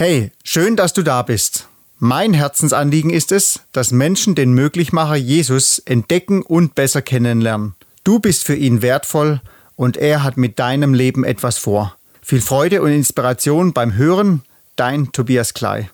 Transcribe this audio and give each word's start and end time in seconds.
Hey, 0.00 0.30
schön, 0.44 0.76
dass 0.76 0.92
du 0.92 1.02
da 1.02 1.22
bist. 1.22 1.66
Mein 1.98 2.32
Herzensanliegen 2.32 3.10
ist 3.10 3.32
es, 3.32 3.62
dass 3.72 3.90
Menschen 3.90 4.36
den 4.36 4.52
Möglichmacher 4.52 5.16
Jesus 5.16 5.80
entdecken 5.80 6.42
und 6.42 6.76
besser 6.76 7.02
kennenlernen. 7.02 7.74
Du 8.04 8.20
bist 8.20 8.44
für 8.44 8.54
ihn 8.54 8.80
wertvoll 8.80 9.40
und 9.74 9.96
er 9.96 10.22
hat 10.22 10.36
mit 10.36 10.60
deinem 10.60 10.94
Leben 10.94 11.24
etwas 11.24 11.58
vor. 11.58 11.96
Viel 12.22 12.40
Freude 12.40 12.80
und 12.80 12.92
Inspiration 12.92 13.72
beim 13.72 13.94
Hören, 13.96 14.42
dein 14.76 15.10
Tobias 15.10 15.52
Klei. 15.52 15.90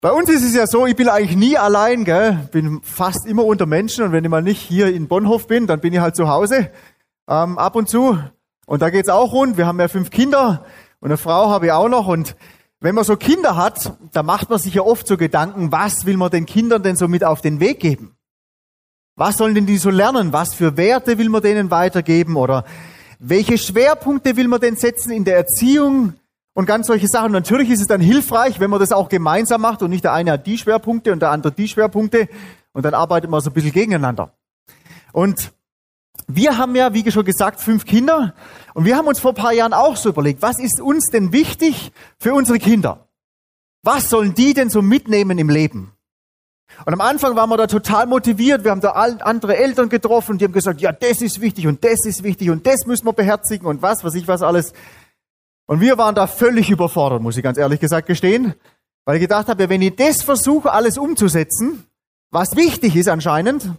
Bei 0.00 0.10
uns 0.10 0.28
ist 0.28 0.42
es 0.42 0.52
ja 0.52 0.66
so, 0.66 0.84
ich 0.84 0.96
bin 0.96 1.08
eigentlich 1.08 1.36
nie 1.36 1.56
allein, 1.56 2.04
gell? 2.04 2.48
bin 2.50 2.80
fast 2.82 3.26
immer 3.26 3.44
unter 3.44 3.66
Menschen 3.66 4.06
und 4.06 4.10
wenn 4.10 4.24
ich 4.24 4.30
mal 4.30 4.42
nicht 4.42 4.60
hier 4.60 4.92
in 4.92 5.06
Bonhof 5.06 5.46
bin, 5.46 5.68
dann 5.68 5.78
bin 5.78 5.92
ich 5.92 6.00
halt 6.00 6.16
zu 6.16 6.26
Hause 6.26 6.72
ähm, 7.28 7.58
ab 7.58 7.76
und 7.76 7.88
zu. 7.88 8.18
Und 8.66 8.82
da 8.82 8.90
geht's 8.90 9.08
auch 9.08 9.32
rund. 9.32 9.56
Wir 9.56 9.68
haben 9.68 9.78
ja 9.78 9.86
fünf 9.86 10.10
Kinder 10.10 10.64
und 10.98 11.10
eine 11.10 11.16
Frau 11.16 11.48
habe 11.50 11.66
ich 11.66 11.72
auch 11.72 11.88
noch 11.88 12.08
und 12.08 12.34
wenn 12.82 12.96
man 12.96 13.04
so 13.04 13.16
Kinder 13.16 13.56
hat, 13.56 13.96
da 14.12 14.24
macht 14.24 14.50
man 14.50 14.58
sich 14.58 14.74
ja 14.74 14.82
oft 14.82 15.06
so 15.06 15.16
Gedanken, 15.16 15.70
was 15.70 16.04
will 16.04 16.16
man 16.16 16.30
den 16.30 16.46
Kindern 16.46 16.82
denn 16.82 16.96
so 16.96 17.06
mit 17.06 17.22
auf 17.22 17.40
den 17.40 17.60
Weg 17.60 17.78
geben? 17.78 18.16
Was 19.14 19.36
sollen 19.36 19.54
denn 19.54 19.66
die 19.66 19.78
so 19.78 19.88
lernen? 19.88 20.32
Was 20.32 20.54
für 20.54 20.76
Werte 20.76 21.16
will 21.16 21.28
man 21.28 21.42
denen 21.42 21.70
weitergeben? 21.70 22.36
Oder 22.36 22.64
welche 23.20 23.56
Schwerpunkte 23.56 24.36
will 24.36 24.48
man 24.48 24.60
denn 24.60 24.74
setzen 24.74 25.12
in 25.12 25.24
der 25.24 25.36
Erziehung? 25.36 26.14
Und 26.54 26.66
ganz 26.66 26.88
solche 26.88 27.06
Sachen. 27.06 27.32
natürlich 27.32 27.70
ist 27.70 27.80
es 27.80 27.86
dann 27.86 28.00
hilfreich, 28.00 28.60
wenn 28.60 28.68
man 28.68 28.80
das 28.80 28.92
auch 28.92 29.08
gemeinsam 29.08 29.62
macht 29.62 29.82
und 29.82 29.88
nicht 29.88 30.04
der 30.04 30.12
eine 30.12 30.32
hat 30.32 30.46
die 30.46 30.58
Schwerpunkte 30.58 31.12
und 31.12 31.22
der 31.22 31.30
andere 31.30 31.52
die 31.52 31.68
Schwerpunkte 31.68 32.28
und 32.72 32.84
dann 32.84 32.92
arbeitet 32.92 33.30
man 33.30 33.40
so 33.40 33.48
ein 33.48 33.54
bisschen 33.54 33.72
gegeneinander. 33.72 34.34
Und 35.12 35.52
wir 36.28 36.58
haben 36.58 36.74
ja, 36.74 36.94
wie 36.94 37.10
schon 37.10 37.24
gesagt, 37.24 37.60
fünf 37.60 37.84
Kinder 37.84 38.34
und 38.74 38.84
wir 38.84 38.96
haben 38.96 39.06
uns 39.06 39.20
vor 39.20 39.32
ein 39.32 39.36
paar 39.36 39.52
Jahren 39.52 39.72
auch 39.72 39.96
so 39.96 40.10
überlegt, 40.10 40.42
was 40.42 40.58
ist 40.58 40.80
uns 40.80 41.06
denn 41.06 41.32
wichtig 41.32 41.92
für 42.18 42.34
unsere 42.34 42.58
Kinder? 42.58 43.08
Was 43.82 44.10
sollen 44.10 44.34
die 44.34 44.54
denn 44.54 44.70
so 44.70 44.82
mitnehmen 44.82 45.38
im 45.38 45.48
Leben? 45.48 45.92
Und 46.86 46.92
am 46.94 47.00
Anfang 47.00 47.36
waren 47.36 47.50
wir 47.50 47.56
da 47.56 47.66
total 47.66 48.06
motiviert. 48.06 48.64
Wir 48.64 48.70
haben 48.70 48.80
da 48.80 48.92
andere 48.92 49.56
Eltern 49.56 49.88
getroffen, 49.88 50.38
die 50.38 50.44
haben 50.44 50.52
gesagt, 50.52 50.80
ja, 50.80 50.92
das 50.92 51.20
ist 51.20 51.40
wichtig 51.40 51.66
und 51.66 51.84
das 51.84 52.04
ist 52.06 52.22
wichtig 52.22 52.50
und 52.50 52.66
das 52.66 52.86
müssen 52.86 53.06
wir 53.06 53.12
beherzigen 53.12 53.66
und 53.66 53.82
was, 53.82 54.04
was 54.04 54.14
ich 54.14 54.26
was 54.26 54.42
alles. 54.42 54.72
Und 55.66 55.80
wir 55.80 55.98
waren 55.98 56.14
da 56.14 56.26
völlig 56.26 56.70
überfordert, 56.70 57.22
muss 57.22 57.36
ich 57.36 57.42
ganz 57.42 57.58
ehrlich 57.58 57.80
gesagt 57.80 58.06
gestehen, 58.06 58.54
weil 59.04 59.16
ich 59.16 59.22
gedacht 59.22 59.48
habe, 59.48 59.68
wenn 59.68 59.82
ich 59.82 59.96
das 59.96 60.22
versuche, 60.22 60.72
alles 60.72 60.98
umzusetzen, 60.98 61.84
was 62.30 62.56
wichtig 62.56 62.96
ist 62.96 63.08
anscheinend, 63.08 63.70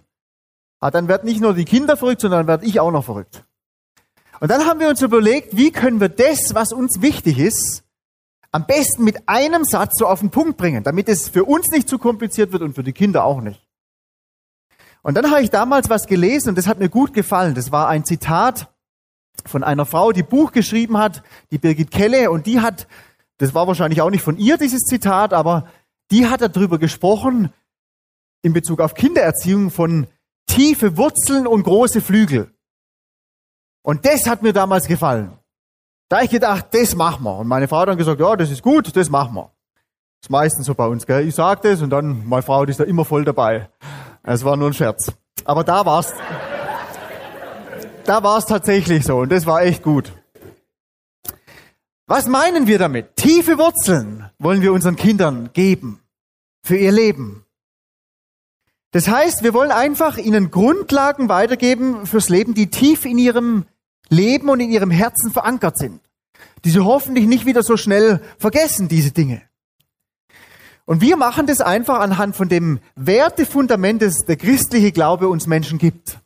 Ah, 0.84 0.92
dann 0.92 1.08
wird 1.08 1.24
nicht 1.24 1.40
nur 1.40 1.54
die 1.54 1.64
Kinder 1.64 1.96
verrückt, 1.96 2.20
sondern 2.20 2.40
dann 2.40 2.48
werde 2.48 2.66
ich 2.66 2.82
auch 2.82 2.92
noch 2.92 3.06
verrückt. 3.06 3.46
Und 4.42 4.52
dann 4.52 4.66
haben 4.66 4.82
wir 4.82 4.90
uns 4.90 5.02
überlegt, 5.02 5.56
wie 5.56 5.72
können 5.72 6.02
wir 6.02 6.10
das, 6.10 6.54
was 6.56 6.74
uns 6.74 7.02
wichtig 7.02 7.40
ist, 7.40 7.86
am 8.52 8.66
besten 8.66 9.06
mit 9.06 9.30
einem 9.30 9.64
Satz 9.64 9.98
so 9.98 10.08
auf 10.08 10.20
den 10.20 10.30
Punkt 10.30 10.58
bringen, 10.58 10.84
damit 10.84 11.08
es 11.08 11.30
für 11.30 11.46
uns 11.46 11.70
nicht 11.70 11.88
zu 11.88 12.00
kompliziert 12.00 12.52
wird 12.52 12.64
und 12.64 12.76
für 12.76 12.84
die 12.84 12.92
Kinder 12.92 13.24
auch 13.24 13.40
nicht. 13.40 13.66
Und 15.04 15.16
dann 15.16 15.32
habe 15.32 15.42
ich 15.42 15.50
damals 15.50 15.90
was 15.90 16.06
gelesen 16.06 16.50
und 16.50 16.58
das 16.58 16.68
hat 16.68 16.80
mir 16.80 16.90
gut 16.90 17.14
gefallen. 17.14 17.56
Das 17.56 17.72
war 17.72 17.88
ein 17.88 18.04
Zitat 18.04 18.70
von 19.46 19.64
einer 19.64 19.86
Frau, 19.86 20.12
die 20.12 20.22
Buch 20.22 20.52
geschrieben 20.52 20.98
hat, 20.98 21.24
die 21.52 21.60
Birgit 21.60 21.92
Kelle, 21.92 22.30
und 22.30 22.46
die 22.46 22.60
hat, 22.60 22.90
das 23.38 23.54
war 23.54 23.68
wahrscheinlich 23.68 24.02
auch 24.02 24.10
nicht 24.10 24.24
von 24.24 24.38
ihr, 24.38 24.58
dieses 24.58 24.82
Zitat, 24.82 25.32
aber 25.32 25.70
die 26.12 26.28
hat 26.28 26.42
darüber 26.42 26.78
gesprochen, 26.78 27.54
in 28.42 28.52
Bezug 28.52 28.82
auf 28.82 28.96
Kindererziehung 28.96 29.72
von 29.72 30.08
tiefe 30.48 30.98
Wurzeln 30.98 31.48
und 31.48 31.64
große 31.64 32.02
Flügel. 32.02 32.54
Und 33.82 34.06
das 34.06 34.28
hat 34.28 34.42
mir 34.42 34.54
damals 34.54 34.88
gefallen. 34.88 35.38
Da 36.10 36.22
ich 36.22 36.30
gedacht, 36.30 36.68
das 36.72 36.96
machen 36.96 37.24
wir. 37.24 37.38
Und 37.38 37.48
meine 37.48 37.68
Frau 37.68 37.80
hat 37.80 37.90
dann 37.90 37.98
gesagt, 37.98 38.20
ja, 38.20 38.36
das 38.36 38.52
ist 38.52 38.62
gut, 38.62 38.96
das 38.96 39.10
machen 39.10 39.36
wir. 39.36 39.52
Das 40.22 40.28
ist 40.28 40.30
meistens 40.30 40.66
so 40.68 40.76
bei 40.76 40.88
uns, 40.88 41.06
gell? 41.06 41.28
Ich 41.28 41.36
sage 41.36 41.70
das 41.70 41.82
und 41.82 41.90
dann, 41.90 42.28
meine 42.28 42.44
Frau, 42.44 42.66
die 42.66 42.72
ist 42.72 42.80
da 42.80 42.84
immer 42.84 43.04
voll 43.04 43.26
dabei. 43.26 43.70
Es 44.24 44.46
war 44.46 44.56
nur 44.56 44.70
ein 44.70 44.74
Scherz. 44.74 45.12
Aber 45.44 45.64
da 45.64 45.86
war's, 45.86 46.14
da 48.06 48.24
war's 48.24 48.46
tatsächlich 48.46 49.04
so 49.06 49.18
und 49.18 49.32
das 49.32 49.46
war 49.46 49.64
echt 49.64 49.84
gut. 49.84 50.14
Was 52.06 52.28
meinen 52.28 52.68
wir 52.68 52.80
damit? 52.80 53.16
Tiefe 53.16 53.58
Wurzeln 53.58 54.30
wollen 54.38 54.62
wir 54.62 54.72
unseren 54.72 54.96
Kindern 54.96 55.50
geben 55.54 56.02
für 56.64 56.78
ihr 56.78 56.92
Leben. 56.92 57.46
Das 58.94 59.08
heißt, 59.08 59.42
wir 59.44 59.56
wollen 59.56 59.72
einfach 59.72 60.18
ihnen 60.18 60.52
Grundlagen 60.52 61.28
weitergeben 61.28 62.06
fürs 62.06 62.30
Leben, 62.30 62.54
die 62.54 62.68
tief 62.68 63.06
in 63.06 63.18
ihrem 63.18 63.66
Leben 64.08 64.50
und 64.50 64.60
in 64.60 64.70
ihrem 64.70 64.92
Herzen 64.92 65.32
verankert 65.32 65.80
sind. 65.80 66.00
Die 66.64 66.70
sie 66.70 66.80
hoffentlich 66.80 67.26
nicht 67.26 67.48
wieder 67.48 67.64
so 67.64 67.76
schnell 67.76 68.22
vergessen, 68.38 68.88
diese 68.88 69.12
Dinge. 69.12 69.42
Und 70.86 71.02
wir 71.02 71.18
machen 71.18 71.48
das 71.48 71.60
einfach 71.60 72.00
anhand 72.00 72.36
von 72.36 72.50
dem 72.50 72.80
Wertefundament, 72.96 74.04
das 74.04 74.20
der 74.28 74.36
christliche 74.36 74.92
Glaube 74.92 75.28
uns 75.28 75.48
Menschen 75.48 75.80
gibt. 75.80 76.20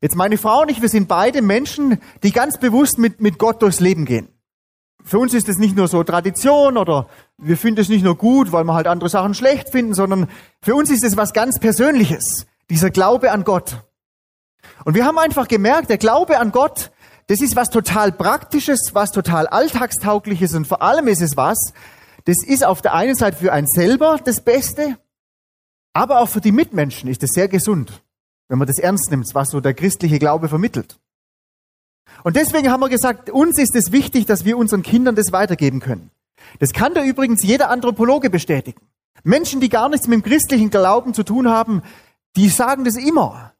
Jetzt 0.00 0.14
meine 0.14 0.38
Frau 0.38 0.62
und 0.62 0.70
ich, 0.70 0.82
wir 0.82 0.88
sind 0.88 1.08
beide 1.08 1.42
Menschen, 1.42 2.00
die 2.22 2.30
ganz 2.30 2.58
bewusst 2.58 2.96
mit, 2.98 3.20
mit 3.20 3.38
Gott 3.38 3.60
durchs 3.60 3.80
Leben 3.80 4.04
gehen 4.04 4.28
für 5.06 5.20
uns 5.20 5.34
ist 5.34 5.48
es 5.48 5.58
nicht 5.58 5.76
nur 5.76 5.86
so 5.86 6.02
Tradition 6.02 6.76
oder 6.76 7.08
wir 7.38 7.56
finden 7.56 7.80
es 7.80 7.88
nicht 7.88 8.02
nur 8.02 8.16
gut, 8.16 8.50
weil 8.50 8.64
wir 8.64 8.74
halt 8.74 8.88
andere 8.88 9.08
Sachen 9.08 9.34
schlecht 9.34 9.70
finden, 9.70 9.94
sondern 9.94 10.28
für 10.60 10.74
uns 10.74 10.90
ist 10.90 11.04
es 11.04 11.16
was 11.16 11.32
ganz 11.32 11.60
Persönliches, 11.60 12.46
dieser 12.68 12.90
Glaube 12.90 13.30
an 13.30 13.44
Gott. 13.44 13.84
Und 14.84 14.94
wir 14.94 15.04
haben 15.06 15.18
einfach 15.18 15.46
gemerkt, 15.46 15.90
der 15.90 15.98
Glaube 15.98 16.40
an 16.40 16.50
Gott, 16.50 16.90
das 17.28 17.40
ist 17.40 17.54
was 17.54 17.70
total 17.70 18.10
Praktisches, 18.10 18.90
was 18.94 19.12
total 19.12 19.46
Alltagstaugliches 19.46 20.54
und 20.54 20.66
vor 20.66 20.82
allem 20.82 21.06
ist 21.06 21.22
es 21.22 21.36
was, 21.36 21.72
das 22.24 22.38
ist 22.44 22.64
auf 22.64 22.82
der 22.82 22.94
einen 22.94 23.14
Seite 23.14 23.36
für 23.36 23.52
einen 23.52 23.68
selber 23.68 24.18
das 24.24 24.40
Beste, 24.40 24.98
aber 25.92 26.20
auch 26.20 26.28
für 26.28 26.40
die 26.40 26.52
Mitmenschen 26.52 27.08
ist 27.08 27.22
es 27.22 27.30
sehr 27.30 27.46
gesund, 27.46 28.02
wenn 28.48 28.58
man 28.58 28.66
das 28.66 28.78
ernst 28.78 29.10
nimmt, 29.12 29.28
was 29.34 29.50
so 29.50 29.60
der 29.60 29.74
christliche 29.74 30.18
Glaube 30.18 30.48
vermittelt. 30.48 30.98
Und 32.24 32.36
deswegen 32.36 32.70
haben 32.70 32.80
wir 32.80 32.88
gesagt, 32.88 33.30
uns 33.30 33.58
ist 33.58 33.74
es 33.76 33.92
wichtig, 33.92 34.26
dass 34.26 34.44
wir 34.44 34.56
unseren 34.58 34.82
Kindern 34.82 35.14
das 35.14 35.32
weitergeben 35.32 35.80
können. 35.80 36.10
Das 36.58 36.72
kann 36.72 36.94
da 36.94 37.04
übrigens 37.04 37.42
jeder 37.42 37.70
Anthropologe 37.70 38.30
bestätigen. 38.30 38.80
Menschen, 39.24 39.60
die 39.60 39.68
gar 39.68 39.88
nichts 39.88 40.06
mit 40.06 40.20
dem 40.20 40.22
christlichen 40.22 40.70
Glauben 40.70 41.14
zu 41.14 41.22
tun 41.22 41.48
haben, 41.48 41.82
die 42.36 42.48
sagen 42.48 42.84
das 42.84 42.96
immer. 42.96 43.52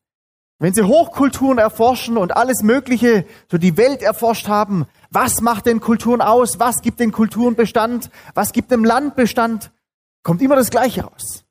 Wenn 0.58 0.72
sie 0.72 0.84
Hochkulturen 0.84 1.58
erforschen 1.58 2.16
und 2.16 2.36
alles 2.36 2.62
Mögliche, 2.62 3.26
so 3.50 3.58
die 3.58 3.76
Welt 3.76 4.00
erforscht 4.00 4.48
haben, 4.48 4.86
was 5.10 5.42
macht 5.42 5.66
denn 5.66 5.80
Kulturen 5.80 6.22
aus? 6.22 6.58
Was 6.58 6.80
gibt 6.80 7.00
den 7.00 7.12
Kulturen 7.12 7.56
Bestand? 7.56 8.10
Was 8.34 8.52
gibt 8.52 8.70
dem 8.70 8.84
Land 8.84 9.16
Bestand? 9.16 9.70
Kommt 10.22 10.40
immer 10.40 10.56
das 10.56 10.70
Gleiche 10.70 11.04
raus. 11.04 11.44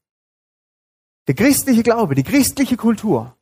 Der 1.28 1.36
christliche 1.36 1.84
Glaube, 1.84 2.16
die 2.16 2.24
christliche 2.24 2.78
Kultur 2.78 3.36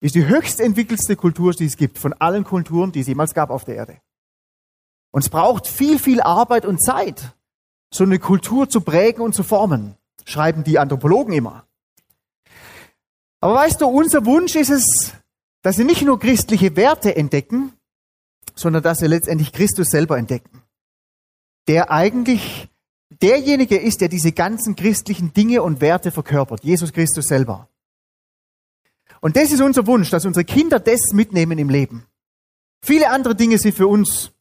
ist 0.00 0.14
die 0.14 0.26
höchst 0.26 0.60
entwickelste 0.60 1.16
Kultur, 1.16 1.52
die 1.52 1.66
es 1.66 1.76
gibt, 1.76 1.98
von 1.98 2.12
allen 2.12 2.44
Kulturen, 2.44 2.92
die 2.92 3.00
es 3.00 3.06
jemals 3.06 3.34
gab 3.34 3.50
auf 3.50 3.64
der 3.64 3.76
Erde. 3.76 4.00
Und 5.10 5.22
es 5.22 5.28
braucht 5.28 5.66
viel, 5.66 5.98
viel 5.98 6.20
Arbeit 6.20 6.66
und 6.66 6.82
Zeit, 6.82 7.34
so 7.92 8.04
eine 8.04 8.18
Kultur 8.18 8.68
zu 8.68 8.80
prägen 8.80 9.22
und 9.22 9.34
zu 9.34 9.42
formen, 9.42 9.96
schreiben 10.24 10.64
die 10.64 10.78
Anthropologen 10.78 11.32
immer. 11.32 11.64
Aber 13.40 13.54
weißt 13.54 13.80
du, 13.80 13.86
unser 13.86 14.26
Wunsch 14.26 14.54
ist 14.56 14.70
es, 14.70 15.12
dass 15.62 15.76
sie 15.76 15.84
nicht 15.84 16.02
nur 16.02 16.18
christliche 16.18 16.76
Werte 16.76 17.16
entdecken, 17.16 17.72
sondern 18.54 18.82
dass 18.82 18.98
sie 18.98 19.06
letztendlich 19.06 19.52
Christus 19.52 19.88
selber 19.88 20.18
entdecken, 20.18 20.62
der 21.68 21.90
eigentlich 21.90 22.68
derjenige 23.22 23.76
ist, 23.76 24.00
der 24.00 24.08
diese 24.08 24.32
ganzen 24.32 24.76
christlichen 24.76 25.32
Dinge 25.32 25.62
und 25.62 25.80
Werte 25.80 26.10
verkörpert, 26.10 26.64
Jesus 26.64 26.92
Christus 26.92 27.26
selber. 27.26 27.68
Und 29.20 29.36
das 29.36 29.50
ist 29.50 29.60
unser 29.60 29.86
Wunsch, 29.86 30.10
dass 30.10 30.24
unsere 30.24 30.44
Kinder 30.44 30.78
das 30.80 31.12
mitnehmen 31.12 31.58
im 31.58 31.68
Leben. 31.68 32.06
Viele 32.82 33.10
andere 33.10 33.34
Dinge 33.34 33.58
sind 33.58 33.74
für 33.74 33.86
uns 33.86 34.32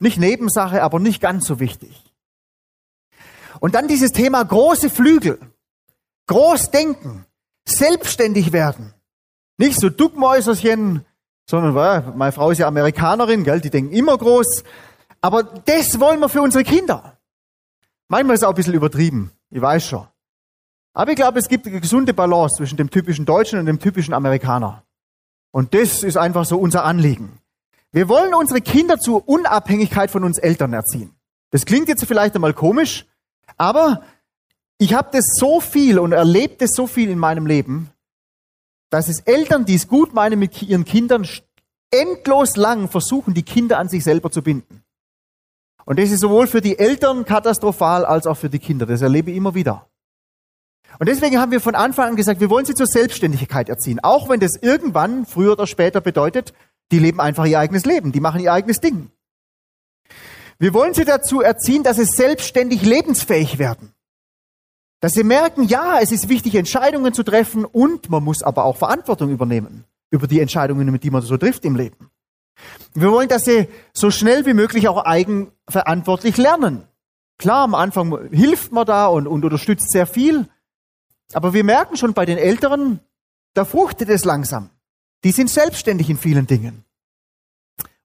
nicht 0.00 0.18
Nebensache, 0.18 0.82
aber 0.82 0.98
nicht 0.98 1.20
ganz 1.20 1.46
so 1.46 1.60
wichtig. 1.60 2.02
Und 3.60 3.74
dann 3.74 3.88
dieses 3.88 4.12
Thema 4.12 4.42
große 4.42 4.90
Flügel, 4.90 5.38
groß 6.26 6.70
denken, 6.70 7.24
selbstständig 7.66 8.52
werden. 8.52 8.92
Nicht 9.56 9.80
so 9.80 9.88
Duckmäuserchen, 9.88 11.04
sondern 11.48 12.16
meine 12.16 12.32
Frau 12.32 12.50
ist 12.50 12.58
ja 12.58 12.66
Amerikanerin, 12.66 13.44
gell, 13.44 13.60
die 13.60 13.70
denken 13.70 13.92
immer 13.92 14.18
groß. 14.18 14.64
Aber 15.20 15.42
das 15.42 16.00
wollen 16.00 16.20
wir 16.20 16.28
für 16.28 16.42
unsere 16.42 16.64
Kinder. 16.64 17.18
Manchmal 18.08 18.34
ist 18.34 18.42
es 18.42 18.44
auch 18.44 18.50
ein 18.50 18.56
bisschen 18.56 18.74
übertrieben, 18.74 19.32
ich 19.50 19.60
weiß 19.60 19.86
schon. 19.86 20.06
Aber 20.94 21.10
ich 21.10 21.16
glaube, 21.16 21.40
es 21.40 21.48
gibt 21.48 21.66
eine 21.66 21.80
gesunde 21.80 22.14
Balance 22.14 22.56
zwischen 22.56 22.76
dem 22.76 22.88
typischen 22.88 23.26
Deutschen 23.26 23.58
und 23.58 23.66
dem 23.66 23.80
typischen 23.80 24.14
Amerikaner. 24.14 24.84
Und 25.50 25.74
das 25.74 26.02
ist 26.02 26.16
einfach 26.16 26.44
so 26.44 26.58
unser 26.58 26.84
Anliegen. 26.84 27.40
Wir 27.92 28.08
wollen 28.08 28.32
unsere 28.32 28.60
Kinder 28.60 28.98
zur 28.98 29.28
Unabhängigkeit 29.28 30.10
von 30.10 30.24
uns 30.24 30.38
Eltern 30.38 30.72
erziehen. 30.72 31.14
Das 31.50 31.66
klingt 31.66 31.88
jetzt 31.88 32.04
vielleicht 32.06 32.34
einmal 32.34 32.54
komisch, 32.54 33.06
aber 33.56 34.02
ich 34.78 34.94
habe 34.94 35.10
das 35.12 35.24
so 35.36 35.60
viel 35.60 35.98
und 35.98 36.12
erlebt 36.12 36.62
das 36.62 36.70
so 36.74 36.86
viel 36.86 37.10
in 37.10 37.18
meinem 37.18 37.46
Leben, 37.46 37.90
dass 38.90 39.08
es 39.08 39.20
Eltern, 39.20 39.64
die 39.64 39.74
es 39.74 39.88
gut 39.88 40.14
meinen 40.14 40.38
mit 40.38 40.62
ihren 40.62 40.84
Kindern, 40.84 41.26
endlos 41.90 42.56
lang 42.56 42.88
versuchen, 42.88 43.34
die 43.34 43.42
Kinder 43.42 43.78
an 43.78 43.88
sich 43.88 44.02
selber 44.02 44.30
zu 44.30 44.42
binden. 44.42 44.82
Und 45.84 45.98
das 45.98 46.10
ist 46.10 46.20
sowohl 46.20 46.46
für 46.46 46.60
die 46.60 46.78
Eltern 46.78 47.24
katastrophal 47.24 48.04
als 48.04 48.26
auch 48.26 48.36
für 48.36 48.50
die 48.50 48.58
Kinder. 48.58 48.86
Das 48.86 49.02
erlebe 49.02 49.30
ich 49.30 49.36
immer 49.36 49.54
wieder. 49.54 49.88
Und 50.98 51.08
deswegen 51.08 51.38
haben 51.38 51.52
wir 51.52 51.60
von 51.60 51.74
Anfang 51.74 52.10
an 52.10 52.16
gesagt, 52.16 52.40
wir 52.40 52.50
wollen 52.50 52.64
sie 52.64 52.74
zur 52.74 52.86
Selbstständigkeit 52.86 53.68
erziehen. 53.68 54.00
Auch 54.02 54.28
wenn 54.28 54.40
das 54.40 54.56
irgendwann, 54.60 55.26
früher 55.26 55.52
oder 55.52 55.66
später 55.66 56.00
bedeutet, 56.00 56.52
die 56.92 56.98
leben 56.98 57.20
einfach 57.20 57.46
ihr 57.46 57.58
eigenes 57.58 57.84
Leben, 57.84 58.12
die 58.12 58.20
machen 58.20 58.40
ihr 58.40 58.52
eigenes 58.52 58.80
Ding. 58.80 59.10
Wir 60.58 60.72
wollen 60.72 60.94
sie 60.94 61.04
dazu 61.04 61.40
erziehen, 61.40 61.82
dass 61.82 61.96
sie 61.96 62.04
selbstständig 62.04 62.82
lebensfähig 62.82 63.58
werden. 63.58 63.92
Dass 65.00 65.12
sie 65.12 65.24
merken, 65.24 65.64
ja, 65.64 65.98
es 66.00 66.12
ist 66.12 66.28
wichtig, 66.28 66.54
Entscheidungen 66.54 67.12
zu 67.12 67.24
treffen 67.24 67.64
und 67.64 68.08
man 68.08 68.22
muss 68.22 68.42
aber 68.42 68.64
auch 68.64 68.76
Verantwortung 68.76 69.30
übernehmen 69.30 69.84
über 70.10 70.26
die 70.28 70.40
Entscheidungen, 70.40 70.98
die 71.00 71.10
man 71.10 71.22
so 71.22 71.36
trifft 71.36 71.64
im 71.64 71.76
Leben. 71.76 72.10
Wir 72.94 73.10
wollen, 73.10 73.28
dass 73.28 73.44
sie 73.44 73.68
so 73.92 74.10
schnell 74.12 74.46
wie 74.46 74.54
möglich 74.54 74.86
auch 74.88 75.04
eigenverantwortlich 75.04 76.36
lernen. 76.36 76.84
Klar, 77.36 77.64
am 77.64 77.74
Anfang 77.74 78.30
hilft 78.30 78.70
man 78.70 78.86
da 78.86 79.08
und, 79.08 79.26
und 79.26 79.44
unterstützt 79.44 79.90
sehr 79.90 80.06
viel, 80.06 80.48
aber 81.32 81.52
wir 81.52 81.64
merken 81.64 81.96
schon 81.96 82.14
bei 82.14 82.26
den 82.26 82.38
Älteren, 82.38 83.00
da 83.54 83.64
fruchtet 83.64 84.08
es 84.08 84.24
langsam. 84.24 84.70
Die 85.24 85.32
sind 85.32 85.48
selbstständig 85.48 86.10
in 86.10 86.18
vielen 86.18 86.46
Dingen. 86.46 86.84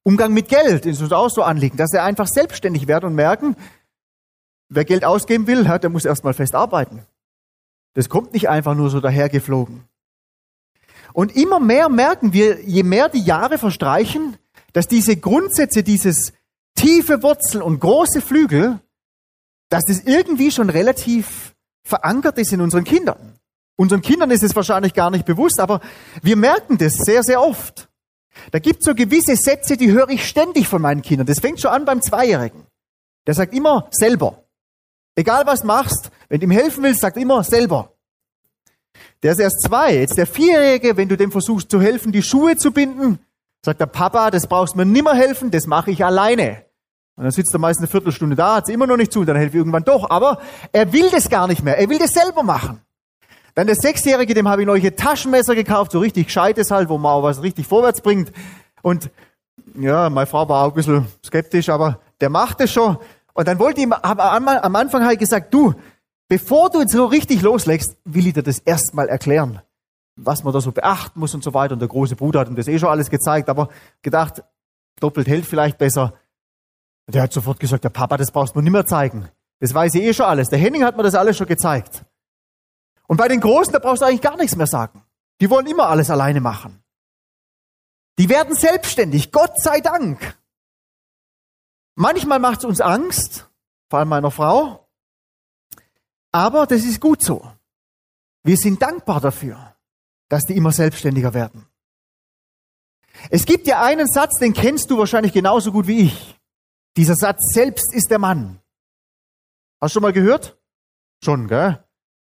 Umgang 0.04 0.34
mit 0.34 0.48
Geld 0.48 0.86
ist 0.86 1.02
uns 1.02 1.12
auch 1.12 1.30
so 1.30 1.44
anliegen, 1.44 1.78
dass 1.78 1.92
sie 1.92 2.02
einfach 2.02 2.28
selbstständig 2.28 2.88
werden 2.88 3.06
und 3.06 3.16
merken, 3.16 3.56
wer 4.70 4.86
Geld 4.86 5.04
ausgeben 5.04 5.48
will, 5.48 5.64
der 5.66 5.90
muss 5.90 6.06
erstmal 6.06 6.34
fest 6.34 6.56
arbeiten. 6.56 7.06
Das 7.94 8.08
kommt 8.08 8.34
nicht 8.34 8.50
einfach 8.50 8.76
nur 8.76 8.90
so 8.90 9.02
dahergeflogen. 9.02 9.84
Und 11.14 11.36
immer 11.36 11.60
mehr 11.60 11.90
merken 11.90 12.34
wir, 12.34 12.62
je 12.62 12.84
mehr 12.84 13.10
die 13.10 13.22
Jahre 13.22 13.58
verstreichen, 13.58 14.38
dass 14.74 14.88
diese 14.88 15.18
Grundsätze, 15.18 15.84
dieses 15.84 16.34
tiefe 16.76 17.24
Wurzel 17.24 17.62
und 17.62 17.80
große 17.80 18.22
Flügel, 18.22 18.80
dass 19.70 19.84
das 19.86 20.02
irgendwie 20.02 20.52
schon 20.52 20.70
relativ 20.70 21.56
verankert 21.84 22.38
ist 22.38 22.54
in 22.54 22.62
unseren 22.62 22.84
Kindern. 22.84 23.40
Unseren 23.76 24.02
Kindern 24.02 24.32
ist 24.32 24.44
es 24.44 24.56
wahrscheinlich 24.56 24.94
gar 24.94 25.10
nicht 25.10 25.26
bewusst, 25.26 25.60
aber 25.60 25.80
wir 26.22 26.36
merken 26.36 26.78
das 26.78 26.94
sehr, 26.94 27.24
sehr 27.24 27.42
oft. 27.42 27.90
Da 28.52 28.60
gibt 28.60 28.80
es 28.80 28.86
so 28.86 28.94
gewisse 28.94 29.36
Sätze, 29.36 29.78
die 29.78 29.92
höre 29.92 30.10
ich 30.10 30.28
ständig 30.28 30.68
von 30.68 30.82
meinen 30.82 31.02
Kindern. 31.02 31.28
Das 31.28 31.40
fängt 31.40 31.60
schon 31.60 31.72
an 31.72 31.86
beim 31.86 32.02
Zweijährigen. 32.02 32.66
Der 33.26 33.34
sagt 33.34 33.54
immer 33.54 33.88
selber. 33.92 34.44
Egal 35.16 35.46
was 35.46 35.64
machst, 35.64 36.12
wenn 36.30 36.40
du 36.40 36.46
ihm 36.46 36.52
helfen 36.52 36.84
willst, 36.84 37.02
sagt 37.02 37.18
immer 37.18 37.44
selber. 37.44 37.94
Der 39.24 39.34
ist 39.34 39.40
erst 39.40 39.62
zwei. 39.64 39.96
Jetzt 39.96 40.18
der 40.18 40.28
Vierjährige, 40.28 40.98
wenn 40.98 41.10
du 41.10 41.18
dem 41.18 41.32
versuchst 41.32 41.70
zu 41.72 41.82
helfen, 41.82 42.12
die 42.12 42.24
Schuhe 42.24 42.56
zu 42.56 42.72
binden, 42.72 43.20
sagt 43.64 43.82
der 43.82 43.86
Papa, 43.86 44.32
das 44.32 44.48
brauchst 44.48 44.76
mir 44.76 44.86
nimmer 44.86 45.16
helfen, 45.16 45.52
das 45.52 45.68
mache 45.68 45.92
ich 45.92 46.06
alleine. 46.06 46.66
Und 47.20 47.26
dann 47.26 47.32
sitzt 47.32 47.54
er 47.54 47.60
meist 47.60 47.80
eine 47.80 47.90
Viertelstunde 47.90 48.38
da, 48.38 48.56
hat 48.56 48.70
es 48.70 48.74
immer 48.74 48.88
noch 48.88 48.96
nicht 48.96 49.12
zu, 49.12 49.26
dann 49.26 49.36
helfe 49.36 49.50
ich 49.50 49.60
irgendwann 49.60 49.84
doch. 49.84 50.10
Aber 50.10 50.40
er 50.72 50.94
will 50.94 51.10
das 51.10 51.30
gar 51.30 51.48
nicht 51.48 51.62
mehr. 51.62 51.78
Er 51.78 51.90
will 51.90 52.00
das 52.00 52.14
selber 52.14 52.44
machen. 52.44 52.80
Dann 53.56 53.68
der 53.68 53.76
Sechsjährige, 53.76 54.34
dem 54.34 54.48
habe 54.48 54.62
ich 54.62 54.66
neue 54.66 54.96
Taschenmesser 54.96 55.54
gekauft, 55.54 55.92
so 55.92 56.00
richtig 56.00 56.28
gescheites 56.28 56.72
halt, 56.72 56.88
wo 56.88 56.98
man 56.98 57.12
auch 57.12 57.24
was 57.24 57.42
richtig 57.42 57.68
vorwärts 57.68 58.00
bringt. 58.00 58.32
Und 58.84 59.12
ja, 59.76 60.10
meine 60.10 60.28
Frau 60.28 60.48
war 60.48 60.64
auch 60.64 60.70
ein 60.70 60.76
bisschen 60.76 61.08
skeptisch, 61.26 61.68
aber 61.68 62.00
der 62.22 62.30
macht 62.30 62.62
es 62.62 62.72
schon. 62.72 62.98
Und 63.34 63.50
dann 63.50 63.60
wollte 63.60 63.82
ich 63.82 63.88
ihm, 63.88 63.92
am 63.92 64.76
Anfang 64.78 65.04
halt 65.04 65.20
gesagt, 65.20 65.54
du, 65.54 65.74
bevor 66.30 66.70
du 66.70 66.80
jetzt 66.80 66.94
so 66.94 67.06
richtig 67.06 67.42
loslegst, 67.42 67.98
will 68.06 68.28
ich 68.28 68.34
dir 68.34 68.44
das 68.44 68.60
erstmal 68.60 69.10
erklären, 69.10 69.62
was 70.16 70.46
man 70.46 70.54
da 70.54 70.62
so 70.62 70.72
beachten 70.72 71.20
muss 71.20 71.36
und 71.36 71.44
so 71.44 71.54
weiter. 71.54 71.74
Und 71.74 71.80
der 71.80 71.90
große 71.90 72.16
Bruder 72.16 72.40
hat 72.40 72.48
ihm 72.48 72.56
das 72.56 72.70
eh 72.70 72.80
schon 72.80 72.88
alles 72.88 73.10
gezeigt, 73.10 73.50
aber 73.50 73.68
gedacht, 74.04 74.42
doppelt 75.02 75.28
hält 75.28 75.46
vielleicht 75.46 75.78
besser. 75.78 76.14
Und 77.10 77.16
der 77.16 77.24
hat 77.24 77.34
sofort 77.34 77.60
gesagt, 77.60 77.84
der 77.84 77.90
Papa, 77.90 78.18
das 78.18 78.30
brauchst 78.30 78.54
du 78.54 78.60
mir 78.60 78.64
nicht 78.66 78.72
mehr 78.72 78.86
zeigen. 78.86 79.28
Das 79.60 79.74
weiß 79.74 79.96
ich 79.96 80.04
eh 80.04 80.14
schon 80.14 80.28
alles. 80.28 80.50
Der 80.50 80.60
Henning 80.60 80.84
hat 80.84 80.96
mir 80.96 81.02
das 81.02 81.16
alles 81.16 81.38
schon 81.38 81.48
gezeigt. 81.48 82.06
Und 83.08 83.18
bei 83.18 83.28
den 83.28 83.40
Großen, 83.40 83.74
da 83.74 83.80
brauchst 83.80 84.04
du 84.04 84.06
eigentlich 84.06 84.22
gar 84.22 84.38
nichts 84.38 84.56
mehr 84.56 84.68
sagen. 84.68 85.04
Die 85.42 85.50
wollen 85.50 85.66
immer 85.66 85.88
alles 85.88 86.12
alleine 86.12 86.40
machen. 86.40 86.84
Die 88.20 88.30
werden 88.30 88.54
selbstständig, 88.54 89.32
Gott 89.32 89.60
sei 89.60 89.82
Dank. 89.82 90.38
Manchmal 91.96 92.38
macht 92.38 92.60
es 92.60 92.66
uns 92.66 92.80
Angst, 92.80 93.50
vor 93.90 93.98
allem 93.98 94.10
meiner 94.10 94.30
Frau, 94.30 94.88
aber 96.32 96.68
das 96.68 96.84
ist 96.84 97.02
gut 97.02 97.24
so. 97.24 97.42
Wir 98.44 98.56
sind 98.56 98.84
dankbar 98.84 99.20
dafür, 99.20 99.76
dass 100.28 100.46
die 100.46 100.56
immer 100.56 100.72
selbstständiger 100.72 101.34
werden. 101.34 101.66
Es 103.32 103.48
gibt 103.48 103.66
ja 103.66 103.82
einen 103.82 104.06
Satz, 104.06 104.38
den 104.38 104.54
kennst 104.54 104.92
du 104.92 105.00
wahrscheinlich 105.00 105.34
genauso 105.34 105.72
gut 105.72 105.88
wie 105.88 106.02
ich. 106.02 106.39
Dieser 107.00 107.16
Satz, 107.16 107.54
selbst 107.54 107.94
ist 107.94 108.12
der 108.12 108.20
Mann. 108.20 108.60
Hast 109.80 109.92
du 109.92 109.94
schon 109.94 110.02
mal 110.02 110.12
gehört? 110.12 110.58
Schon, 111.24 111.48
gell? 111.48 111.82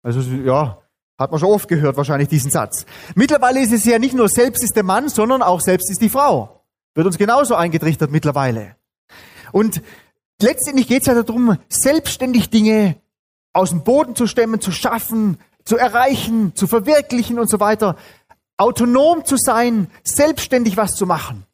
Also 0.03 0.21
ja, 0.21 0.83
hat 1.19 1.31
man 1.31 1.41
schon 1.41 1.49
oft 1.49 1.67
gehört 1.67 1.97
wahrscheinlich 1.97 2.29
diesen 2.29 2.51
Satz. 2.51 2.85
Mittlerweile 3.15 3.63
ist 3.63 3.73
es 3.73 3.87
ja 3.87 3.99
nicht 3.99 4.13
nur 4.13 4.29
selbst 4.29 4.63
ist 4.63 4.77
der 4.77 4.83
Mann, 4.83 5.09
sondern 5.09 5.41
auch 5.41 5.63
selbst 5.63 5.91
ist 5.91 6.03
die 6.03 6.11
Frau. 6.11 6.67
Wird 6.95 7.07
uns 7.07 7.17
genauso 7.17 7.55
eingetrichtert 7.55 8.11
mittlerweile. 8.11 8.77
Und 9.51 9.81
letztendlich 10.43 10.89
geht 10.89 11.01
es 11.01 11.07
ja 11.07 11.15
darum, 11.15 11.57
selbstständig 11.71 12.51
Dinge 12.51 12.97
aus 13.55 13.71
dem 13.71 13.83
Boden 13.83 14.15
zu 14.15 14.27
stemmen, 14.27 14.61
zu 14.61 14.73
schaffen, 14.73 15.39
zu 15.65 15.79
erreichen, 15.79 16.55
zu 16.55 16.67
verwirklichen 16.67 17.39
und 17.39 17.49
so 17.49 17.61
weiter. 17.61 17.97
Autonom 18.59 19.25
zu 19.25 19.39
sein, 19.39 19.91
selbstständig 20.05 20.77
was 20.77 20.97
zu 20.97 21.07
machen. 21.07 21.47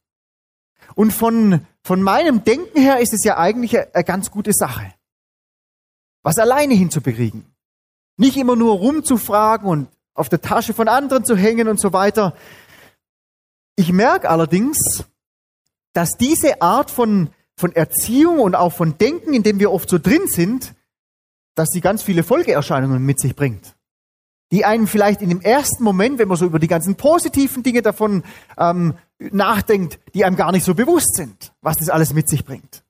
Und 0.94 1.12
von, 1.12 1.66
von 1.82 2.02
meinem 2.02 2.44
Denken 2.44 2.80
her 2.80 3.00
ist 3.00 3.12
es 3.12 3.24
ja 3.24 3.36
eigentlich 3.36 3.78
eine, 3.78 4.04
ganz 4.04 4.30
gute 4.30 4.52
Sache. 4.52 4.92
Was 6.22 6.38
alleine 6.38 6.74
hinzubekriegen. 6.74 7.44
Nicht 8.16 8.36
immer 8.36 8.56
nur 8.56 8.76
rumzufragen 8.76 9.68
und 9.68 9.88
auf 10.14 10.28
der 10.28 10.40
Tasche 10.40 10.74
von 10.74 10.88
anderen 10.88 11.24
zu 11.24 11.36
hängen 11.36 11.68
und 11.68 11.78
so 11.78 11.92
weiter. 11.92 12.34
Ich 13.76 13.92
merke 13.92 14.30
allerdings, 14.30 15.04
dass 15.92 16.12
diese 16.12 16.62
Art 16.62 16.90
von, 16.90 17.30
von 17.56 17.72
Erziehung 17.72 18.40
und 18.40 18.54
auch 18.54 18.72
von 18.72 18.96
Denken, 18.98 19.34
in 19.34 19.42
dem 19.42 19.58
wir 19.58 19.70
oft 19.70 19.88
so 19.88 19.98
drin 19.98 20.26
sind, 20.26 20.74
dass 21.54 21.68
sie 21.70 21.80
ganz 21.80 22.02
viele 22.02 22.22
Folgeerscheinungen 22.22 23.04
mit 23.04 23.20
sich 23.20 23.36
bringt. 23.36 23.76
Die 24.52 24.64
einen 24.64 24.86
vielleicht 24.86 25.22
in 25.22 25.28
dem 25.28 25.40
ersten 25.40 25.82
Moment, 25.82 26.18
wenn 26.18 26.28
man 26.28 26.36
so 26.36 26.46
über 26.46 26.58
die 26.58 26.68
ganzen 26.68 26.94
positiven 26.94 27.62
Dinge 27.62 27.82
davon 27.82 28.22
ähm, 28.56 28.94
nachdenkt, 29.18 29.98
die 30.14 30.24
einem 30.24 30.36
gar 30.36 30.52
nicht 30.52 30.64
so 30.64 30.74
bewusst 30.74 31.16
sind, 31.16 31.52
was 31.60 31.76
das 31.76 31.88
alles 31.88 32.12
mit 32.12 32.28
sich 32.28 32.44
bringt. 32.44 32.84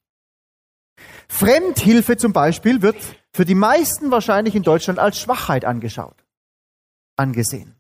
Fremdhilfe 1.29 2.17
zum 2.17 2.33
Beispiel 2.33 2.83
wird 2.83 2.97
für 3.33 3.45
die 3.45 3.55
meisten 3.55 4.11
wahrscheinlich 4.11 4.55
in 4.55 4.63
Deutschland 4.63 4.99
als 4.99 5.19
Schwachheit 5.19 5.65
angeschaut, 5.65 6.25
angesehen. 7.17 7.75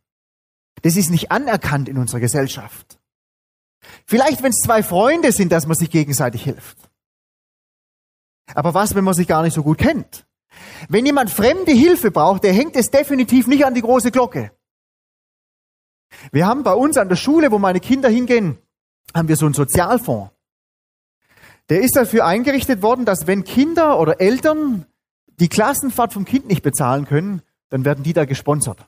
Das 0.82 0.96
ist 0.96 1.10
nicht 1.10 1.30
anerkannt 1.30 1.88
in 1.88 1.98
unserer 1.98 2.20
Gesellschaft. 2.20 2.98
Vielleicht, 4.04 4.42
wenn 4.42 4.50
es 4.50 4.62
zwei 4.64 4.82
Freunde 4.82 5.32
sind, 5.32 5.52
dass 5.52 5.66
man 5.66 5.76
sich 5.76 5.90
gegenseitig 5.90 6.44
hilft. 6.44 6.76
Aber 8.54 8.74
was, 8.74 8.94
wenn 8.94 9.04
man 9.04 9.14
sich 9.14 9.26
gar 9.26 9.42
nicht 9.42 9.54
so 9.54 9.62
gut 9.62 9.78
kennt? 9.78 10.26
Wenn 10.88 11.06
jemand 11.06 11.30
fremde 11.30 11.72
Hilfe 11.72 12.10
braucht, 12.10 12.44
der 12.44 12.52
hängt 12.52 12.76
es 12.76 12.90
definitiv 12.90 13.46
nicht 13.46 13.64
an 13.64 13.74
die 13.74 13.82
große 13.82 14.10
Glocke. 14.10 14.52
Wir 16.32 16.46
haben 16.46 16.62
bei 16.62 16.72
uns 16.72 16.96
an 16.96 17.08
der 17.08 17.16
Schule, 17.16 17.50
wo 17.50 17.58
meine 17.58 17.80
Kinder 17.80 18.08
hingehen, 18.08 18.58
haben 19.14 19.28
wir 19.28 19.36
so 19.36 19.46
einen 19.46 19.54
Sozialfonds. 19.54 20.30
Der 21.68 21.80
ist 21.82 21.96
dafür 21.96 22.24
eingerichtet 22.24 22.82
worden, 22.82 23.04
dass 23.04 23.26
wenn 23.26 23.44
Kinder 23.44 23.98
oder 23.98 24.20
Eltern 24.20 24.86
die 25.40 25.48
Klassenfahrt 25.48 26.12
vom 26.12 26.24
Kind 26.24 26.46
nicht 26.46 26.62
bezahlen 26.62 27.06
können, 27.06 27.42
dann 27.68 27.84
werden 27.84 28.04
die 28.04 28.12
da 28.12 28.24
gesponsert. 28.24 28.86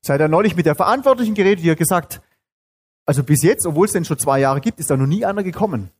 Seit 0.00 0.20
er 0.20 0.28
neulich 0.28 0.56
mit 0.56 0.66
der 0.66 0.76
Verantwortlichen 0.76 1.34
geredet, 1.34 1.64
die 1.64 1.70
hat 1.70 1.78
gesagt, 1.78 2.22
also 3.04 3.22
bis 3.22 3.42
jetzt, 3.42 3.66
obwohl 3.66 3.86
es 3.86 3.92
denn 3.92 4.04
schon 4.04 4.18
zwei 4.18 4.38
Jahre 4.38 4.60
gibt, 4.60 4.78
ist 4.78 4.90
da 4.90 4.96
noch 4.96 5.06
nie 5.06 5.24
einer 5.24 5.42
gekommen. 5.42 5.90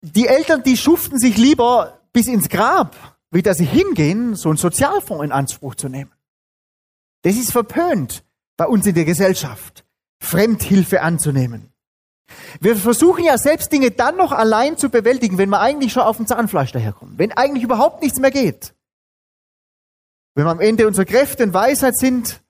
Die 0.00 0.26
Eltern, 0.26 0.62
die 0.62 0.76
schuften 0.76 1.18
sich 1.18 1.36
lieber 1.36 2.00
bis 2.12 2.26
ins 2.26 2.48
Grab, 2.48 2.96
wie 3.30 3.42
dass 3.42 3.58
sie 3.58 3.66
hingehen, 3.66 4.34
so 4.34 4.48
einen 4.48 4.56
Sozialfonds 4.56 5.24
in 5.24 5.32
Anspruch 5.32 5.74
zu 5.74 5.88
nehmen. 5.88 6.10
Das 7.28 7.36
ist 7.36 7.52
verpönt 7.52 8.24
bei 8.56 8.66
uns 8.66 8.86
in 8.86 8.94
der 8.94 9.04
Gesellschaft, 9.04 9.84
Fremdhilfe 10.18 11.02
anzunehmen. 11.02 11.74
Wir 12.58 12.74
versuchen 12.74 13.22
ja 13.22 13.36
selbst 13.36 13.70
Dinge 13.70 13.90
dann 13.90 14.16
noch 14.16 14.32
allein 14.32 14.78
zu 14.78 14.88
bewältigen, 14.88 15.36
wenn 15.36 15.50
wir 15.50 15.60
eigentlich 15.60 15.92
schon 15.92 16.04
auf 16.04 16.16
dem 16.16 16.26
Zahnfleisch 16.26 16.72
daherkommen, 16.72 17.18
wenn 17.18 17.32
eigentlich 17.32 17.64
überhaupt 17.64 18.00
nichts 18.00 18.18
mehr 18.18 18.30
geht. 18.30 18.72
Wenn 20.34 20.46
wir 20.46 20.50
am 20.50 20.60
Ende 20.60 20.86
unserer 20.86 21.04
Kräfte 21.04 21.42
und 21.42 21.52
Weisheit 21.52 21.98
sind, 21.98 22.42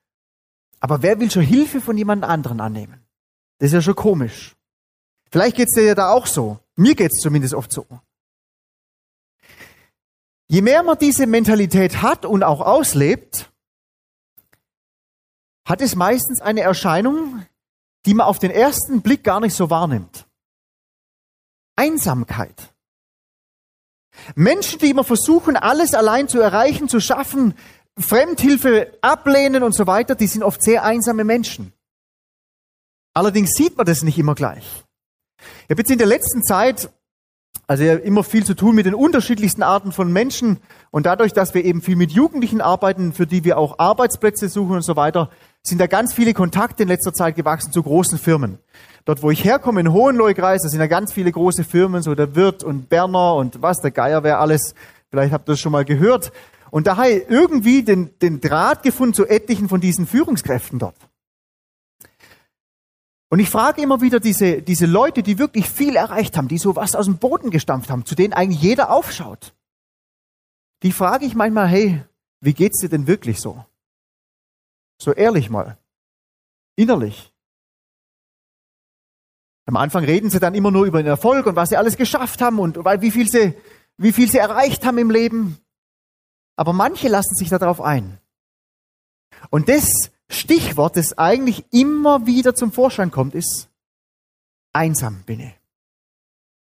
aber 0.79 1.01
wer 1.01 1.19
will 1.19 1.29
schon 1.29 1.43
Hilfe 1.43 1.81
von 1.81 1.97
jemand 1.97 2.23
anderen 2.23 2.61
annehmen? 2.61 3.05
Das 3.57 3.67
ist 3.67 3.73
ja 3.73 3.81
schon 3.81 3.95
komisch. 3.95 4.55
Vielleicht 5.29 5.57
geht's 5.57 5.75
dir 5.75 5.83
ja 5.83 5.95
da 5.95 6.11
auch 6.11 6.25
so. 6.25 6.57
Mir 6.77 6.95
geht's 6.95 7.19
zumindest 7.19 7.53
oft 7.53 7.73
so. 7.73 7.85
Je 10.47 10.61
mehr 10.61 10.83
man 10.83 10.97
diese 10.97 11.27
Mentalität 11.27 12.01
hat 12.01 12.25
und 12.25 12.43
auch 12.43 12.61
auslebt, 12.61 13.51
hat 15.69 15.81
es 15.81 15.95
meistens 15.95 16.41
eine 16.41 16.61
Erscheinung, 16.61 17.45
die 18.07 18.15
man 18.15 18.25
auf 18.25 18.39
den 18.39 18.49
ersten 18.49 19.01
Blick 19.01 19.23
gar 19.23 19.39
nicht 19.39 19.53
so 19.53 19.69
wahrnimmt. 19.69 20.25
Einsamkeit. 21.75 22.73
Menschen, 24.35 24.79
die 24.79 24.89
immer 24.89 25.03
versuchen, 25.03 25.55
alles 25.55 25.93
allein 25.93 26.27
zu 26.27 26.41
erreichen, 26.41 26.89
zu 26.89 26.99
schaffen, 26.99 27.53
Fremdhilfe 27.97 28.97
ablehnen 29.01 29.61
und 29.61 29.73
so 29.73 29.85
weiter, 29.85 30.15
die 30.15 30.27
sind 30.27 30.43
oft 30.43 30.63
sehr 30.63 30.83
einsame 30.83 31.23
Menschen. 31.23 31.71
Allerdings 33.13 33.51
sieht 33.51 33.77
man 33.77 33.85
das 33.85 34.01
nicht 34.01 34.17
immer 34.17 34.35
gleich. 34.35 34.83
Ich 35.65 35.69
habe 35.69 35.81
jetzt 35.81 35.91
in 35.91 35.99
der 35.99 36.07
letzten 36.07 36.43
Zeit 36.43 36.89
also 37.69 37.83
ja, 37.83 37.93
immer 37.95 38.23
viel 38.23 38.43
zu 38.43 38.55
tun 38.55 38.73
mit 38.73 38.87
den 38.87 38.95
unterschiedlichsten 38.95 39.61
Arten 39.61 39.91
von 39.91 40.11
Menschen 40.11 40.57
und 40.89 41.05
dadurch, 41.05 41.33
dass 41.33 41.53
wir 41.53 41.63
eben 41.63 41.83
viel 41.83 41.95
mit 41.95 42.11
Jugendlichen 42.11 42.61
arbeiten, 42.61 43.13
für 43.13 43.27
die 43.27 43.43
wir 43.43 43.59
auch 43.59 43.77
Arbeitsplätze 43.77 44.49
suchen 44.49 44.77
und 44.77 44.81
so 44.81 44.95
weiter, 44.95 45.29
sind 45.63 45.79
da 45.79 45.87
ganz 45.87 46.13
viele 46.13 46.33
Kontakte 46.33 46.83
in 46.83 46.89
letzter 46.89 47.13
Zeit 47.13 47.35
gewachsen 47.35 47.71
zu 47.71 47.83
großen 47.83 48.17
Firmen. 48.17 48.59
Dort, 49.05 49.23
wo 49.23 49.31
ich 49.31 49.43
herkomme, 49.43 49.81
in 49.81 49.91
Hohenlohe-Kreis, 49.91 50.61
da 50.63 50.69
sind 50.69 50.79
ja 50.79 50.87
ganz 50.87 51.13
viele 51.13 51.31
große 51.31 51.63
Firmen, 51.63 52.01
so 52.01 52.15
der 52.15 52.35
Wirt 52.35 52.63
und 52.63 52.89
Berner 52.89 53.35
und 53.35 53.61
was, 53.61 53.79
der 53.79 53.91
Geier 53.91 54.23
wäre 54.23 54.37
alles. 54.37 54.75
Vielleicht 55.09 55.33
habt 55.33 55.49
ihr 55.49 55.53
das 55.53 55.59
schon 55.59 55.71
mal 55.71 55.85
gehört. 55.85 56.31
Und 56.71 56.87
da 56.87 56.97
habe 56.97 57.09
ich 57.09 57.29
irgendwie 57.29 57.83
den, 57.83 58.11
den 58.19 58.41
Draht 58.41 58.83
gefunden 58.83 59.13
zu 59.13 59.25
etlichen 59.25 59.69
von 59.69 59.81
diesen 59.81 60.05
Führungskräften 60.05 60.79
dort. 60.79 60.95
Und 63.29 63.39
ich 63.39 63.49
frage 63.49 63.81
immer 63.81 64.01
wieder 64.01 64.19
diese, 64.19 64.61
diese 64.61 64.87
Leute, 64.87 65.21
die 65.21 65.37
wirklich 65.37 65.69
viel 65.69 65.95
erreicht 65.95 66.35
haben, 66.35 66.47
die 66.47 66.57
so 66.57 66.75
was 66.75 66.95
aus 66.95 67.05
dem 67.05 67.17
Boden 67.17 67.51
gestampft 67.51 67.89
haben, 67.89 68.05
zu 68.05 68.15
denen 68.15 68.33
eigentlich 68.33 68.61
jeder 68.61 68.91
aufschaut. 68.91 69.53
Die 70.81 70.91
frage 70.91 71.25
ich 71.25 71.35
manchmal, 71.35 71.67
hey, 71.67 72.03
wie 72.41 72.53
geht's 72.53 72.81
dir 72.81 72.89
denn 72.89 73.05
wirklich 73.05 73.39
so? 73.39 73.63
So 75.01 75.13
ehrlich 75.13 75.49
mal. 75.49 75.77
Innerlich. 76.75 77.33
Am 79.65 79.77
Anfang 79.77 80.03
reden 80.03 80.29
sie 80.29 80.39
dann 80.39 80.55
immer 80.55 80.71
nur 80.71 80.85
über 80.85 81.01
den 81.01 81.07
Erfolg 81.07 81.45
und 81.45 81.55
was 81.55 81.69
sie 81.69 81.77
alles 81.77 81.95
geschafft 81.95 82.41
haben 82.41 82.59
und 82.59 82.77
wie 82.77 83.11
viel 83.11 83.29
sie, 83.29 83.55
wie 83.97 84.11
viel 84.11 84.29
sie 84.29 84.39
erreicht 84.39 84.85
haben 84.85 84.97
im 84.97 85.11
Leben. 85.11 85.59
Aber 86.55 86.73
manche 86.73 87.07
lassen 87.07 87.35
sich 87.35 87.49
darauf 87.49 87.79
ein. 87.79 88.19
Und 89.49 89.69
das 89.69 89.89
Stichwort, 90.29 90.97
das 90.97 91.17
eigentlich 91.17 91.65
immer 91.71 92.25
wieder 92.25 92.55
zum 92.55 92.71
Vorschein 92.71 93.11
kommt, 93.11 93.35
ist 93.35 93.69
einsam 94.73 95.23
bin 95.23 95.39
ich. 95.39 95.59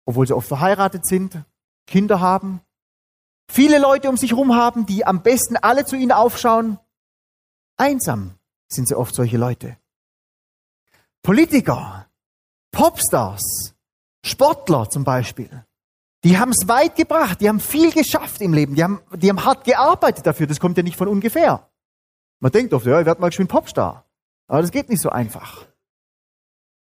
Obwohl 0.07 0.27
sie 0.27 0.35
oft 0.35 0.49
verheiratet 0.49 1.07
sind, 1.07 1.45
Kinder 1.87 2.21
haben, 2.21 2.61
viele 3.49 3.79
Leute 3.79 4.09
um 4.09 4.17
sich 4.17 4.31
herum 4.31 4.55
haben, 4.55 4.87
die 4.87 5.07
am 5.07 5.23
besten 5.23 5.57
alle 5.57 5.85
zu 5.85 5.97
ihnen 5.97 6.13
aufschauen. 6.13 6.79
Einsam 7.77 8.35
sind 8.69 8.89
sie 8.89 8.97
oft 8.97 9.15
solche 9.15 9.37
Leute. 9.37 9.77
Politiker, 11.23 12.07
Popstars, 12.71 13.75
Sportler 14.25 14.89
zum 14.89 15.05
Beispiel, 15.05 15.65
die 16.25 16.39
haben 16.39 16.51
es 16.51 16.67
weit 16.69 16.97
gebracht, 16.97 17.41
die 17.41 17.49
haben 17.49 17.61
viel 17.61 17.93
geschafft 17.93 18.41
im 18.41 18.55
Leben, 18.55 18.75
die 18.75 18.83
haben, 18.83 19.01
die 19.15 19.29
haben 19.29 19.45
hart 19.45 19.65
gearbeitet 19.65 20.27
dafür, 20.27 20.47
das 20.47 20.59
kommt 20.59 20.77
ja 20.77 20.83
nicht 20.83 20.97
von 20.97 21.09
ungefähr. 21.09 21.69
Man 22.41 22.53
denkt 22.53 22.73
oft, 22.73 22.87
ja, 22.87 23.01
ich 23.01 23.07
werde 23.07 23.21
mal 23.21 23.33
schön 23.33 23.47
Popstar. 23.47 24.05
Aber 24.47 24.63
das 24.63 24.71
geht 24.71 24.89
nicht 24.89 25.01
so 25.01 25.11
einfach. 25.11 25.67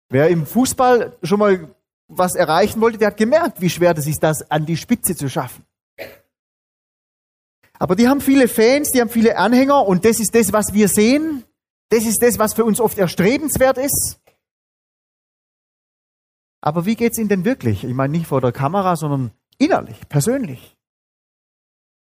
Wer 0.09 0.29
im 0.29 0.47
Fußball 0.47 1.17
schon 1.23 1.39
mal 1.39 1.75
was 2.09 2.35
erreichen 2.35 2.81
wollte, 2.81 2.99
der 2.99 3.09
hat 3.09 3.17
gemerkt, 3.17 3.61
wie 3.61 3.71
schwer 3.71 3.95
das 3.95 4.07
ist, 4.07 4.23
das 4.23 4.49
an 4.51 4.67
die 4.67 4.77
Spitze 4.77 5.15
zu 5.17 5.29
schaffen. 5.29 5.65
Aber 7.81 7.97
die 7.97 8.07
haben 8.07 8.21
viele 8.21 8.47
Fans, 8.47 8.93
die 8.93 9.01
haben 9.01 9.11
viele 9.11 9.37
Anhänger 9.37 9.85
und 9.89 10.05
das 10.05 10.21
ist 10.21 10.37
das, 10.37 10.53
was 10.53 10.73
wir 10.73 10.87
sehen. 10.87 11.43
Das 11.89 12.05
ist 12.05 12.23
das, 12.23 12.39
was 12.39 12.55
für 12.55 12.65
uns 12.65 12.81
oft 12.81 12.97
erstrebenswert 12.97 13.79
ist. 13.79 14.21
Aber 16.61 16.87
wie 16.87 16.95
geht's 16.95 17.19
Ihnen 17.19 17.29
denn 17.29 17.45
wirklich? 17.45 17.83
Ich 17.83 17.95
meine 17.95 18.13
nicht 18.13 18.29
vor 18.29 18.41
der 18.41 18.53
Kamera, 18.53 18.95
sondern 18.95 19.33
innerlich, 19.59 20.09
persönlich 20.09 20.77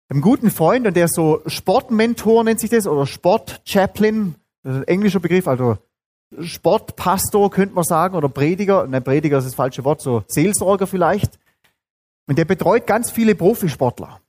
einem 0.08 0.22
guten 0.22 0.50
Freund 0.50 0.86
und 0.86 0.96
der 0.96 1.06
ist 1.06 1.14
so 1.14 1.42
Sportmentor 1.46 2.44
nennt 2.44 2.60
sich 2.60 2.70
das 2.70 2.86
oder 2.86 3.06
Sportchaplain, 3.06 4.34
das 4.62 4.74
ist 4.74 4.80
ein 4.80 4.88
englischer 4.88 5.20
Begriff, 5.20 5.46
also 5.46 5.78
Sportpastor 6.40 7.50
könnte 7.50 7.74
man 7.74 7.84
sagen 7.84 8.16
oder 8.16 8.28
Prediger, 8.28 8.86
nein, 8.86 9.04
Prediger 9.04 9.38
ist 9.38 9.46
das 9.46 9.54
falsche 9.54 9.84
Wort, 9.84 10.00
so 10.00 10.24
Seelsorger 10.28 10.86
vielleicht. 10.86 11.38
Und 12.26 12.36
der 12.36 12.44
betreut 12.44 12.86
ganz 12.86 13.10
viele 13.10 13.34
Profisportler. 13.34 14.20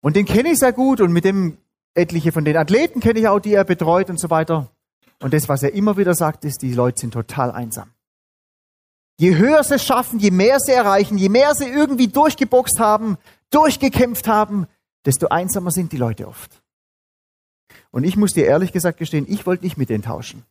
Und 0.00 0.16
den 0.16 0.26
kenne 0.26 0.52
ich 0.52 0.58
sehr 0.58 0.72
gut 0.72 1.00
und 1.00 1.12
mit 1.12 1.24
dem 1.24 1.58
etliche 1.94 2.32
von 2.32 2.44
den 2.44 2.56
Athleten 2.56 3.00
kenne 3.00 3.18
ich 3.18 3.28
auch, 3.28 3.40
die 3.40 3.54
er 3.54 3.64
betreut 3.64 4.10
und 4.10 4.20
so 4.20 4.30
weiter. 4.30 4.70
Und 5.20 5.32
das, 5.32 5.48
was 5.48 5.62
er 5.62 5.72
immer 5.72 5.96
wieder 5.96 6.14
sagt, 6.14 6.44
ist, 6.44 6.62
die 6.62 6.74
Leute 6.74 7.00
sind 7.00 7.12
total 7.12 7.50
einsam. 7.50 7.90
Je 9.18 9.36
höher 9.36 9.64
sie 9.64 9.78
schaffen, 9.78 10.18
je 10.18 10.30
mehr 10.30 10.60
sie 10.60 10.72
erreichen, 10.72 11.16
je 11.16 11.30
mehr 11.30 11.54
sie 11.54 11.64
irgendwie 11.64 12.08
durchgeboxt 12.08 12.78
haben, 12.78 13.16
durchgekämpft 13.50 14.28
haben, 14.28 14.66
desto 15.06 15.28
einsamer 15.28 15.70
sind 15.70 15.92
die 15.92 15.96
Leute 15.96 16.28
oft. 16.28 16.62
Und 17.90 18.04
ich 18.04 18.16
muss 18.16 18.34
dir 18.34 18.44
ehrlich 18.44 18.72
gesagt 18.72 18.98
gestehen, 18.98 19.24
ich 19.26 19.46
wollte 19.46 19.64
nicht 19.64 19.78
mit 19.78 19.88
denen 19.88 20.02
tauschen. 20.02 20.44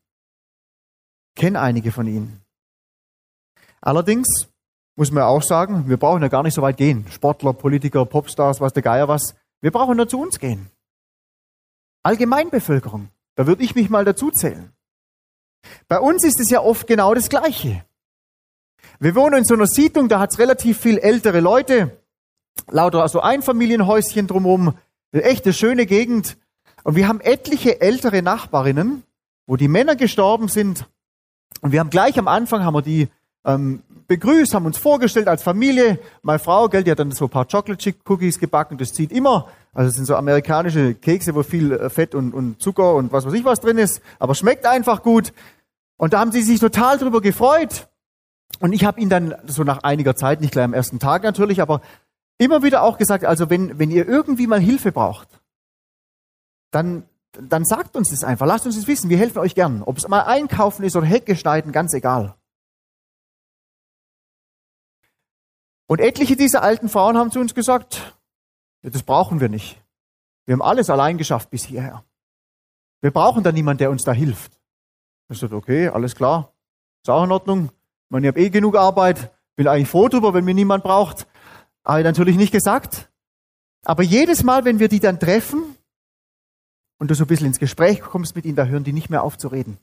Kenne 1.35 1.59
einige 1.59 1.91
von 1.91 2.07
ihnen. 2.07 2.41
Allerdings 3.81 4.47
muss 4.95 5.11
man 5.11 5.23
auch 5.23 5.43
sagen, 5.43 5.89
wir 5.89 5.97
brauchen 5.97 6.21
ja 6.21 6.29
gar 6.29 6.43
nicht 6.43 6.53
so 6.53 6.61
weit 6.61 6.77
gehen. 6.77 7.05
Sportler, 7.09 7.53
Politiker, 7.53 8.05
Popstars, 8.05 8.61
was 8.61 8.73
der 8.73 8.83
Geier 8.83 9.07
was. 9.07 9.35
Wir 9.61 9.71
brauchen 9.71 9.97
nur 9.97 10.07
zu 10.07 10.19
uns 10.19 10.39
gehen. 10.39 10.69
Allgemeinbevölkerung. 12.03 13.09
Da 13.35 13.47
würde 13.47 13.63
ich 13.63 13.75
mich 13.75 13.89
mal 13.89 14.05
dazu 14.05 14.31
zählen. 14.31 14.71
Bei 15.87 15.99
uns 15.99 16.23
ist 16.23 16.39
es 16.39 16.49
ja 16.49 16.61
oft 16.61 16.87
genau 16.87 17.13
das 17.13 17.29
Gleiche. 17.29 17.83
Wir 18.99 19.15
wohnen 19.15 19.39
in 19.39 19.45
so 19.45 19.55
einer 19.55 19.67
Siedlung, 19.67 20.07
da 20.07 20.19
hat's 20.19 20.39
relativ 20.39 20.79
viel 20.79 20.97
ältere 20.99 21.39
Leute, 21.39 21.97
lauter 22.69 23.01
also 23.01 23.19
Einfamilienhäuschen 23.19 24.27
drumherum, 24.27 24.75
echte 25.11 25.53
schöne 25.53 25.85
Gegend. 25.85 26.37
Und 26.83 26.95
wir 26.95 27.07
haben 27.07 27.19
etliche 27.19 27.81
ältere 27.81 28.21
Nachbarinnen, 28.21 29.03
wo 29.47 29.55
die 29.55 29.67
Männer 29.67 29.95
gestorben 29.95 30.47
sind. 30.47 30.87
Und 31.61 31.71
wir 31.71 31.79
haben 31.79 31.89
gleich 31.89 32.17
am 32.19 32.27
Anfang 32.27 32.63
haben 32.63 32.75
wir 32.75 32.81
die 32.81 33.09
ähm, 33.43 33.81
begrüßt, 34.07 34.53
haben 34.53 34.65
uns 34.65 34.77
vorgestellt 34.77 35.27
als 35.27 35.43
Familie. 35.43 35.99
Meine 36.21 36.39
Frau, 36.39 36.67
gell, 36.69 36.83
die 36.83 36.91
hat 36.91 36.99
dann 36.99 37.11
so 37.11 37.25
ein 37.25 37.31
paar 37.31 37.45
Chocolate 37.45 37.77
Chip 37.77 38.09
Cookies 38.09 38.39
gebacken. 38.39 38.77
Das 38.77 38.93
zieht 38.93 39.11
immer. 39.11 39.47
Also 39.73 39.89
es 39.89 39.95
sind 39.95 40.05
so 40.05 40.15
amerikanische 40.15 40.95
Kekse, 40.95 41.35
wo 41.35 41.43
viel 41.43 41.71
äh, 41.71 41.89
Fett 41.89 42.15
und, 42.15 42.33
und 42.33 42.61
Zucker 42.61 42.95
und 42.95 43.11
was 43.11 43.25
weiß 43.25 43.33
ich 43.33 43.45
was 43.45 43.59
drin 43.59 43.77
ist. 43.77 44.01
Aber 44.19 44.35
schmeckt 44.35 44.65
einfach 44.65 45.03
gut. 45.03 45.33
Und 45.97 46.13
da 46.13 46.19
haben 46.19 46.31
sie 46.31 46.41
sich 46.41 46.59
total 46.59 46.97
drüber 46.97 47.21
gefreut. 47.21 47.87
Und 48.59 48.73
ich 48.73 48.85
habe 48.85 48.99
ihn 49.01 49.09
dann 49.09 49.35
so 49.45 49.63
nach 49.63 49.83
einiger 49.83 50.15
Zeit, 50.15 50.41
nicht 50.41 50.51
gleich 50.51 50.65
am 50.65 50.73
ersten 50.73 50.99
Tag 50.99 51.23
natürlich, 51.23 51.61
aber 51.61 51.81
immer 52.37 52.63
wieder 52.63 52.83
auch 52.83 52.97
gesagt, 52.97 53.25
also 53.25 53.49
wenn, 53.49 53.79
wenn 53.79 53.91
ihr 53.91 54.07
irgendwie 54.07 54.47
mal 54.47 54.59
Hilfe 54.59 54.91
braucht, 54.91 55.27
dann, 56.71 57.03
dann 57.31 57.65
sagt 57.65 57.95
uns 57.95 58.09
das 58.09 58.23
einfach, 58.23 58.45
lasst 58.45 58.65
uns 58.65 58.75
das 58.75 58.87
wissen, 58.87 59.09
wir 59.09 59.17
helfen 59.17 59.39
euch 59.39 59.55
gern. 59.55 59.81
Ob 59.83 59.97
es 59.97 60.07
mal 60.07 60.21
einkaufen 60.21 60.83
ist 60.83 60.95
oder 60.95 61.05
Hecke 61.05 61.35
schneiden, 61.35 61.71
ganz 61.71 61.93
egal. 61.93 62.35
Und 65.87 65.99
etliche 65.99 66.35
dieser 66.35 66.63
alten 66.63 66.89
Frauen 66.89 67.17
haben 67.17 67.31
zu 67.31 67.39
uns 67.39 67.53
gesagt, 67.53 68.17
ja, 68.81 68.89
das 68.89 69.03
brauchen 69.03 69.39
wir 69.39 69.49
nicht. 69.49 69.81
Wir 70.45 70.53
haben 70.53 70.61
alles 70.61 70.89
allein 70.89 71.17
geschafft 71.17 71.49
bis 71.49 71.65
hierher. 71.65 72.03
Wir 73.01 73.11
brauchen 73.11 73.43
da 73.43 73.51
niemanden, 73.51 73.79
der 73.79 73.91
uns 73.91 74.03
da 74.03 74.11
hilft. 74.11 74.59
Ich 75.29 75.39
sagte, 75.39 75.55
okay, 75.55 75.87
alles 75.89 76.15
klar, 76.15 76.53
ist 77.03 77.09
auch 77.09 77.23
in 77.23 77.31
Ordnung. 77.31 77.65
Ich 77.65 78.09
meine, 78.09 78.27
ich 78.27 78.33
habe 78.33 78.41
eh 78.41 78.49
genug 78.49 78.75
Arbeit, 78.75 79.31
bin 79.55 79.67
eigentlich 79.67 79.89
froh 79.89 80.07
drüber, 80.07 80.33
wenn 80.33 80.45
mir 80.45 80.53
niemand 80.53 80.83
braucht. 80.83 81.27
Ich 81.87 82.03
natürlich 82.03 82.37
nicht 82.37 82.51
gesagt. 82.51 83.11
Aber 83.83 84.01
jedes 84.01 84.43
Mal, 84.43 84.65
wenn 84.65 84.79
wir 84.79 84.87
die 84.87 84.99
dann 84.99 85.19
treffen 85.19 85.63
und 86.97 87.11
du 87.11 87.15
so 87.15 87.23
ein 87.25 87.27
bisschen 87.27 87.47
ins 87.47 87.59
Gespräch 87.59 88.01
kommst 88.01 88.35
mit 88.35 88.45
ihnen, 88.45 88.55
da 88.55 88.65
hören 88.65 88.83
die 88.83 88.93
nicht 88.93 89.09
mehr 89.09 89.23
auf 89.23 89.37
zu 89.37 89.47
reden. 89.47 89.77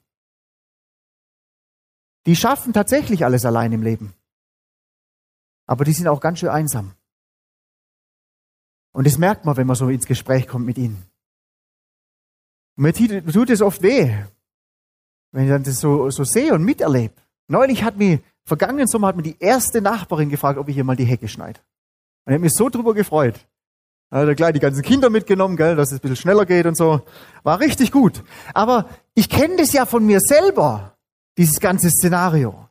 Die 2.27 2.37
schaffen 2.37 2.73
tatsächlich 2.73 3.25
alles 3.25 3.45
allein 3.45 3.73
im 3.73 3.83
Leben. 3.83 4.15
Aber 5.67 5.85
die 5.85 5.93
sind 5.93 6.09
auch 6.09 6.21
ganz 6.21 6.41
schön 6.41 6.49
einsam. 6.49 6.95
Und 8.93 9.07
das 9.07 9.19
merkt 9.19 9.45
man, 9.45 9.57
wenn 9.57 9.67
man 9.67 9.77
so 9.77 9.89
ins 9.89 10.07
Gespräch 10.07 10.47
kommt 10.47 10.67
mit 10.67 10.79
ihnen. 10.79 11.03
Und 12.77 12.85
mir 12.85 12.93
tut 13.33 13.51
es 13.51 13.63
oft 13.63 13.83
weh, 13.83 14.15
wenn 15.33 15.45
ich 15.45 15.51
dann 15.51 15.63
das 15.63 15.81
so, 15.81 16.11
so 16.11 16.25
sehe 16.25 16.53
und 16.53 16.65
miterlebe. 16.65 17.15
Neulich 17.49 17.83
hat 17.85 17.97
mich, 17.97 18.21
vergangenen 18.45 18.87
Sommer 18.87 19.09
hat 19.09 19.17
mir 19.17 19.23
die 19.23 19.39
erste 19.39 19.81
Nachbarin 19.81 20.31
gefragt, 20.31 20.59
ob 20.59 20.69
ich 20.69 20.77
ihr 20.77 20.85
mal 20.85 20.97
die 20.97 21.05
Hecke 21.05 21.29
schneide. 21.29 21.61
Und 22.25 22.33
ich 22.33 22.35
habe 22.35 22.45
mich 22.45 22.55
so 22.55 22.69
drüber 22.69 22.95
gefreut. 22.95 23.47
Da 24.11 24.19
hat 24.19 24.29
er 24.29 24.35
gleich 24.35 24.53
die 24.53 24.61
ganzen 24.61 24.83
Kinder 24.83 25.09
mitgenommen, 25.09 25.57
gell, 25.57 25.75
dass 25.75 25.91
es 25.91 25.99
ein 25.99 26.03
bisschen 26.03 26.17
schneller 26.17 26.45
geht 26.45 26.67
und 26.67 26.77
so. 26.77 27.01
War 27.45 27.61
richtig 27.61 27.93
gut. 27.93 28.23
Aber 28.53 28.89
ich 29.15 29.31
kenne 29.31 29.57
das 29.57 29.73
ja 29.73 29.87
von 29.87 30.05
mir 30.05 30.21
selber, 30.21 30.99
dieses 31.39 31.61
ganze 31.61 31.89
Szenario. 31.89 32.69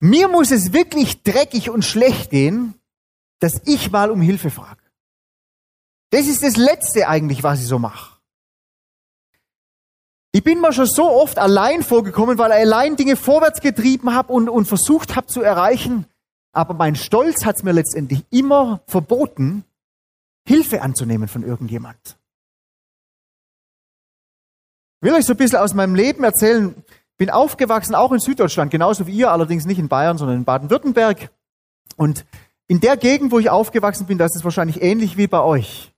Mir 0.00 0.28
muss 0.28 0.50
es 0.50 0.72
wirklich 0.72 1.22
dreckig 1.22 1.70
und 1.70 1.84
schlecht 1.84 2.30
gehen, 2.30 2.74
dass 3.40 3.60
ich 3.64 3.90
mal 3.90 4.10
um 4.10 4.20
Hilfe 4.20 4.50
frage. 4.50 4.80
Das 6.10 6.26
ist 6.26 6.42
das 6.42 6.56
Letzte 6.56 7.08
eigentlich, 7.08 7.42
was 7.42 7.60
ich 7.60 7.66
so 7.66 7.78
mache. 7.78 8.18
Ich 10.32 10.44
bin 10.44 10.60
mir 10.60 10.72
schon 10.72 10.86
so 10.86 11.10
oft 11.10 11.38
allein 11.38 11.82
vorgekommen, 11.82 12.38
weil 12.38 12.50
ich 12.50 12.58
allein 12.58 12.96
Dinge 12.96 13.16
vorwärts 13.16 13.60
getrieben 13.60 14.14
habe 14.14 14.32
und, 14.32 14.48
und 14.48 14.66
versucht 14.66 15.16
habe 15.16 15.26
zu 15.26 15.42
erreichen. 15.42 16.06
Aber 16.52 16.74
mein 16.74 16.96
Stolz 16.96 17.44
hat 17.44 17.56
es 17.56 17.62
mir 17.62 17.72
letztendlich 17.72 18.24
immer 18.30 18.80
verboten, 18.86 19.64
Hilfe 20.46 20.82
anzunehmen 20.82 21.28
von 21.28 21.42
irgendjemand. 21.42 22.18
Ich 25.00 25.08
will 25.08 25.14
euch 25.14 25.24
so 25.24 25.34
ein 25.34 25.36
bisschen 25.36 25.58
aus 25.58 25.74
meinem 25.74 25.94
Leben 25.94 26.24
erzählen. 26.24 26.74
Bin 27.18 27.30
aufgewachsen, 27.30 27.94
auch 27.94 28.12
in 28.12 28.20
Süddeutschland, 28.20 28.70
genauso 28.70 29.06
wie 29.06 29.12
ihr, 29.12 29.30
allerdings 29.30 29.66
nicht 29.66 29.78
in 29.78 29.88
Bayern, 29.88 30.18
sondern 30.18 30.38
in 30.38 30.44
Baden-Württemberg. 30.44 31.30
Und 31.96 32.24
in 32.68 32.80
der 32.80 32.96
Gegend, 32.96 33.32
wo 33.32 33.38
ich 33.38 33.50
aufgewachsen 33.50 34.06
bin, 34.06 34.18
da 34.18 34.24
ist 34.24 34.44
wahrscheinlich 34.44 34.80
ähnlich 34.82 35.16
wie 35.16 35.26
bei 35.26 35.40
euch. 35.40 35.92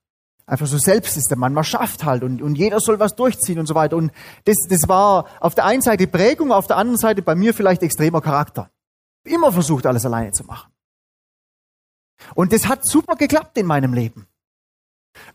Einfach 0.47 0.67
so 0.67 0.79
selbst 0.79 1.17
ist 1.17 1.31
der 1.31 1.39
Mann, 1.39 1.53
man 1.53 1.63
schafft 1.63 2.05
halt 2.05 2.25
und, 2.25 2.43
und 2.43 2.57
jeder 2.57 2.81
soll 2.81 2.99
was 2.99 3.15
durchziehen 3.15 3.61
und 3.61 3.67
so 3.67 3.77
weiter. 3.77 3.97
Und 3.97 4.11
das, 4.47 4.57
das 4.69 4.81
war 4.89 5.27
auf 5.39 5.55
der 5.55 5.65
einen 5.65 5.83
Seite 5.83 6.09
Prägung, 6.09 6.51
auf 6.51 6.67
der 6.67 6.77
anderen 6.77 6.99
Seite 6.99 7.23
bei 7.23 7.37
mir 7.37 7.55
vielleicht 7.55 7.85
extremer 7.85 8.21
Charakter. 8.21 8.71
Immer 9.23 9.53
versucht, 9.53 9.87
alles 9.87 10.05
alleine 10.05 10.33
zu 10.33 10.45
machen. 10.45 10.73
Und 12.35 12.53
das 12.53 12.67
hat 12.67 12.85
super 12.85 13.15
geklappt 13.15 13.59
in 13.59 13.67
meinem 13.67 13.95
Leben. 13.95 14.27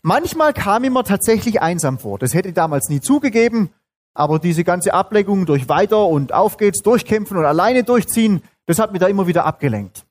Manchmal 0.02 0.52
kam 0.52 0.84
ich 0.84 0.90
mir 0.90 1.04
tatsächlich 1.04 1.62
einsam 1.62 1.98
vor. 1.98 2.18
Das 2.18 2.34
hätte 2.34 2.48
ich 2.48 2.54
damals 2.54 2.88
nie 2.88 3.00
zugegeben, 3.00 3.70
aber 4.16 4.38
diese 4.38 4.64
ganze 4.64 4.94
Ableckung 4.94 5.44
durch 5.44 5.68
weiter 5.68 6.06
und 6.06 6.32
auf 6.32 6.56
geht's, 6.56 6.80
durchkämpfen 6.80 7.36
und 7.36 7.44
alleine 7.44 7.84
durchziehen, 7.84 8.42
das 8.64 8.78
hat 8.78 8.92
mich 8.92 9.00
da 9.00 9.08
immer 9.08 9.26
wieder 9.26 9.44
abgelenkt 9.44 10.06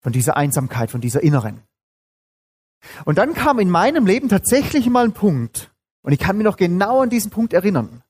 von 0.00 0.12
dieser 0.12 0.36
Einsamkeit, 0.38 0.90
von 0.90 1.02
dieser 1.02 1.22
inneren. 1.22 1.62
Und 3.04 3.18
dann 3.18 3.34
kam 3.34 3.58
in 3.58 3.68
meinem 3.68 4.06
Leben 4.06 4.30
tatsächlich 4.30 4.88
mal 4.88 5.04
ein 5.04 5.12
Punkt, 5.12 5.70
und 6.02 6.12
ich 6.12 6.18
kann 6.18 6.38
mich 6.38 6.44
noch 6.44 6.56
genau 6.56 7.02
an 7.02 7.10
diesen 7.10 7.30
Punkt 7.30 7.52
erinnern. 7.52 8.02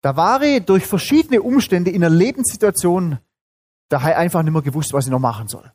Da 0.00 0.16
war 0.16 0.42
ich 0.42 0.64
durch 0.64 0.86
verschiedene 0.86 1.40
Umstände 1.40 1.92
in 1.92 2.02
einer 2.02 2.14
Lebenssituation, 2.14 3.18
da 3.88 4.02
habe 4.02 4.10
ich 4.12 4.16
einfach 4.16 4.42
nicht 4.42 4.52
mehr 4.52 4.62
gewusst, 4.62 4.92
was 4.92 5.04
ich 5.04 5.12
noch 5.12 5.20
machen 5.20 5.46
soll. 5.46 5.70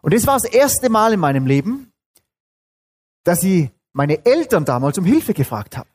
Und 0.00 0.14
das 0.14 0.28
war 0.28 0.34
das 0.34 0.44
erste 0.44 0.90
Mal 0.90 1.14
in 1.14 1.20
meinem 1.20 1.46
Leben, 1.46 1.92
dass 3.24 3.42
ich 3.42 3.70
meine 3.92 4.24
Eltern 4.24 4.64
damals 4.64 4.96
um 4.98 5.04
Hilfe 5.04 5.34
gefragt 5.34 5.76
habe. 5.76 5.88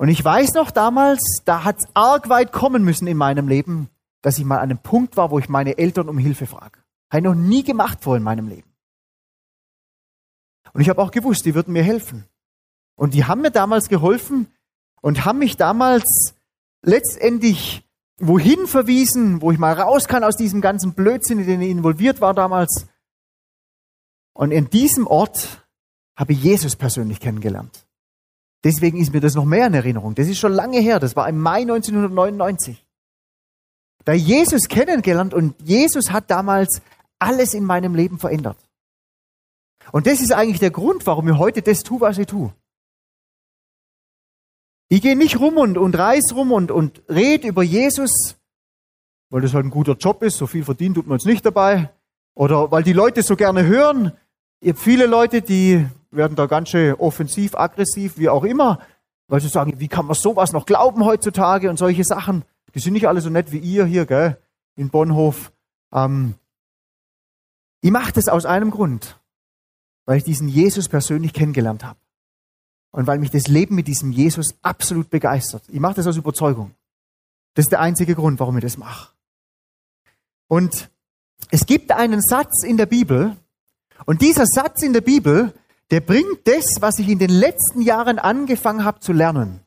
Und 0.00 0.08
ich 0.08 0.24
weiß 0.24 0.54
noch 0.54 0.70
damals, 0.70 1.42
da 1.44 1.62
hat 1.62 1.76
es 1.80 1.84
arg 1.92 2.30
weit 2.30 2.52
kommen 2.52 2.82
müssen 2.84 3.06
in 3.06 3.18
meinem 3.18 3.48
Leben, 3.48 3.90
dass 4.22 4.38
ich 4.38 4.46
mal 4.46 4.56
an 4.56 4.70
einem 4.70 4.78
Punkt 4.78 5.18
war, 5.18 5.30
wo 5.30 5.38
ich 5.38 5.50
meine 5.50 5.76
Eltern 5.76 6.08
um 6.08 6.16
Hilfe 6.16 6.46
frage. 6.46 6.78
Habe 7.10 7.18
ich 7.18 7.24
noch 7.24 7.34
nie 7.34 7.62
gemacht 7.62 7.98
vor 8.02 8.16
in 8.16 8.22
meinem 8.22 8.48
Leben. 8.48 8.72
Und 10.72 10.80
ich 10.80 10.88
habe 10.88 11.02
auch 11.02 11.10
gewusst, 11.10 11.44
die 11.44 11.54
würden 11.54 11.74
mir 11.74 11.82
helfen. 11.82 12.24
Und 12.96 13.12
die 13.12 13.26
haben 13.26 13.42
mir 13.42 13.50
damals 13.50 13.90
geholfen 13.90 14.46
und 15.02 15.26
haben 15.26 15.38
mich 15.38 15.58
damals 15.58 16.34
letztendlich 16.80 17.86
wohin 18.16 18.66
verwiesen, 18.66 19.42
wo 19.42 19.52
ich 19.52 19.58
mal 19.58 19.74
raus 19.74 20.08
kann 20.08 20.24
aus 20.24 20.36
diesem 20.36 20.62
ganzen 20.62 20.94
Blödsinn, 20.94 21.40
in 21.40 21.46
den 21.46 21.60
ich 21.60 21.68
involviert 21.68 22.22
war 22.22 22.32
damals. 22.32 22.86
Und 24.32 24.50
in 24.50 24.70
diesem 24.70 25.06
Ort 25.06 25.66
habe 26.16 26.32
ich 26.32 26.42
Jesus 26.42 26.74
persönlich 26.74 27.20
kennengelernt. 27.20 27.84
Deswegen 28.62 28.98
ist 28.98 29.12
mir 29.12 29.20
das 29.20 29.34
noch 29.34 29.44
mehr 29.44 29.66
in 29.66 29.74
Erinnerung. 29.74 30.14
Das 30.14 30.28
ist 30.28 30.38
schon 30.38 30.52
lange 30.52 30.78
her. 30.80 31.00
Das 31.00 31.16
war 31.16 31.28
im 31.28 31.38
Mai 31.38 31.62
1999. 31.62 32.84
Da 34.04 34.12
Jesus 34.12 34.68
kennengelernt 34.68 35.34
und 35.34 35.54
Jesus 35.62 36.10
hat 36.10 36.30
damals 36.30 36.82
alles 37.18 37.54
in 37.54 37.64
meinem 37.64 37.94
Leben 37.94 38.18
verändert. 38.18 38.58
Und 39.92 40.06
das 40.06 40.20
ist 40.20 40.32
eigentlich 40.32 40.60
der 40.60 40.70
Grund, 40.70 41.06
warum 41.06 41.28
ich 41.28 41.36
heute 41.36 41.62
das 41.62 41.82
tue, 41.82 42.00
was 42.00 42.18
ich 42.18 42.26
tue. 42.26 42.52
Ich 44.88 45.02
gehe 45.02 45.16
nicht 45.16 45.38
rum 45.38 45.56
und, 45.56 45.78
und 45.78 45.96
reiß 45.96 46.34
rum 46.34 46.52
und, 46.52 46.70
und 46.70 47.02
rede 47.08 47.48
über 47.48 47.62
Jesus, 47.62 48.36
weil 49.30 49.40
das 49.40 49.54
halt 49.54 49.66
ein 49.66 49.70
guter 49.70 49.94
Job 49.94 50.22
ist, 50.22 50.36
so 50.36 50.46
viel 50.46 50.64
verdient 50.64 50.96
tut 50.96 51.06
man 51.06 51.14
uns 51.14 51.24
nicht 51.24 51.46
dabei. 51.46 51.90
Oder 52.34 52.70
weil 52.70 52.82
die 52.82 52.92
Leute 52.92 53.22
so 53.22 53.36
gerne 53.36 53.64
hören. 53.64 54.12
Ihr 54.60 54.72
habt 54.72 54.82
viele 54.82 55.06
Leute, 55.06 55.42
die 55.42 55.86
werden 56.10 56.36
da 56.36 56.46
ganz 56.46 56.70
schön 56.70 56.94
offensiv, 56.94 57.54
aggressiv, 57.54 58.18
wie 58.18 58.28
auch 58.28 58.44
immer, 58.44 58.80
weil 59.28 59.40
sie 59.40 59.48
sagen, 59.48 59.78
wie 59.78 59.88
kann 59.88 60.06
man 60.06 60.14
sowas 60.14 60.52
noch 60.52 60.66
glauben 60.66 61.04
heutzutage 61.04 61.70
und 61.70 61.78
solche 61.78 62.04
Sachen. 62.04 62.44
Die 62.74 62.80
sind 62.80 62.92
nicht 62.92 63.08
alle 63.08 63.20
so 63.20 63.30
nett 63.30 63.52
wie 63.52 63.58
ihr 63.58 63.84
hier, 63.84 64.06
gell, 64.06 64.38
in 64.76 64.90
Bonhof. 64.90 65.52
Ähm, 65.92 66.34
ich 67.80 67.90
mache 67.90 68.12
das 68.12 68.28
aus 68.28 68.44
einem 68.44 68.70
Grund, 68.70 69.20
weil 70.04 70.18
ich 70.18 70.24
diesen 70.24 70.48
Jesus 70.48 70.88
persönlich 70.88 71.32
kennengelernt 71.32 71.84
habe. 71.84 71.98
Und 72.92 73.06
weil 73.06 73.18
mich 73.18 73.30
das 73.30 73.46
Leben 73.46 73.76
mit 73.76 73.86
diesem 73.86 74.10
Jesus 74.10 74.56
absolut 74.62 75.10
begeistert. 75.10 75.62
Ich 75.68 75.78
mache 75.78 75.94
das 75.94 76.08
aus 76.08 76.16
Überzeugung. 76.16 76.72
Das 77.54 77.66
ist 77.66 77.70
der 77.70 77.80
einzige 77.80 78.16
Grund, 78.16 78.40
warum 78.40 78.56
ich 78.56 78.64
das 78.64 78.76
mache. 78.76 79.12
Und 80.48 80.90
es 81.50 81.66
gibt 81.66 81.92
einen 81.92 82.20
Satz 82.20 82.64
in 82.64 82.76
der 82.76 82.86
Bibel, 82.86 83.36
und 84.06 84.22
dieser 84.22 84.46
Satz 84.46 84.82
in 84.82 84.92
der 84.92 85.02
Bibel, 85.02 85.52
der 85.90 86.00
bringt 86.00 86.46
das, 86.46 86.76
was 86.80 86.98
ich 86.98 87.08
in 87.08 87.18
den 87.18 87.30
letzten 87.30 87.82
Jahren 87.82 88.18
angefangen 88.18 88.84
habe 88.84 89.00
zu 89.00 89.12
lernen, 89.12 89.60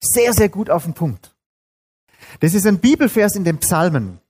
sehr, 0.00 0.32
sehr 0.32 0.48
gut 0.48 0.70
auf 0.70 0.84
den 0.84 0.94
Punkt. 0.94 1.34
Das 2.40 2.54
ist 2.54 2.66
ein 2.66 2.78
Bibelvers 2.78 3.34
in 3.34 3.44
den 3.44 3.58
Psalmen. 3.58 4.20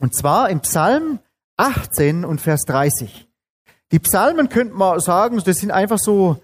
Und 0.00 0.14
zwar 0.14 0.50
im 0.50 0.60
Psalm 0.60 1.18
18 1.56 2.24
und 2.24 2.40
Vers 2.40 2.62
30. 2.66 3.28
Die 3.92 3.98
Psalmen 3.98 4.48
könnte 4.48 4.74
man 4.74 5.00
sagen, 5.00 5.40
das 5.44 5.58
sind 5.58 5.70
einfach 5.70 5.98
so 5.98 6.42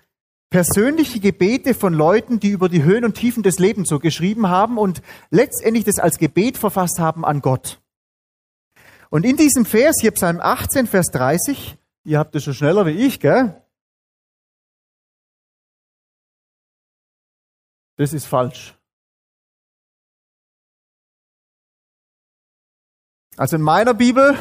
persönliche 0.50 1.20
Gebete 1.20 1.74
von 1.74 1.94
Leuten, 1.94 2.40
die 2.40 2.50
über 2.50 2.68
die 2.68 2.82
Höhen 2.82 3.04
und 3.04 3.14
Tiefen 3.14 3.42
des 3.42 3.58
Lebens 3.58 3.88
so 3.88 3.98
geschrieben 3.98 4.48
haben 4.48 4.78
und 4.78 5.00
letztendlich 5.30 5.84
das 5.84 5.98
als 5.98 6.18
Gebet 6.18 6.58
verfasst 6.58 6.98
haben 6.98 7.24
an 7.24 7.40
Gott. 7.40 7.80
Und 9.10 9.24
in 9.24 9.36
diesem 9.36 9.64
Vers, 9.64 9.96
hier 10.00 10.10
Psalm 10.12 10.40
18, 10.40 10.86
Vers 10.86 11.06
30, 11.12 11.76
ihr 12.04 12.18
habt 12.18 12.34
das 12.34 12.44
schon 12.44 12.54
schneller 12.54 12.86
wie 12.86 12.90
ich, 12.90 13.20
gell? 13.20 13.60
Das 18.00 18.14
ist 18.14 18.24
falsch. 18.24 18.74
Also 23.36 23.56
in 23.56 23.62
meiner 23.62 23.92
Bibel, 23.92 24.38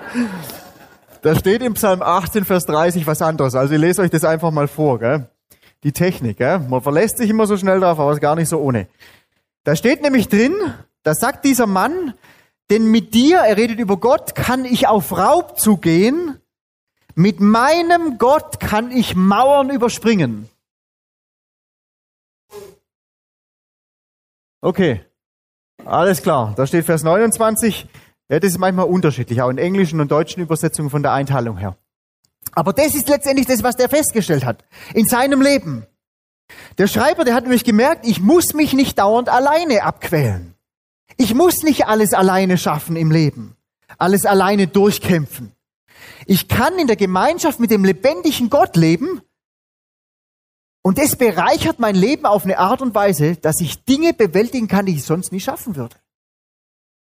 da 1.20 1.34
steht 1.34 1.60
im 1.60 1.74
Psalm 1.74 2.00
18, 2.00 2.46
Vers 2.46 2.64
30 2.64 3.06
was 3.06 3.20
anderes. 3.20 3.54
Also 3.54 3.74
ich 3.74 3.80
lese 3.80 4.00
euch 4.00 4.10
das 4.10 4.24
einfach 4.24 4.50
mal 4.50 4.66
vor. 4.66 4.98
Gell? 4.98 5.28
Die 5.82 5.92
Technik. 5.92 6.38
Gell? 6.38 6.58
Man 6.60 6.80
verlässt 6.80 7.18
sich 7.18 7.28
immer 7.28 7.46
so 7.46 7.58
schnell 7.58 7.80
drauf, 7.80 7.98
aber 7.98 8.12
es 8.12 8.16
ist 8.16 8.22
gar 8.22 8.34
nicht 8.34 8.48
so 8.48 8.58
ohne. 8.60 8.88
Da 9.64 9.76
steht 9.76 10.00
nämlich 10.00 10.28
drin, 10.28 10.54
da 11.02 11.14
sagt 11.14 11.44
dieser 11.44 11.66
Mann, 11.66 12.14
denn 12.70 12.90
mit 12.90 13.12
dir, 13.12 13.40
er 13.40 13.58
redet 13.58 13.78
über 13.78 13.98
Gott, 13.98 14.34
kann 14.34 14.64
ich 14.64 14.88
auf 14.88 15.12
Raub 15.12 15.60
zugehen. 15.60 16.38
Mit 17.14 17.40
meinem 17.40 18.16
Gott 18.16 18.58
kann 18.58 18.90
ich 18.90 19.14
Mauern 19.14 19.68
überspringen. 19.68 20.48
Okay. 24.64 25.04
Alles 25.84 26.22
klar, 26.22 26.54
da 26.56 26.66
steht 26.66 26.86
Vers 26.86 27.02
29. 27.02 27.86
Ja, 28.30 28.40
das 28.40 28.52
ist 28.52 28.58
manchmal 28.58 28.86
unterschiedlich, 28.86 29.42
auch 29.42 29.50
in 29.50 29.58
englischen 29.58 30.00
und 30.00 30.10
deutschen 30.10 30.42
Übersetzungen 30.42 30.88
von 30.88 31.02
der 31.02 31.12
Einteilung 31.12 31.58
her. 31.58 31.76
Aber 32.52 32.72
das 32.72 32.94
ist 32.94 33.06
letztendlich 33.10 33.46
das, 33.46 33.62
was 33.62 33.76
der 33.76 33.90
festgestellt 33.90 34.46
hat 34.46 34.64
in 34.94 35.06
seinem 35.06 35.42
Leben. 35.42 35.86
Der 36.78 36.86
Schreiber, 36.86 37.24
der 37.24 37.34
hat 37.34 37.42
nämlich 37.42 37.64
gemerkt, 37.64 38.06
ich 38.06 38.22
muss 38.22 38.54
mich 38.54 38.72
nicht 38.72 38.98
dauernd 38.98 39.28
alleine 39.28 39.82
abquälen. 39.82 40.54
Ich 41.18 41.34
muss 41.34 41.62
nicht 41.62 41.86
alles 41.86 42.14
alleine 42.14 42.56
schaffen 42.56 42.96
im 42.96 43.10
Leben, 43.10 43.56
alles 43.98 44.24
alleine 44.24 44.66
durchkämpfen. 44.66 45.52
Ich 46.24 46.48
kann 46.48 46.78
in 46.78 46.86
der 46.86 46.96
Gemeinschaft 46.96 47.60
mit 47.60 47.70
dem 47.70 47.84
lebendigen 47.84 48.48
Gott 48.48 48.76
leben 48.76 49.20
und 50.86 50.98
das 50.98 51.16
bereichert 51.16 51.78
mein 51.78 51.94
Leben 51.94 52.26
auf 52.26 52.44
eine 52.44 52.58
Art 52.58 52.82
und 52.82 52.94
Weise, 52.94 53.36
dass 53.36 53.58
ich 53.62 53.84
Dinge 53.84 54.12
bewältigen 54.12 54.68
kann, 54.68 54.84
die 54.84 54.92
ich 54.92 55.04
sonst 55.04 55.32
nie 55.32 55.40
schaffen 55.40 55.76
würde. 55.76 55.96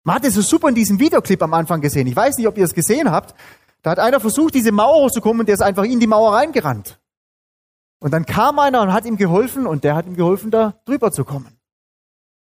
Man 0.04 0.16
hat 0.16 0.24
es 0.24 0.34
so 0.34 0.40
super 0.40 0.70
in 0.70 0.74
diesem 0.74 0.98
Videoclip 0.98 1.42
am 1.42 1.52
Anfang 1.52 1.82
gesehen. 1.82 2.06
Ich 2.06 2.16
weiß 2.16 2.38
nicht, 2.38 2.48
ob 2.48 2.56
ihr 2.56 2.64
es 2.64 2.72
gesehen 2.72 3.10
habt. 3.10 3.34
Da 3.82 3.90
hat 3.90 3.98
einer 3.98 4.20
versucht, 4.20 4.54
diese 4.54 4.72
Mauer 4.72 5.04
hochzukommen 5.04 5.40
und 5.40 5.46
der 5.46 5.54
ist 5.54 5.60
einfach 5.60 5.84
in 5.84 6.00
die 6.00 6.06
Mauer 6.06 6.32
reingerannt. 6.32 6.98
Und 8.00 8.12
dann 8.12 8.24
kam 8.24 8.58
einer 8.58 8.80
und 8.80 8.94
hat 8.94 9.04
ihm 9.04 9.18
geholfen 9.18 9.66
und 9.66 9.84
der 9.84 9.94
hat 9.94 10.06
ihm 10.06 10.16
geholfen, 10.16 10.50
da 10.50 10.80
drüber 10.86 11.12
zu 11.12 11.26
kommen. 11.26 11.58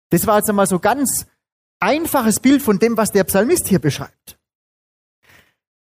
Das 0.09 0.27
war 0.27 0.39
jetzt 0.39 0.49
einmal 0.49 0.67
so 0.67 0.79
ganz 0.79 1.25
einfaches 1.79 2.41
Bild 2.41 2.61
von 2.61 2.79
dem, 2.79 2.97
was 2.97 3.11
der 3.11 3.23
Psalmist 3.23 3.69
hier 3.69 3.79
beschreibt. 3.79 4.37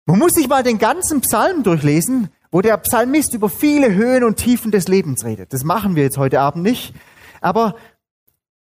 Man 0.05 0.17
muss 0.17 0.31
sich 0.31 0.47
mal 0.47 0.63
den 0.63 0.77
ganzen 0.77 1.19
Psalm 1.19 1.63
durchlesen, 1.63 2.29
wo 2.55 2.61
der 2.61 2.77
Psalmist 2.77 3.33
über 3.33 3.49
viele 3.49 3.93
Höhen 3.93 4.23
und 4.23 4.37
Tiefen 4.37 4.71
des 4.71 4.87
Lebens 4.87 5.25
redet. 5.25 5.51
Das 5.51 5.65
machen 5.65 5.97
wir 5.97 6.03
jetzt 6.03 6.17
heute 6.17 6.39
Abend 6.39 6.63
nicht. 6.63 6.95
Aber 7.41 7.75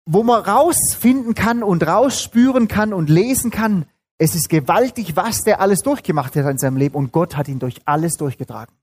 wo 0.06 0.24
man 0.24 0.42
rausfinden 0.42 1.36
kann 1.36 1.62
und 1.62 1.86
rausspüren 1.86 2.70
kann 2.70 2.94
und 2.94 3.10
lesen 3.10 3.52
kann, 3.52 3.86
es 4.18 4.34
ist 4.34 4.48
gewaltig, 4.48 5.18
was 5.18 5.44
der 5.44 5.60
alles 5.60 5.82
durchgemacht 5.82 6.38
hat 6.38 6.50
in 6.50 6.58
seinem 6.58 6.78
Leben 6.78 6.96
und 6.96 7.12
Gott 7.12 7.36
hat 7.36 7.50
ihn 7.50 7.60
durch 7.60 7.82
alles 7.84 8.14
durchgetragen. 8.14 8.74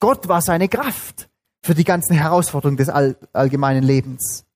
Gott 0.00 0.28
war 0.28 0.40
seine 0.40 0.70
Kraft 0.70 1.28
für 1.62 1.74
die 1.74 1.84
ganzen 1.84 2.16
Herausforderungen 2.16 2.78
des 2.78 2.88
all, 2.88 3.18
allgemeinen 3.34 3.82
Lebens. 3.82 4.46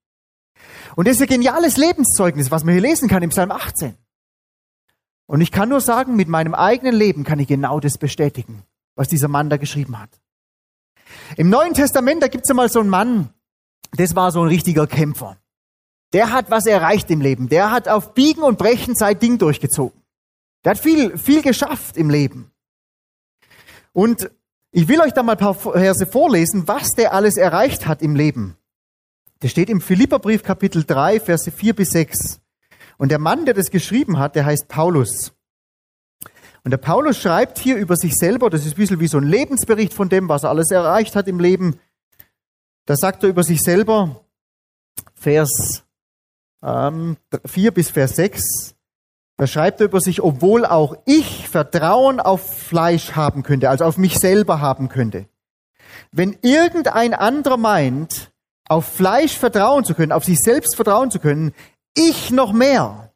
Und 0.96 1.06
das 1.06 1.16
ist 1.16 1.20
ein 1.20 1.28
geniales 1.28 1.76
Lebenszeugnis, 1.76 2.50
was 2.50 2.64
man 2.64 2.72
hier 2.72 2.80
lesen 2.80 3.10
kann 3.10 3.22
im 3.22 3.28
Psalm 3.28 3.50
18. 3.50 3.94
Und 5.26 5.42
ich 5.42 5.52
kann 5.52 5.68
nur 5.68 5.82
sagen, 5.82 6.16
mit 6.16 6.28
meinem 6.28 6.54
eigenen 6.54 6.94
Leben 6.94 7.24
kann 7.24 7.38
ich 7.38 7.46
genau 7.46 7.78
das 7.78 7.98
bestätigen, 7.98 8.62
was 9.00 9.08
dieser 9.08 9.28
Mann 9.28 9.48
da 9.48 9.56
geschrieben 9.56 9.98
hat. 9.98 10.10
Im 11.38 11.48
Neuen 11.48 11.72
Testament, 11.72 12.22
da 12.22 12.28
gibt 12.28 12.44
es 12.44 12.50
einmal 12.50 12.68
so 12.68 12.80
einen 12.80 12.90
Mann, 12.90 13.30
das 13.92 14.14
war 14.14 14.30
so 14.30 14.42
ein 14.42 14.48
richtiger 14.48 14.86
Kämpfer. 14.86 15.38
Der 16.12 16.32
hat 16.32 16.50
was 16.50 16.66
erreicht 16.66 17.10
im 17.10 17.22
Leben. 17.22 17.48
Der 17.48 17.70
hat 17.70 17.88
auf 17.88 18.12
Biegen 18.12 18.42
und 18.42 18.58
Brechen 18.58 18.94
sein 18.94 19.18
Ding 19.18 19.38
durchgezogen. 19.38 19.98
Der 20.62 20.72
hat 20.72 20.78
viel, 20.78 21.16
viel 21.16 21.40
geschafft 21.40 21.96
im 21.96 22.10
Leben. 22.10 22.50
Und 23.94 24.30
ich 24.70 24.86
will 24.86 25.00
euch 25.00 25.14
da 25.14 25.22
mal 25.22 25.32
ein 25.32 25.38
paar 25.38 25.54
Verse 25.54 26.06
vorlesen, 26.06 26.68
was 26.68 26.90
der 26.90 27.14
alles 27.14 27.38
erreicht 27.38 27.86
hat 27.86 28.02
im 28.02 28.14
Leben. 28.14 28.58
Das 29.38 29.50
steht 29.50 29.70
im 29.70 29.80
Philipperbrief 29.80 30.42
Kapitel 30.42 30.84
3, 30.84 31.20
Verse 31.20 31.50
4 31.50 31.74
bis 31.74 31.88
6. 31.92 32.40
Und 32.98 33.10
der 33.10 33.18
Mann, 33.18 33.46
der 33.46 33.54
das 33.54 33.70
geschrieben 33.70 34.18
hat, 34.18 34.36
der 34.36 34.44
heißt 34.44 34.68
Paulus. 34.68 35.32
Und 36.64 36.72
der 36.72 36.78
Paulus 36.78 37.18
schreibt 37.18 37.58
hier 37.58 37.76
über 37.76 37.96
sich 37.96 38.14
selber, 38.14 38.50
das 38.50 38.66
ist 38.66 38.74
ein 38.74 38.76
bisschen 38.76 39.00
wie 39.00 39.08
so 39.08 39.18
ein 39.18 39.24
Lebensbericht 39.24 39.94
von 39.94 40.08
dem, 40.08 40.28
was 40.28 40.44
er 40.44 40.50
alles 40.50 40.70
erreicht 40.70 41.16
hat 41.16 41.26
im 41.28 41.40
Leben. 41.40 41.80
Da 42.86 42.96
sagt 42.96 43.22
er 43.22 43.30
über 43.30 43.42
sich 43.42 43.60
selber, 43.60 44.24
Vers 45.14 45.84
ähm, 46.62 47.16
4 47.46 47.72
bis 47.72 47.90
Vers 47.90 48.16
6, 48.16 48.74
da 49.36 49.46
schreibt 49.46 49.80
er 49.80 49.86
über 49.86 50.00
sich, 50.00 50.22
obwohl 50.22 50.66
auch 50.66 50.96
ich 51.06 51.48
Vertrauen 51.48 52.20
auf 52.20 52.58
Fleisch 52.58 53.12
haben 53.12 53.42
könnte, 53.42 53.70
also 53.70 53.84
auf 53.84 53.96
mich 53.96 54.18
selber 54.18 54.60
haben 54.60 54.90
könnte. 54.90 55.26
Wenn 56.12 56.36
irgendein 56.42 57.14
anderer 57.14 57.56
meint, 57.56 58.32
auf 58.68 58.84
Fleisch 58.84 59.36
vertrauen 59.36 59.84
zu 59.84 59.94
können, 59.94 60.12
auf 60.12 60.24
sich 60.24 60.38
selbst 60.38 60.76
vertrauen 60.76 61.10
zu 61.10 61.20
können, 61.20 61.54
ich 61.96 62.30
noch 62.30 62.52
mehr. 62.52 63.09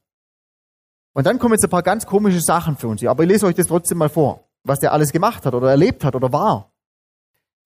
Und 1.14 1.26
dann 1.26 1.38
kommen 1.38 1.54
jetzt 1.54 1.64
ein 1.64 1.70
paar 1.70 1.82
ganz 1.82 2.06
komische 2.06 2.40
Sachen 2.40 2.76
für 2.76 2.88
uns 2.88 3.00
hier. 3.00 3.10
Aber 3.10 3.22
ich 3.22 3.28
lese 3.28 3.46
euch 3.46 3.54
das 3.54 3.68
trotzdem 3.68 3.98
mal 3.98 4.08
vor, 4.08 4.48
was 4.64 4.80
der 4.80 4.92
alles 4.92 5.12
gemacht 5.12 5.46
hat 5.46 5.54
oder 5.54 5.70
erlebt 5.70 6.04
hat 6.04 6.14
oder 6.14 6.32
war. 6.32 6.72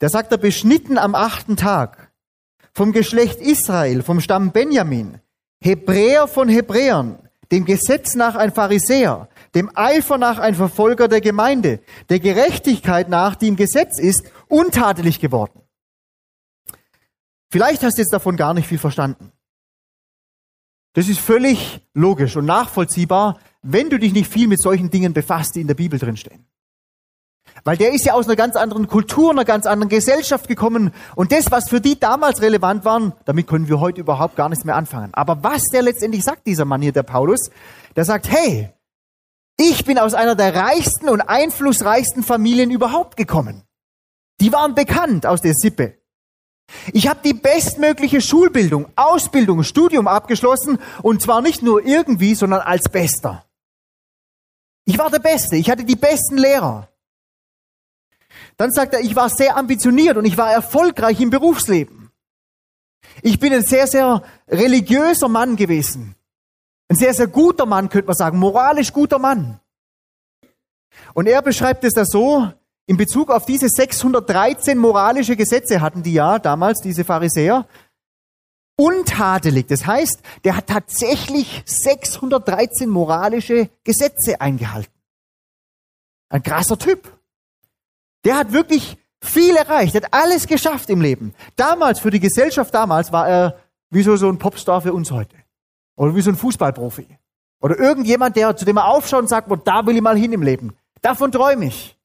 Der 0.00 0.10
sagt 0.10 0.30
er 0.30 0.38
beschnitten 0.38 0.98
am 0.98 1.14
achten 1.14 1.56
Tag 1.56 2.12
vom 2.72 2.92
Geschlecht 2.92 3.40
Israel, 3.40 4.02
vom 4.02 4.20
Stamm 4.20 4.52
Benjamin, 4.52 5.20
Hebräer 5.60 6.28
von 6.28 6.48
Hebräern, 6.48 7.18
dem 7.50 7.64
Gesetz 7.64 8.14
nach 8.14 8.36
ein 8.36 8.52
Pharisäer, 8.52 9.28
dem 9.54 9.70
Eifer 9.74 10.18
nach 10.18 10.38
ein 10.38 10.54
Verfolger 10.54 11.08
der 11.08 11.22
Gemeinde, 11.22 11.80
der 12.10 12.20
Gerechtigkeit 12.20 13.08
nach, 13.08 13.34
die 13.34 13.48
im 13.48 13.56
Gesetz 13.56 13.98
ist, 13.98 14.30
untadelig 14.48 15.18
geworden. 15.18 15.62
Vielleicht 17.50 17.82
hast 17.82 17.96
du 17.96 18.02
jetzt 18.02 18.12
davon 18.12 18.36
gar 18.36 18.52
nicht 18.52 18.68
viel 18.68 18.78
verstanden. 18.78 19.32
Das 20.98 21.08
ist 21.08 21.20
völlig 21.20 21.80
logisch 21.94 22.34
und 22.34 22.44
nachvollziehbar, 22.46 23.38
wenn 23.62 23.88
du 23.88 24.00
dich 24.00 24.12
nicht 24.12 24.28
viel 24.28 24.48
mit 24.48 24.60
solchen 24.60 24.90
Dingen 24.90 25.12
befasst, 25.12 25.54
die 25.54 25.60
in 25.60 25.68
der 25.68 25.76
Bibel 25.76 25.96
drinstehen. 25.96 26.44
Weil 27.62 27.76
der 27.76 27.92
ist 27.92 28.04
ja 28.04 28.14
aus 28.14 28.26
einer 28.26 28.34
ganz 28.34 28.56
anderen 28.56 28.88
Kultur, 28.88 29.30
einer 29.30 29.44
ganz 29.44 29.66
anderen 29.66 29.90
Gesellschaft 29.90 30.48
gekommen. 30.48 30.92
Und 31.14 31.30
das, 31.30 31.52
was 31.52 31.68
für 31.68 31.80
die 31.80 32.00
damals 32.00 32.42
relevant 32.42 32.84
waren, 32.84 33.12
damit 33.26 33.46
können 33.46 33.68
wir 33.68 33.78
heute 33.78 34.00
überhaupt 34.00 34.34
gar 34.34 34.48
nichts 34.48 34.64
mehr 34.64 34.74
anfangen. 34.74 35.14
Aber 35.14 35.44
was 35.44 35.62
der 35.72 35.82
letztendlich 35.82 36.24
sagt, 36.24 36.48
dieser 36.48 36.64
Mann 36.64 36.82
hier, 36.82 36.90
der 36.90 37.04
Paulus, 37.04 37.48
der 37.94 38.04
sagt, 38.04 38.28
hey, 38.28 38.68
ich 39.56 39.84
bin 39.84 40.00
aus 40.00 40.14
einer 40.14 40.34
der 40.34 40.52
reichsten 40.52 41.10
und 41.10 41.20
einflussreichsten 41.20 42.24
Familien 42.24 42.72
überhaupt 42.72 43.16
gekommen. 43.16 43.62
Die 44.40 44.52
waren 44.52 44.74
bekannt 44.74 45.26
aus 45.26 45.42
der 45.42 45.54
Sippe. 45.54 45.97
Ich 46.92 47.08
habe 47.08 47.20
die 47.24 47.34
bestmögliche 47.34 48.20
Schulbildung, 48.20 48.86
Ausbildung, 48.96 49.62
Studium 49.62 50.06
abgeschlossen 50.06 50.78
und 51.02 51.22
zwar 51.22 51.40
nicht 51.40 51.62
nur 51.62 51.84
irgendwie, 51.84 52.34
sondern 52.34 52.60
als 52.60 52.88
Bester. 52.88 53.44
Ich 54.84 54.98
war 54.98 55.10
der 55.10 55.18
Beste, 55.18 55.56
ich 55.56 55.70
hatte 55.70 55.84
die 55.84 55.96
besten 55.96 56.36
Lehrer. 56.36 56.88
Dann 58.56 58.72
sagt 58.72 58.94
er, 58.94 59.00
ich 59.00 59.14
war 59.16 59.30
sehr 59.30 59.56
ambitioniert 59.56 60.16
und 60.16 60.24
ich 60.24 60.36
war 60.36 60.52
erfolgreich 60.52 61.20
im 61.20 61.30
Berufsleben. 61.30 62.10
Ich 63.22 63.38
bin 63.38 63.52
ein 63.52 63.64
sehr, 63.64 63.86
sehr 63.86 64.22
religiöser 64.48 65.28
Mann 65.28 65.56
gewesen. 65.56 66.14
Ein 66.88 66.96
sehr, 66.96 67.14
sehr 67.14 67.26
guter 67.26 67.66
Mann, 67.66 67.88
könnte 67.88 68.06
man 68.06 68.16
sagen, 68.16 68.38
moralisch 68.38 68.92
guter 68.92 69.18
Mann. 69.18 69.60
Und 71.14 71.26
er 71.26 71.42
beschreibt 71.42 71.84
es 71.84 71.94
da 71.94 72.04
so, 72.04 72.52
in 72.88 72.96
Bezug 72.96 73.30
auf 73.30 73.44
diese 73.44 73.68
613 73.68 74.78
moralische 74.78 75.36
Gesetze 75.36 75.82
hatten 75.82 76.02
die 76.02 76.14
ja 76.14 76.38
damals, 76.38 76.80
diese 76.80 77.04
Pharisäer, 77.04 77.66
untadelig. 78.76 79.66
Das 79.66 79.86
heißt, 79.86 80.22
der 80.44 80.56
hat 80.56 80.68
tatsächlich 80.68 81.62
613 81.66 82.88
moralische 82.88 83.68
Gesetze 83.84 84.40
eingehalten. 84.40 84.94
Ein 86.30 86.42
krasser 86.42 86.78
Typ. 86.78 87.12
Der 88.24 88.38
hat 88.38 88.52
wirklich 88.52 88.96
viel 89.20 89.54
erreicht, 89.54 89.94
hat 89.94 90.14
alles 90.14 90.46
geschafft 90.46 90.88
im 90.88 91.02
Leben. 91.02 91.34
Damals, 91.56 92.00
für 92.00 92.10
die 92.10 92.20
Gesellschaft 92.20 92.72
damals, 92.72 93.12
war 93.12 93.28
er 93.28 93.58
wie 93.90 94.02
so, 94.02 94.14
ein 94.14 94.38
Popstar 94.38 94.80
für 94.80 94.94
uns 94.94 95.10
heute. 95.10 95.36
Oder 95.94 96.14
wie 96.14 96.22
so 96.22 96.30
ein 96.30 96.36
Fußballprofi. 96.36 97.06
Oder 97.60 97.78
irgendjemand, 97.78 98.34
der, 98.36 98.56
zu 98.56 98.64
dem 98.64 98.78
er 98.78 98.86
aufschaut 98.86 99.20
und 99.20 99.28
sagt, 99.28 99.50
wo, 99.50 99.56
da 99.56 99.84
will 99.84 99.96
ich 99.96 100.02
mal 100.02 100.16
hin 100.16 100.32
im 100.32 100.42
Leben. 100.42 100.74
Davon 101.02 101.30
träume 101.30 101.66
ich. 101.66 101.97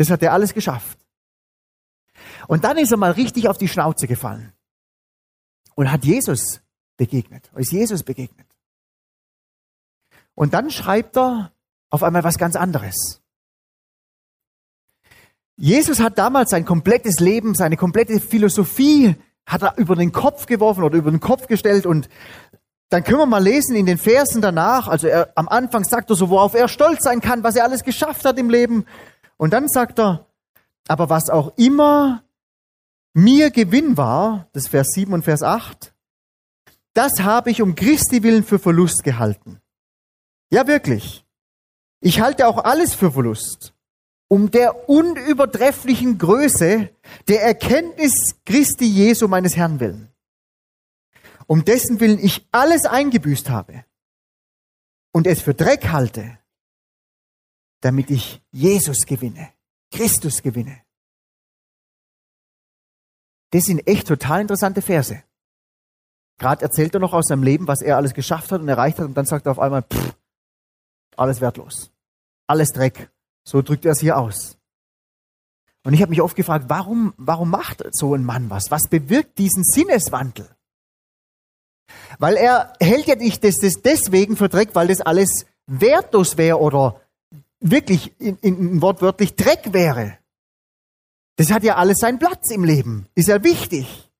Das 0.00 0.08
hat 0.08 0.22
er 0.22 0.32
alles 0.32 0.54
geschafft. 0.54 0.98
Und 2.48 2.64
dann 2.64 2.78
ist 2.78 2.90
er 2.90 2.96
mal 2.96 3.10
richtig 3.10 3.48
auf 3.48 3.58
die 3.58 3.68
Schnauze 3.68 4.06
gefallen. 4.06 4.54
Und 5.74 5.92
hat 5.92 6.06
Jesus 6.06 6.62
begegnet. 6.96 7.50
Ist 7.54 7.70
Jesus 7.70 8.02
begegnet. 8.02 8.46
Und 10.34 10.54
dann 10.54 10.70
schreibt 10.70 11.18
er 11.18 11.52
auf 11.90 12.02
einmal 12.02 12.24
was 12.24 12.38
ganz 12.38 12.56
anderes. 12.56 13.20
Jesus 15.56 16.00
hat 16.00 16.16
damals 16.16 16.48
sein 16.48 16.64
komplettes 16.64 17.20
Leben, 17.20 17.54
seine 17.54 17.76
komplette 17.76 18.20
Philosophie 18.20 19.16
hat 19.44 19.60
er 19.60 19.76
über 19.76 19.96
den 19.96 20.12
Kopf 20.12 20.46
geworfen 20.46 20.82
oder 20.82 20.96
über 20.96 21.10
den 21.10 21.20
Kopf 21.20 21.46
gestellt 21.46 21.84
und 21.84 22.08
dann 22.88 23.04
können 23.04 23.18
wir 23.18 23.26
mal 23.26 23.42
lesen 23.42 23.76
in 23.76 23.84
den 23.84 23.98
Versen 23.98 24.40
danach, 24.40 24.88
also 24.88 25.08
er, 25.08 25.30
am 25.34 25.48
Anfang 25.48 25.84
sagt 25.84 26.08
er 26.08 26.16
so, 26.16 26.30
worauf 26.30 26.54
er 26.54 26.68
stolz 26.68 27.04
sein 27.04 27.20
kann, 27.20 27.44
was 27.44 27.54
er 27.54 27.64
alles 27.64 27.84
geschafft 27.84 28.24
hat 28.24 28.38
im 28.38 28.48
Leben. 28.48 28.86
Und 29.40 29.54
dann 29.54 29.68
sagt 29.68 29.98
er, 29.98 30.26
aber 30.86 31.08
was 31.08 31.30
auch 31.30 31.56
immer 31.56 32.22
mir 33.14 33.50
Gewinn 33.50 33.96
war, 33.96 34.50
das 34.52 34.68
Vers 34.68 34.88
7 34.88 35.14
und 35.14 35.22
Vers 35.22 35.42
8, 35.42 35.94
das 36.92 37.20
habe 37.20 37.50
ich 37.50 37.62
um 37.62 37.74
Christi 37.74 38.22
willen 38.22 38.44
für 38.44 38.58
Verlust 38.58 39.02
gehalten. 39.02 39.62
Ja, 40.50 40.66
wirklich. 40.66 41.24
Ich 42.00 42.20
halte 42.20 42.48
auch 42.48 42.58
alles 42.64 42.92
für 42.92 43.12
Verlust 43.12 43.72
um 44.28 44.50
der 44.50 44.90
unübertrefflichen 44.90 46.18
Größe 46.18 46.90
der 47.26 47.42
Erkenntnis 47.42 48.12
Christi 48.44 48.84
Jesu 48.84 49.26
meines 49.26 49.56
Herrn 49.56 49.80
willen. 49.80 50.12
Um 51.46 51.64
dessen 51.64 51.98
Willen 51.98 52.18
ich 52.18 52.46
alles 52.52 52.84
eingebüßt 52.84 53.48
habe 53.48 53.86
und 55.12 55.26
es 55.26 55.40
für 55.40 55.54
Dreck 55.54 55.88
halte, 55.88 56.39
damit 57.80 58.10
ich 58.10 58.42
Jesus 58.50 59.06
gewinne, 59.06 59.52
Christus 59.90 60.42
gewinne. 60.42 60.82
Das 63.50 63.64
sind 63.64 63.86
echt 63.86 64.06
total 64.06 64.42
interessante 64.42 64.82
Verse. 64.82 65.22
Gerade 66.38 66.62
erzählt 66.62 66.94
er 66.94 67.00
noch 67.00 67.12
aus 67.12 67.26
seinem 67.26 67.42
Leben, 67.42 67.66
was 67.66 67.82
er 67.82 67.96
alles 67.96 68.14
geschafft 68.14 68.52
hat 68.52 68.60
und 68.60 68.68
erreicht 68.68 68.98
hat, 68.98 69.06
und 69.06 69.14
dann 69.14 69.26
sagt 69.26 69.46
er 69.46 69.52
auf 69.52 69.58
einmal, 69.58 69.82
pff, 69.82 70.14
alles 71.16 71.40
wertlos, 71.40 71.90
alles 72.46 72.70
Dreck, 72.70 73.10
so 73.44 73.60
drückt 73.60 73.84
er 73.84 73.92
es 73.92 74.00
hier 74.00 74.16
aus. 74.16 74.56
Und 75.82 75.94
ich 75.94 76.02
habe 76.02 76.10
mich 76.10 76.22
oft 76.22 76.36
gefragt, 76.36 76.66
warum, 76.68 77.14
warum 77.16 77.50
macht 77.50 77.82
so 77.92 78.14
ein 78.14 78.24
Mann 78.24 78.50
was? 78.50 78.70
Was 78.70 78.88
bewirkt 78.88 79.38
diesen 79.38 79.64
Sinneswandel? 79.64 80.48
Weil 82.18 82.36
er 82.36 82.74
hält 82.80 83.06
ja 83.06 83.16
nicht 83.16 83.42
das, 83.44 83.56
das 83.56 83.82
deswegen 83.82 84.36
für 84.36 84.48
Dreck, 84.48 84.74
weil 84.74 84.88
das 84.88 85.00
alles 85.00 85.46
wertlos 85.66 86.36
wäre 86.36 86.60
oder 86.60 87.00
wirklich 87.60 88.18
in, 88.20 88.36
in, 88.38 88.82
wortwörtlich 88.82 89.36
Dreck 89.36 89.72
wäre. 89.72 90.18
Das 91.36 91.50
hat 91.50 91.62
ja 91.62 91.76
alles 91.76 91.98
seinen 91.98 92.18
Platz 92.18 92.50
im 92.50 92.64
Leben. 92.64 93.06
Ist 93.14 93.28
ja 93.28 93.42
wichtig. 93.44 94.10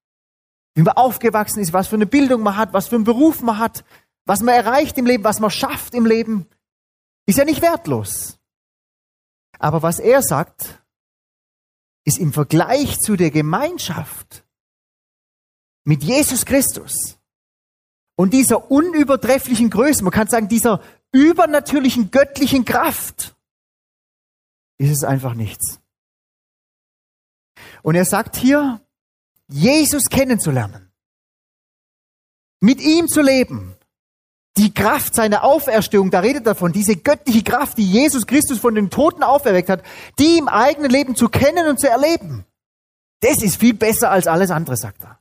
Wie 0.75 0.83
man 0.83 0.95
aufgewachsen 0.97 1.61
ist, 1.61 1.73
was 1.73 1.89
für 1.89 1.97
eine 1.97 2.07
Bildung 2.07 2.43
man 2.43 2.57
hat, 2.57 2.73
was 2.73 2.89
für 2.89 2.97
einen 2.97 3.05
Beruf 3.05 3.43
man 3.43 3.59
hat, 3.59 3.85
was 4.25 4.41
man 4.41 4.55
erreicht 4.55 4.97
im 4.99 5.07
Leben, 5.07 5.25
was 5.25 5.41
man 5.41 5.51
schafft 5.51 5.95
im 5.95 6.07
Leben, 6.07 6.47
ist 7.27 7.39
ja 7.39 7.45
nicht 7.45 7.63
wertlos. 7.63 8.39
Aber 9.59 9.83
was 9.83 9.99
er 9.99 10.23
sagt, 10.23 10.83
ist 12.05 12.19
im 12.19 12.33
Vergleich 12.33 12.99
zu 13.01 13.17
der 13.17 13.31
Gemeinschaft 13.31 14.45
mit 15.85 16.03
Jesus 16.03 16.47
Christus 16.47 17.19
und 18.17 18.33
dieser 18.33 18.71
unübertrefflichen 18.71 19.71
Größe, 19.71 20.05
man 20.05 20.13
kann 20.13 20.29
sagen, 20.29 20.49
dieser 20.49 20.83
übernatürlichen 21.13 22.11
göttlichen 22.11 22.65
Kraft, 22.65 23.35
ist 24.79 24.91
es 24.91 25.05
einfach 25.05 25.35
nichts. 25.35 25.81
Und 27.83 27.95
er 27.95 28.05
sagt 28.05 28.37
hier, 28.37 28.81
Jesus 29.49 30.05
kennenzulernen, 30.05 30.91
mit 32.61 32.81
ihm 32.81 33.09
zu 33.09 33.23
leben, 33.23 33.75
die 34.57 34.75
Kraft 34.75 35.15
seiner 35.15 35.45
Auferstehung, 35.45 36.11
da 36.11 36.21
redet 36.21 36.43
er 36.43 36.55
davon, 36.55 36.73
diese 36.73 36.97
göttliche 36.97 37.43
Kraft, 37.43 37.79
die 37.79 37.91
Jesus 37.91 38.27
Christus 38.27 38.59
von 38.59 38.75
den 38.75 38.91
Toten 38.91 39.23
auferweckt 39.23 39.71
hat, 39.71 39.83
die 40.19 40.39
im 40.39 40.49
eigenen 40.49 40.91
Leben 40.91 41.17
zu 41.17 41.29
kennen 41.29 41.69
und 41.69 41.81
zu 41.81 41.89
erleben. 41.89 42.45
Das 43.21 43.43
ist 43.43 43.57
viel 43.57 43.75
besser 43.75 44.11
als 44.11 44.27
alles 44.27 44.51
andere, 44.51 44.77
sagt 44.77 45.03
er. 45.03 45.20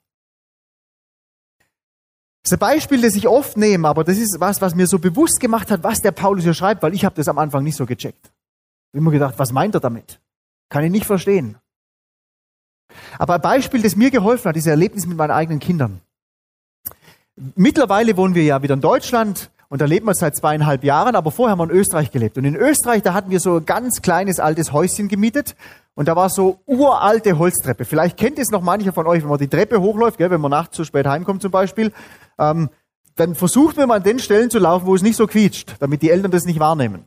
Das 2.43 2.51
ist 2.51 2.53
ein 2.53 2.59
Beispiel, 2.59 3.01
das 3.01 3.15
ich 3.15 3.27
oft 3.27 3.57
nehme, 3.57 3.87
aber 3.87 4.03
das 4.03 4.17
ist 4.17 4.39
was, 4.39 4.61
was 4.61 4.73
mir 4.73 4.87
so 4.87 4.99
bewusst 4.99 5.39
gemacht 5.39 5.71
hat, 5.71 5.83
was 5.83 6.01
der 6.01 6.11
Paulus 6.11 6.43
hier 6.43 6.53
schreibt, 6.53 6.81
weil 6.81 6.93
ich 6.93 7.03
habe 7.03 7.15
das 7.15 7.27
am 7.27 7.37
Anfang 7.37 7.63
nicht 7.63 7.75
so 7.75 7.85
gecheckt. 7.85 8.25
Ich 8.25 8.93
habe 8.93 8.99
immer 8.99 9.11
gedacht, 9.11 9.35
was 9.37 9.51
meint 9.51 9.75
er 9.75 9.81
damit? 9.81 10.19
Kann 10.69 10.83
ich 10.83 10.91
nicht 10.91 11.05
verstehen. 11.05 11.57
Aber 13.17 13.35
ein 13.35 13.41
Beispiel, 13.41 13.81
das 13.81 13.95
mir 13.95 14.09
geholfen 14.09 14.49
hat, 14.49 14.55
ist 14.55 14.65
ein 14.65 14.71
Erlebnis 14.71 15.05
mit 15.05 15.17
meinen 15.17 15.31
eigenen 15.31 15.59
Kindern. 15.59 16.01
Mittlerweile 17.55 18.17
wohnen 18.17 18.35
wir 18.35 18.43
ja 18.43 18.61
wieder 18.61 18.73
in 18.73 18.81
Deutschland 18.81 19.49
und 19.69 19.81
da 19.81 19.85
leben 19.85 20.07
wir 20.07 20.15
seit 20.15 20.35
zweieinhalb 20.35 20.83
Jahren, 20.83 21.15
aber 21.15 21.31
vorher 21.31 21.51
haben 21.51 21.59
wir 21.59 21.71
in 21.71 21.77
Österreich 21.77 22.11
gelebt. 22.11 22.37
Und 22.37 22.45
in 22.45 22.55
Österreich, 22.55 23.03
da 23.03 23.13
hatten 23.13 23.29
wir 23.29 23.39
so 23.39 23.57
ein 23.57 23.65
ganz 23.65 24.01
kleines 24.01 24.39
altes 24.39 24.73
Häuschen 24.73 25.07
gemietet 25.07 25.55
und 25.93 26.07
da 26.07 26.15
war 26.15 26.29
so 26.29 26.59
uralte 26.65 27.37
Holztreppe. 27.37 27.85
Vielleicht 27.85 28.17
kennt 28.17 28.39
es 28.39 28.49
noch 28.49 28.61
mancher 28.61 28.93
von 28.93 29.05
euch, 29.05 29.21
wenn 29.21 29.29
man 29.29 29.37
die 29.37 29.47
Treppe 29.47 29.79
hochläuft, 29.79 30.17
gell, 30.17 30.31
wenn 30.31 30.41
man 30.41 30.51
nachts 30.51 30.75
zu 30.75 30.83
spät 30.83 31.05
heimkommt 31.05 31.41
zum 31.41 31.51
Beispiel, 31.51 31.93
ähm, 32.39 32.69
dann 33.15 33.35
versucht 33.35 33.77
man 33.77 33.89
mal 33.89 33.97
an 33.97 34.03
den 34.03 34.19
Stellen 34.19 34.49
zu 34.49 34.59
laufen, 34.59 34.87
wo 34.87 34.95
es 34.95 35.01
nicht 35.01 35.17
so 35.17 35.27
quietscht, 35.27 35.75
damit 35.79 36.01
die 36.01 36.09
Eltern 36.09 36.31
das 36.31 36.45
nicht 36.45 36.59
wahrnehmen. 36.59 37.05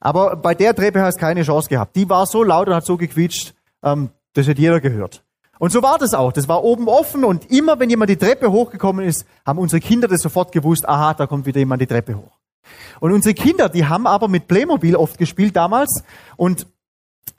Aber 0.00 0.36
bei 0.36 0.54
der 0.54 0.74
Treppe 0.74 1.02
hast 1.02 1.16
du 1.16 1.20
keine 1.20 1.42
Chance 1.42 1.68
gehabt. 1.68 1.94
Die 1.96 2.08
war 2.08 2.26
so 2.26 2.42
laut 2.42 2.68
und 2.68 2.74
hat 2.74 2.84
so 2.84 2.96
gequietscht, 2.96 3.54
ähm, 3.82 4.10
das 4.32 4.48
hat 4.48 4.58
jeder 4.58 4.80
gehört. 4.80 5.22
Und 5.58 5.70
so 5.70 5.82
war 5.82 5.98
das 5.98 6.14
auch. 6.14 6.32
Das 6.32 6.48
war 6.48 6.64
oben 6.64 6.88
offen 6.88 7.24
und 7.24 7.50
immer, 7.50 7.78
wenn 7.78 7.88
jemand 7.88 8.10
die 8.10 8.16
Treppe 8.16 8.50
hochgekommen 8.50 9.06
ist, 9.06 9.24
haben 9.46 9.58
unsere 9.58 9.80
Kinder 9.80 10.08
das 10.08 10.20
sofort 10.20 10.50
gewusst, 10.52 10.88
aha, 10.88 11.14
da 11.14 11.26
kommt 11.26 11.46
wieder 11.46 11.60
jemand 11.60 11.80
die 11.80 11.86
Treppe 11.86 12.16
hoch. 12.16 12.38
Und 13.00 13.12
unsere 13.12 13.34
Kinder, 13.34 13.68
die 13.68 13.86
haben 13.86 14.06
aber 14.06 14.28
mit 14.28 14.48
Playmobil 14.48 14.96
oft 14.96 15.18
gespielt 15.18 15.54
damals 15.54 16.02
und 16.36 16.66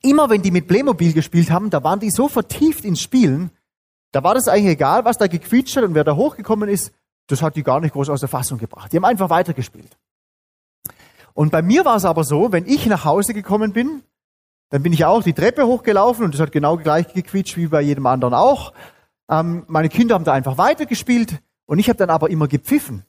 immer 0.01 0.29
wenn 0.29 0.41
die 0.41 0.51
mit 0.51 0.67
Playmobil 0.67 1.13
gespielt 1.13 1.51
haben, 1.51 1.69
da 1.69 1.83
waren 1.83 1.99
die 1.99 2.11
so 2.11 2.27
vertieft 2.27 2.85
ins 2.85 3.01
Spielen, 3.01 3.49
da 4.11 4.23
war 4.23 4.35
das 4.35 4.47
eigentlich 4.47 4.73
egal, 4.73 5.03
was 5.03 5.17
da 5.17 5.27
gequietscht 5.27 5.75
hat 5.75 5.83
und 5.83 5.95
wer 5.95 6.03
da 6.03 6.15
hochgekommen 6.15 6.69
ist, 6.69 6.93
das 7.27 7.41
hat 7.41 7.55
die 7.55 7.63
gar 7.63 7.79
nicht 7.79 7.93
groß 7.93 8.09
aus 8.09 8.19
der 8.19 8.29
Fassung 8.29 8.57
gebracht. 8.57 8.91
Die 8.91 8.97
haben 8.97 9.05
einfach 9.05 9.29
weitergespielt. 9.29 9.97
Und 11.33 11.51
bei 11.51 11.61
mir 11.61 11.83
war 11.85 11.97
es 11.97 12.05
aber 12.05 12.23
so, 12.23 12.51
wenn 12.51 12.65
ich 12.65 12.85
nach 12.85 13.03
Hause 13.03 13.33
gekommen 13.33 13.73
bin, 13.73 14.03
dann 14.69 14.83
bin 14.83 14.93
ich 14.93 15.05
auch 15.05 15.21
die 15.21 15.33
Treppe 15.33 15.65
hochgelaufen 15.65 16.25
und 16.25 16.33
das 16.33 16.41
hat 16.41 16.51
genau 16.51 16.77
gleich 16.77 17.13
gequietscht 17.13 17.57
wie 17.57 17.67
bei 17.67 17.81
jedem 17.81 18.05
anderen 18.07 18.33
auch. 18.33 18.73
Ähm, 19.29 19.63
meine 19.67 19.89
Kinder 19.89 20.15
haben 20.15 20.23
da 20.23 20.33
einfach 20.33 20.57
weitergespielt 20.57 21.39
und 21.65 21.79
ich 21.79 21.89
habe 21.89 21.97
dann 21.97 22.09
aber 22.09 22.29
immer 22.29 22.47
gepfiffen. 22.47 23.05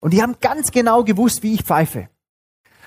Und 0.00 0.12
die 0.12 0.22
haben 0.22 0.36
ganz 0.40 0.70
genau 0.70 1.02
gewusst, 1.04 1.42
wie 1.42 1.54
ich 1.54 1.62
pfeife. 1.62 2.08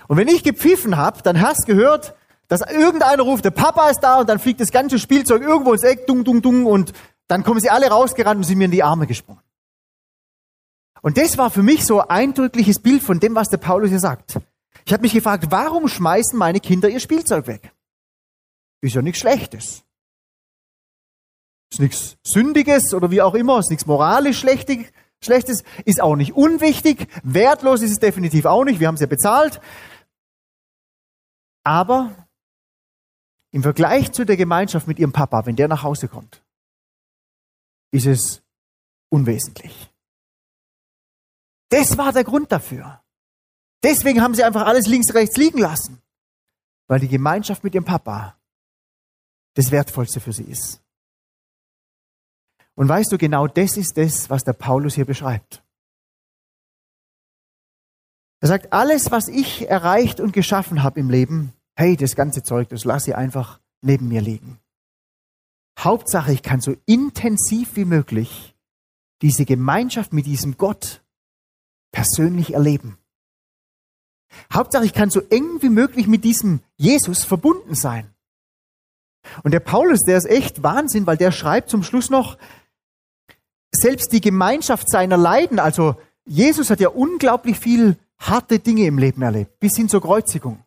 Und 0.08 0.18
wenn 0.18 0.28
ich 0.28 0.44
gepfiffen 0.44 0.98
habe, 0.98 1.22
dann 1.22 1.42
hast 1.42 1.66
gehört, 1.66 2.16
dass 2.48 2.62
irgendeiner 2.62 3.24
ruft, 3.24 3.46
der 3.46 3.52
Papa 3.52 3.90
ist 3.90 4.00
da 4.00 4.20
und 4.20 4.30
dann 4.30 4.40
fliegt 4.40 4.60
das 4.60 4.72
ganze 4.72 4.98
Spielzeug 4.98 5.42
irgendwo 5.42 5.74
ins 5.74 5.84
Eck, 5.84 6.08
dung, 6.08 6.24
dung, 6.24 6.42
dung 6.42 6.66
und 6.66 6.94
dann 7.28 7.44
kommen 7.44 7.60
sie 7.60 7.70
alle 7.70 7.90
rausgerannt 7.90 8.38
und 8.38 8.44
sind 8.44 8.58
mir 8.58 8.66
in 8.66 8.72
die 8.72 8.84
Arme 8.84 9.06
gesprungen. 9.06 9.42
Und 11.02 11.18
das 11.18 11.38
war 11.38 11.50
für 11.50 11.64
mich 11.64 11.86
so 11.86 12.02
ein 12.02 12.10
eindrückliches 12.10 12.80
Bild 12.80 13.04
von 13.04 13.20
dem, 13.20 13.36
was 13.36 13.50
der 13.50 13.58
Paulus 13.58 13.90
hier 13.90 14.00
sagt. 14.00 14.40
Ich 14.86 14.94
habe 14.94 15.02
mich 15.02 15.14
gefragt, 15.14 15.46
warum 15.50 15.88
schmeißen 15.88 16.38
meine 16.38 16.60
Kinder 16.60 16.90
ihr 16.90 17.00
Spielzeug 17.00 17.48
weg? 17.48 17.74
Ist 18.82 18.96
ja 18.96 19.02
nichts 19.02 19.20
Schlechtes. 19.20 19.84
Ist 21.72 21.80
nichts 21.80 22.18
Sündiges 22.24 22.94
oder 22.94 23.12
wie 23.12 23.22
auch 23.22 23.36
immer, 23.36 23.60
ist 23.60 23.70
nichts 23.70 23.86
moralisch 23.86 24.40
Schlechtes, 24.40 25.64
ist 25.86 26.02
auch 26.02 26.16
nicht 26.16 26.34
unwichtig, 26.34 27.08
wertlos 27.24 27.82
ist 27.82 27.92
es 27.92 28.00
definitiv 28.00 28.46
auch 28.46 28.64
nicht, 28.64 28.80
wir 28.80 28.88
haben 28.88 28.96
es 28.96 29.02
ja 29.02 29.08
bezahlt. 29.08 29.62
Aber 31.64 32.28
im 33.52 33.64
Vergleich 33.64 34.12
zu 34.12 34.26
der 34.26 34.38
Gemeinschaft 34.38 34.88
mit 34.88 34.98
ihrem 34.98 35.12
Papa, 35.12 35.46
wenn 35.46 35.56
der 35.56 35.68
nach 35.68 35.84
Hause 35.84 36.08
kommt, 36.08 36.44
ist 37.92 38.06
es 38.06 38.42
unwesentlich. 39.10 39.89
Das 41.70 41.98
war 41.98 42.12
der 42.12 42.24
Grund 42.24 42.52
dafür. 42.52 43.02
Deswegen 43.84 44.22
haben 44.22 44.36
sie 44.36 44.44
einfach 44.44 44.66
alles 44.66 44.88
links, 44.88 45.14
rechts 45.14 45.38
liegen 45.38 45.60
lassen. 45.60 46.02
Weil 46.88 47.00
die 47.00 47.08
Gemeinschaft 47.08 47.64
mit 47.64 47.76
ihrem 47.76 47.86
Papa 47.86 48.36
das 49.54 49.72
Wertvollste 49.72 50.20
für 50.20 50.34
sie 50.34 50.44
ist. 50.44 50.82
Und 52.76 52.88
weißt 52.88 53.12
du, 53.12 53.18
genau 53.18 53.48
das 53.48 53.78
ist 53.78 53.98
das, 53.98 54.30
was 54.30 54.44
der 54.44 54.54
Paulus 54.54 54.96
hier 54.96 55.06
beschreibt. 55.06 55.64
Er 58.42 58.48
sagt, 58.48 58.72
alles, 58.72 59.12
was 59.12 59.28
ich 59.28 59.70
erreicht 59.70 60.20
und 60.20 60.32
geschaffen 60.32 60.82
habe 60.82 61.00
im 61.00 61.10
Leben, 61.10 61.54
hey, 61.76 61.98
das 61.98 62.16
ganze 62.16 62.42
Zeug, 62.42 62.70
das 62.70 62.86
lasse 62.86 63.12
ich 63.12 63.18
einfach 63.18 63.60
neben 63.82 64.08
mir 64.08 64.22
liegen. 64.22 64.60
Hauptsache, 65.78 66.32
ich 66.32 66.42
kann 66.42 66.62
so 66.62 66.76
intensiv 66.86 67.76
wie 67.76 67.86
möglich 67.86 68.56
diese 69.22 69.46
Gemeinschaft 69.46 70.14
mit 70.14 70.26
diesem 70.26 70.58
Gott 70.58 71.04
persönlich 71.92 72.54
erleben. 72.54 72.98
Hauptsache, 74.54 74.86
ich 74.86 74.94
kann 74.94 75.10
so 75.10 75.22
eng 75.30 75.62
wie 75.62 75.70
möglich 75.70 76.08
mit 76.08 76.24
diesem 76.24 76.62
Jesus 76.78 77.24
verbunden 77.24 77.76
sein. 77.76 78.14
Und 79.44 79.52
der 79.52 79.60
Paulus, 79.60 80.00
der 80.02 80.18
ist 80.18 80.26
echt 80.26 80.64
Wahnsinn, 80.64 81.08
weil 81.08 81.18
der 81.18 81.32
schreibt 81.32 81.70
zum 81.70 81.84
Schluss 81.84 82.10
noch, 82.10 82.38
selbst 83.72 84.12
die 84.12 84.22
Gemeinschaft 84.22 84.90
seiner 84.90 85.18
Leiden, 85.18 85.60
also 85.60 85.96
Jesus 86.26 86.70
hat 86.70 86.80
ja 86.80 86.90
unglaublich 86.90 87.58
viel 87.60 87.98
harte 88.18 88.60
Dinge 88.60 88.86
im 88.86 88.98
Leben 88.98 89.22
erlebt, 89.22 89.60
bis 89.60 89.76
hin 89.76 89.90
zur 89.90 90.02
Kreuzigung. 90.02 90.64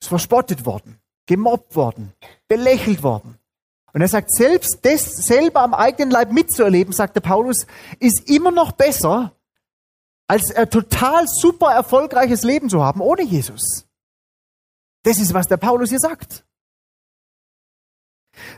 Ist 0.00 0.08
verspottet 0.08 0.66
worden, 0.66 1.00
gemobbt 1.26 1.76
worden, 1.76 2.12
belächelt 2.48 3.02
worden. 3.02 3.38
Und 3.96 4.02
er 4.02 4.08
sagt, 4.08 4.30
selbst 4.30 4.80
das 4.82 5.06
selber 5.24 5.62
am 5.62 5.72
eigenen 5.72 6.10
Leib 6.10 6.30
mitzuerleben, 6.30 6.92
sagt 6.92 7.16
der 7.16 7.22
Paulus, 7.22 7.66
ist 7.98 8.28
immer 8.28 8.50
noch 8.50 8.72
besser, 8.72 9.34
als 10.26 10.54
ein 10.54 10.68
total 10.68 11.26
super 11.26 11.72
erfolgreiches 11.72 12.42
Leben 12.42 12.68
zu 12.68 12.84
haben 12.84 13.00
ohne 13.00 13.22
Jesus. 13.22 13.86
Das 15.02 15.18
ist, 15.18 15.32
was 15.32 15.48
der 15.48 15.56
Paulus 15.56 15.88
hier 15.88 15.98
sagt. 15.98 16.44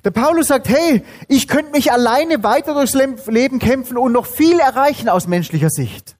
Der 0.03 0.11
Paulus 0.11 0.48
sagt, 0.48 0.68
hey, 0.68 1.05
ich 1.29 1.46
könnte 1.46 1.70
mich 1.70 1.92
alleine 1.92 2.42
weiter 2.42 2.74
durchs 2.74 2.94
Leben 2.94 3.61
kämpfen 3.61 3.96
und 3.96 4.11
noch 4.11 4.27
viel 4.27 4.59
erreichen 4.59 5.09
aus 5.09 5.29
menschlicher 5.29 5.70
Sicht. 5.70 6.18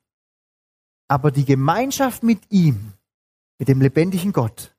Aber 1.09 1.33
die 1.33 1.45
Gemeinschaft 1.45 2.23
mit 2.23 2.43
ihm, 2.51 2.93
mit 3.59 3.67
dem 3.67 3.81
lebendigen 3.81 4.33
Gott, 4.33 4.77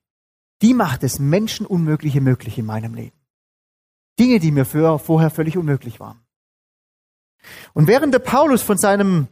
die 0.62 0.72
macht 0.72 1.04
es 1.04 1.18
Menschen 1.18 1.66
Unmögliche 1.66 2.22
möglich 2.22 2.56
in 2.56 2.64
meinem 2.64 2.94
Leben. 2.94 3.19
Dinge, 4.20 4.38
die 4.38 4.52
mir 4.52 4.66
vorher 4.66 5.30
völlig 5.30 5.56
unmöglich 5.56 5.98
waren. 5.98 6.20
Und 7.72 7.88
während 7.88 8.12
der 8.12 8.18
Paulus 8.18 8.62
von 8.62 8.76
seinem 8.76 9.28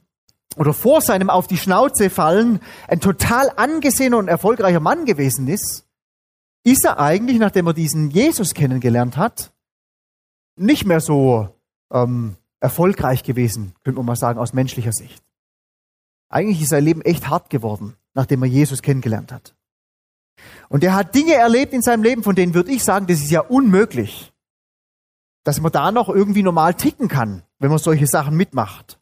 oder 0.57 0.73
vor 0.73 1.03
seinem 1.03 1.29
auf 1.29 1.47
die 1.47 1.59
Schnauze 1.59 2.09
fallen 2.09 2.61
ein 2.89 3.01
total 3.01 3.53
angesehener 3.57 4.17
und 4.17 4.29
erfolgreicher 4.29 4.81
Mann 4.81 5.05
gewesen 5.05 5.47
ist, 5.47 5.85
ist 6.65 6.85
er 6.85 6.99
eigentlich, 6.99 7.39
nachdem 7.39 7.67
er 7.67 7.75
diesen 7.75 8.11
Jesus 8.11 8.55
kennengelernt 8.55 9.17
hat, 9.17 9.53
nicht 10.57 10.87
mehr 10.87 11.01
so 11.01 11.49
ähm, 11.93 12.37
erfolgreich 12.61 13.23
gewesen, 13.23 13.75
könnte 13.85 13.99
man 13.99 14.07
mal 14.07 14.17
sagen, 14.17 14.39
aus 14.39 14.53
menschlicher 14.53 14.93
Sicht. 14.93 15.23
Eigentlich 16.31 16.63
ist 16.63 16.71
sein 16.71 16.85
Leben 16.85 17.03
echt 17.03 17.29
hart 17.29 17.51
geworden, 17.51 17.95
nachdem 18.15 18.43
er 18.43 18.49
Jesus 18.49 18.83
kennengelernt 18.83 19.33
hat. 19.33 19.55
Und 20.69 20.83
er 20.83 20.95
hat 20.95 21.15
Dinge 21.15 21.35
erlebt 21.35 21.73
in 21.73 21.83
seinem 21.83 22.03
Leben, 22.03 22.23
von 22.23 22.35
denen 22.35 22.55
würde 22.55 22.73
ich 22.73 22.85
sagen, 22.85 23.07
das 23.07 23.21
ist 23.21 23.31
ja 23.31 23.41
unmöglich, 23.41 24.33
dass 25.49 25.63
man 25.63 25.73
da 25.73 25.91
noch 25.93 26.11
irgendwie 26.11 26.43
normal 26.43 26.75
ticken 26.75 27.09
kann, 27.09 27.43
wenn 27.59 27.71
man 27.71 27.79
solche 27.79 28.07
Sachen 28.07 28.37
mitmacht. 28.37 28.99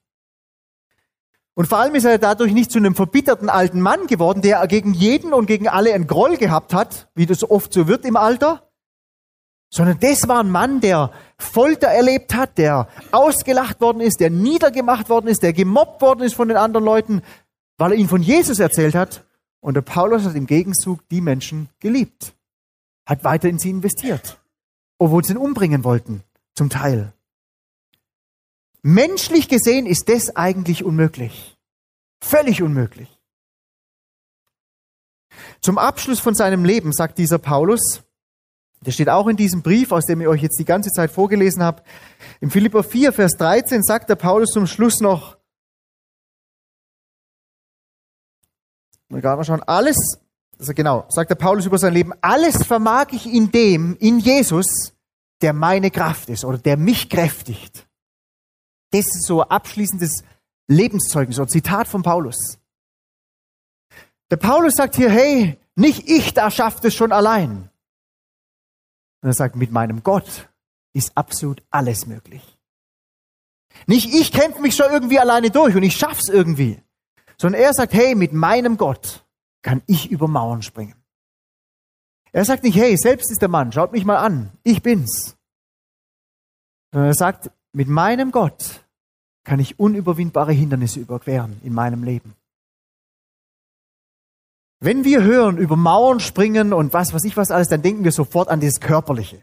Und 1.55 1.67
vor 1.67 1.79
allem 1.79 1.97
ist 1.97 2.05
er 2.05 2.19
dadurch 2.19 2.53
nicht 2.53 2.71
zu 2.71 2.79
einem 2.79 2.95
verbitterten 2.95 3.49
alten 3.49 3.81
Mann 3.81 4.07
geworden, 4.07 4.43
der 4.43 4.65
gegen 4.69 4.95
jeden 4.95 5.33
und 5.33 5.47
gegen 5.47 5.67
alle 5.67 5.93
einen 5.93 6.07
Groll 6.07 6.37
gehabt 6.37 6.73
hat, 6.73 7.09
wie 7.17 7.27
das 7.27 7.43
oft 7.51 7.73
so 7.73 7.89
wird 7.89 8.05
im 8.05 8.17
Alter, 8.17 8.63
sondern 9.71 9.99
das 9.99 10.29
war 10.29 10.39
ein 10.39 10.53
Mann, 10.53 10.81
der 10.81 11.11
Folter 11.37 11.89
erlebt 11.89 12.37
hat, 12.37 12.59
der 12.59 12.87
ausgelacht 13.11 13.81
worden 13.81 14.01
ist, 14.01 14.21
der 14.21 14.31
niedergemacht 14.31 15.09
worden 15.09 15.27
ist, 15.27 15.43
der 15.43 15.53
gemobbt 15.53 16.01
worden 16.01 16.23
ist 16.23 16.37
von 16.37 16.47
den 16.47 16.59
anderen 16.59 16.87
Leuten, 16.87 17.23
weil 17.77 17.91
er 17.91 17.99
ihnen 17.99 18.09
von 18.09 18.23
Jesus 18.23 18.61
erzählt 18.61 18.95
hat. 18.95 19.25
Und 19.59 19.75
der 19.75 19.83
Paulus 19.83 20.23
hat 20.23 20.37
im 20.37 20.47
Gegenzug 20.47 21.09
die 21.09 21.21
Menschen 21.21 21.71
geliebt, 21.81 22.35
hat 23.05 23.25
weiter 23.25 23.49
in 23.49 23.59
sie 23.59 23.71
investiert, 23.71 24.39
obwohl 25.01 25.25
sie 25.25 25.33
ihn 25.33 25.39
umbringen 25.39 25.83
wollten, 25.83 26.23
zum 26.57 26.71
Teil. 26.71 27.13
Menschlich 28.83 29.49
gesehen 29.49 29.87
ist 29.87 30.09
das 30.09 30.35
eigentlich 30.35 30.85
unmöglich. 30.85 31.57
Völlig 32.21 32.63
unmöglich. 32.63 33.09
Zum 35.61 35.79
Abschluss 35.79 36.21
von 36.21 36.35
seinem 36.35 36.65
Leben 36.65 36.93
sagt 36.93 37.19
dieser 37.19 37.39
Paulus, 37.39 38.03
Das 38.81 38.95
steht 38.95 39.09
auch 39.09 39.27
in 39.27 39.37
diesem 39.37 39.63
Brief, 39.63 39.91
aus 39.91 40.05
dem 40.05 40.21
ich 40.21 40.29
euch 40.29 40.43
jetzt 40.43 40.59
die 40.59 40.65
ganze 40.65 40.91
Zeit 40.91 41.11
vorgelesen 41.11 41.63
habe. 41.63 41.83
Im 42.41 42.51
Philipper 42.51 42.85
4, 42.85 43.13
Vers 43.13 43.33
13 43.33 43.83
sagt 43.83 44.09
der 44.09 44.17
Paulus 44.17 44.51
zum 44.51 44.67
Schluss 44.67 45.01
noch, 45.01 45.37
gerade 49.09 49.37
mal 49.37 49.45
schauen, 49.45 49.63
alles, 49.63 49.97
also 50.59 50.73
genau, 50.75 51.07
sagt 51.09 51.31
der 51.31 51.37
Paulus 51.37 51.67
über 51.67 51.79
sein 51.79 51.95
Leben, 51.95 52.13
alles 52.21 52.65
vermag 52.65 53.09
ich 53.13 53.27
in 53.27 53.51
dem, 53.51 53.97
in 53.99 54.19
Jesus, 54.19 54.96
der 55.43 55.53
meine 55.53 55.91
Kraft 55.91 56.29
ist 56.29 56.45
oder 56.45 56.59
der 56.59 56.77
mich 56.77 57.09
kräftigt. 57.11 57.87
Das 58.91 59.07
ist 59.07 59.27
so 59.27 59.43
abschließendes 59.43 60.25
Lebenszeugnis 60.69 61.39
oder 61.39 61.49
Zitat 61.49 61.89
von 61.89 62.03
Paulus. 62.03 62.59
Der 64.31 64.37
Paulus 64.37 64.75
sagt 64.75 64.97
hier, 64.97 65.11
hey, 65.11 65.59
nicht 65.75 66.09
ich 66.09 66.35
da 66.35 66.51
schafft 66.51 66.85
es 66.85 66.95
schon 66.95 67.13
allein. 67.13 67.71
Und 69.23 69.29
er 69.29 69.35
sagt, 69.35 69.57
mit 69.57 69.71
meinem 69.71 70.03
Gott 70.03 70.49
ist 70.93 71.17
absolut 71.17 71.63
alles 71.71 72.07
möglich. 72.07 72.57
Nicht 73.87 74.13
ich 74.15 74.33
kämpfe 74.33 74.61
mich 74.61 74.75
schon 74.75 74.91
irgendwie 74.91 75.19
alleine 75.19 75.51
durch 75.51 75.77
und 75.77 75.83
ich 75.83 75.97
schaff's 75.97 76.29
irgendwie, 76.29 76.81
sondern 77.37 77.61
er 77.61 77.75
sagt, 77.75 77.93
hey, 77.93 78.15
mit 78.15 78.33
meinem 78.33 78.77
Gott 78.77 79.25
kann 79.63 79.83
ich 79.87 80.11
über 80.11 80.29
Mauern 80.29 80.63
springen. 80.63 80.95
Er 82.37 82.45
sagt 82.45 82.65
nicht, 82.65 82.77
hey, 82.77 82.99
selbst 82.99 83.31
ist 83.31 83.41
der 83.41 83.49
Mann, 83.49 83.73
schaut 83.73 83.93
mich 83.93 84.05
mal 84.05 84.19
an, 84.19 84.51
ich 84.63 84.83
bin's. 84.83 85.39
Sondern 86.93 87.09
er 87.09 87.15
sagt, 87.15 87.51
mit 87.73 87.89
meinem 87.89 88.31
Gott 88.31 88.85
kann 89.43 89.59
ich 89.59 89.81
unüberwindbare 89.81 90.53
Hindernisse 90.53 91.01
überqueren 91.01 91.59
in 91.65 91.73
meinem 91.73 92.03
Leben. 92.05 92.35
Wenn 94.81 95.03
wir 95.03 95.23
hören 95.23 95.57
über 95.57 95.77
Mauern 95.77 96.21
springen 96.21 96.75
und 96.75 96.93
was 96.93 97.15
was 97.15 97.25
ich 97.25 97.39
was 97.39 97.51
alles, 97.51 97.69
dann 97.69 97.81
denken 97.81 98.05
wir 98.05 98.13
sofort 98.13 98.51
an 98.51 98.61
das 98.61 98.81
Körperliche. 98.81 99.41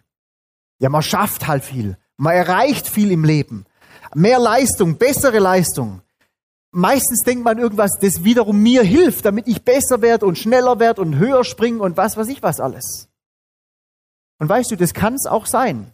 Ja, 0.77 0.89
man 0.89 1.01
schafft 1.01 1.47
halt 1.47 1.63
viel. 1.63 1.97
Man 2.17 2.35
erreicht 2.35 2.87
viel 2.87 3.09
im 3.09 3.23
Leben. 3.23 3.65
Mehr 4.13 4.37
Leistung, 4.37 4.99
bessere 4.99 5.39
Leistung. 5.39 6.02
Meistens 6.75 7.19
denkt 7.19 7.43
man 7.43 7.59
irgendwas, 7.59 7.91
das 8.01 8.23
wiederum 8.23 8.59
mir 8.63 8.81
hilft, 8.81 9.25
damit 9.25 9.47
ich 9.47 9.63
besser 9.63 10.01
werde 10.01 10.25
und 10.25 10.39
schneller 10.39 10.79
werde 10.79 11.01
und 11.01 11.17
höher 11.17 11.43
springen 11.43 11.79
und 11.79 11.97
was 11.97 12.17
weiß 12.17 12.27
ich 12.29 12.41
was 12.41 12.59
alles. 12.59 13.09
Und 14.39 14.49
weißt 14.49 14.71
du, 14.71 14.75
das 14.75 14.95
kann 14.95 15.13
es 15.13 15.27
auch 15.27 15.45
sein. 15.45 15.93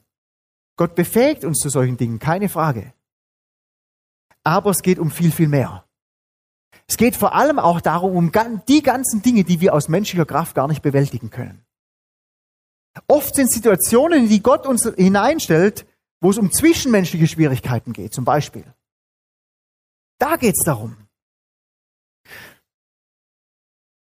Gott 0.78 0.96
befähigt 0.96 1.44
uns 1.44 1.60
zu 1.60 1.68
solchen 1.68 1.98
Dingen, 1.98 2.20
keine 2.20 2.48
Frage. 2.48 2.94
Aber 4.46 4.70
es 4.72 4.82
geht 4.82 5.00
um 5.00 5.12
viel, 5.12 5.34
viel 5.34 5.50
mehr. 5.50 5.84
Es 6.88 6.96
geht 6.96 7.18
vor 7.18 7.36
allem 7.36 7.60
auch 7.60 7.82
darum, 7.82 8.16
um 8.16 8.32
die 8.70 8.82
ganzen 8.82 9.22
Dinge, 9.22 9.44
die 9.44 9.60
wir 9.60 9.74
aus 9.74 9.90
menschlicher 9.90 10.26
Kraft 10.26 10.56
gar 10.56 10.70
nicht 10.70 10.82
bewältigen 10.82 11.30
können. 11.30 11.66
Oft 13.06 13.36
sind 13.36 13.52
Situationen, 13.52 14.30
die 14.30 14.42
Gott 14.42 14.66
uns 14.66 14.90
hineinstellt, 14.96 15.86
wo 16.22 16.30
es 16.30 16.38
um 16.38 16.54
zwischenmenschliche 16.54 17.28
Schwierigkeiten 17.28 17.92
geht, 17.92 18.14
zum 18.14 18.24
Beispiel. 18.24 18.64
Da 20.20 20.36
geht 20.36 20.56
es 20.56 20.64
darum. 20.64 20.96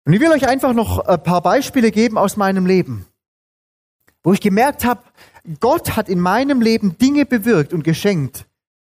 Und 0.07 0.13
ich 0.13 0.21
will 0.21 0.31
euch 0.31 0.47
einfach 0.47 0.73
noch 0.73 1.01
ein 1.01 1.23
paar 1.23 1.43
Beispiele 1.43 1.91
geben 1.91 2.19
aus 2.19 2.37
meinem 2.37 2.67
Leben, 2.67 3.07
wo 4.23 4.33
ich 4.33 4.41
gemerkt 4.41 4.85
habe, 4.85 5.03
Gott 5.61 5.97
hat 5.97 6.09
in 6.09 6.21
meinem 6.21 6.61
Leben 6.61 6.97
Dinge 6.99 7.27
bewirkt 7.27 7.73
und 7.73 7.85
geschenkt, 7.85 8.47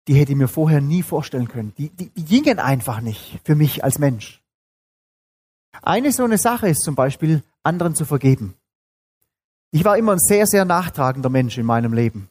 die 0.07 0.15
hätte 0.15 0.33
ich 0.33 0.39
mir 0.39 0.49
vorher 0.49 0.81
nie 0.81 1.03
vorstellen 1.03 1.49
können. 1.49 1.73
Die, 1.79 1.91
die, 1.91 2.11
die 2.11 2.25
gingen 2.25 2.59
einfach 2.59 3.01
nicht 3.01 3.41
für 3.45 3.55
mich 3.55 3.83
als 3.83 3.99
Mensch. 3.99 4.41
Eine 5.83 6.13
so 6.13 6.25
eine 6.25 6.39
Sache 6.39 6.69
ist 6.69 6.83
zum 6.83 6.95
Beispiel, 6.95 7.43
anderen 7.63 7.95
zu 7.95 8.05
vergeben. 8.05 8.55
Ich 9.73 9.85
war 9.85 9.99
immer 9.99 10.13
ein 10.13 10.21
sehr, 10.21 10.47
sehr 10.47 10.65
nachtragender 10.65 11.29
Mensch 11.29 11.59
in 11.59 11.67
meinem 11.67 11.93
Leben. 11.93 12.29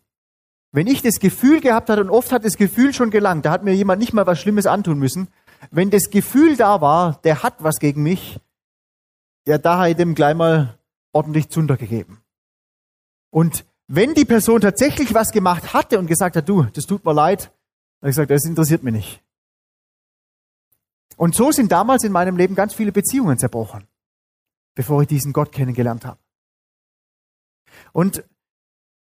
Wenn 0.75 0.87
ich 0.87 1.01
das 1.01 1.21
Gefühl 1.21 1.61
gehabt 1.61 1.89
hatte, 1.89 2.01
und 2.01 2.09
oft 2.09 2.33
hat 2.33 2.43
das 2.43 2.57
Gefühl 2.57 2.93
schon 2.93 3.09
gelangt, 3.09 3.45
da 3.45 3.51
hat 3.51 3.63
mir 3.63 3.73
jemand 3.73 4.01
nicht 4.01 4.11
mal 4.11 4.27
was 4.27 4.41
Schlimmes 4.41 4.65
antun 4.65 4.99
müssen, 4.99 5.29
wenn 5.71 5.89
das 5.89 6.09
Gefühl 6.09 6.57
da 6.57 6.81
war, 6.81 7.21
der 7.23 7.43
hat 7.43 7.63
was 7.63 7.79
gegen 7.79 8.03
mich, 8.03 8.41
ja, 9.47 9.57
da 9.57 9.77
hat 9.79 9.91
ich 9.91 9.95
dem 9.95 10.15
gleich 10.15 10.35
mal 10.35 10.77
ordentlich 11.13 11.47
Zunder 11.49 11.77
gegeben. 11.77 12.21
Und 13.29 13.63
wenn 13.87 14.15
die 14.15 14.25
Person 14.25 14.59
tatsächlich 14.59 15.13
was 15.13 15.31
gemacht 15.31 15.73
hatte 15.73 15.97
und 15.97 16.07
gesagt 16.07 16.35
hat, 16.35 16.49
du, 16.49 16.63
das 16.63 16.83
tut 16.83 17.05
mir 17.05 17.13
leid, 17.13 17.53
habe 18.01 18.09
ich 18.09 18.15
gesagt, 18.17 18.31
das 18.31 18.43
interessiert 18.43 18.83
mich 18.83 18.93
nicht. 18.93 19.23
Und 21.15 21.35
so 21.35 21.53
sind 21.53 21.71
damals 21.71 22.03
in 22.03 22.11
meinem 22.11 22.35
Leben 22.35 22.53
ganz 22.53 22.73
viele 22.73 22.91
Beziehungen 22.91 23.37
zerbrochen, 23.37 23.87
bevor 24.73 25.03
ich 25.03 25.07
diesen 25.07 25.31
Gott 25.31 25.53
kennengelernt 25.53 26.03
habe. 26.03 26.19
Und 27.93 28.25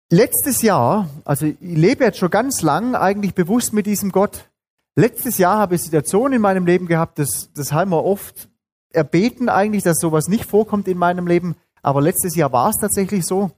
letztes 0.10 0.62
Jahr, 0.62 1.10
also 1.26 1.46
ich 1.46 1.58
lebe 1.60 2.04
jetzt 2.04 2.18
schon 2.18 2.30
ganz 2.30 2.62
lang 2.62 2.96
eigentlich 2.96 3.34
bewusst 3.34 3.74
mit 3.74 3.86
diesem 3.86 4.12
Gott. 4.12 4.50
Letztes 4.96 5.38
Jahr 5.38 5.58
habe 5.58 5.76
ich 5.76 5.84
Situationen 5.84 6.34
in 6.34 6.42
meinem 6.42 6.66
Leben 6.66 6.88
gehabt, 6.88 7.20
das, 7.20 7.50
das 7.54 7.72
haben 7.72 7.92
wir 7.92 8.04
oft 8.04 8.50
erbeten 8.92 9.50
eigentlich, 9.50 9.84
dass 9.84 10.00
sowas 10.00 10.28
nicht 10.28 10.46
vorkommt 10.46 10.88
in 10.88 10.98
meinem 10.98 11.28
Leben. 11.28 11.56
Aber 11.82 12.02
letztes 12.02 12.36
Jahr 12.36 12.52
war 12.52 12.70
es 12.70 12.78
tatsächlich 12.78 13.26
so. 13.26 13.52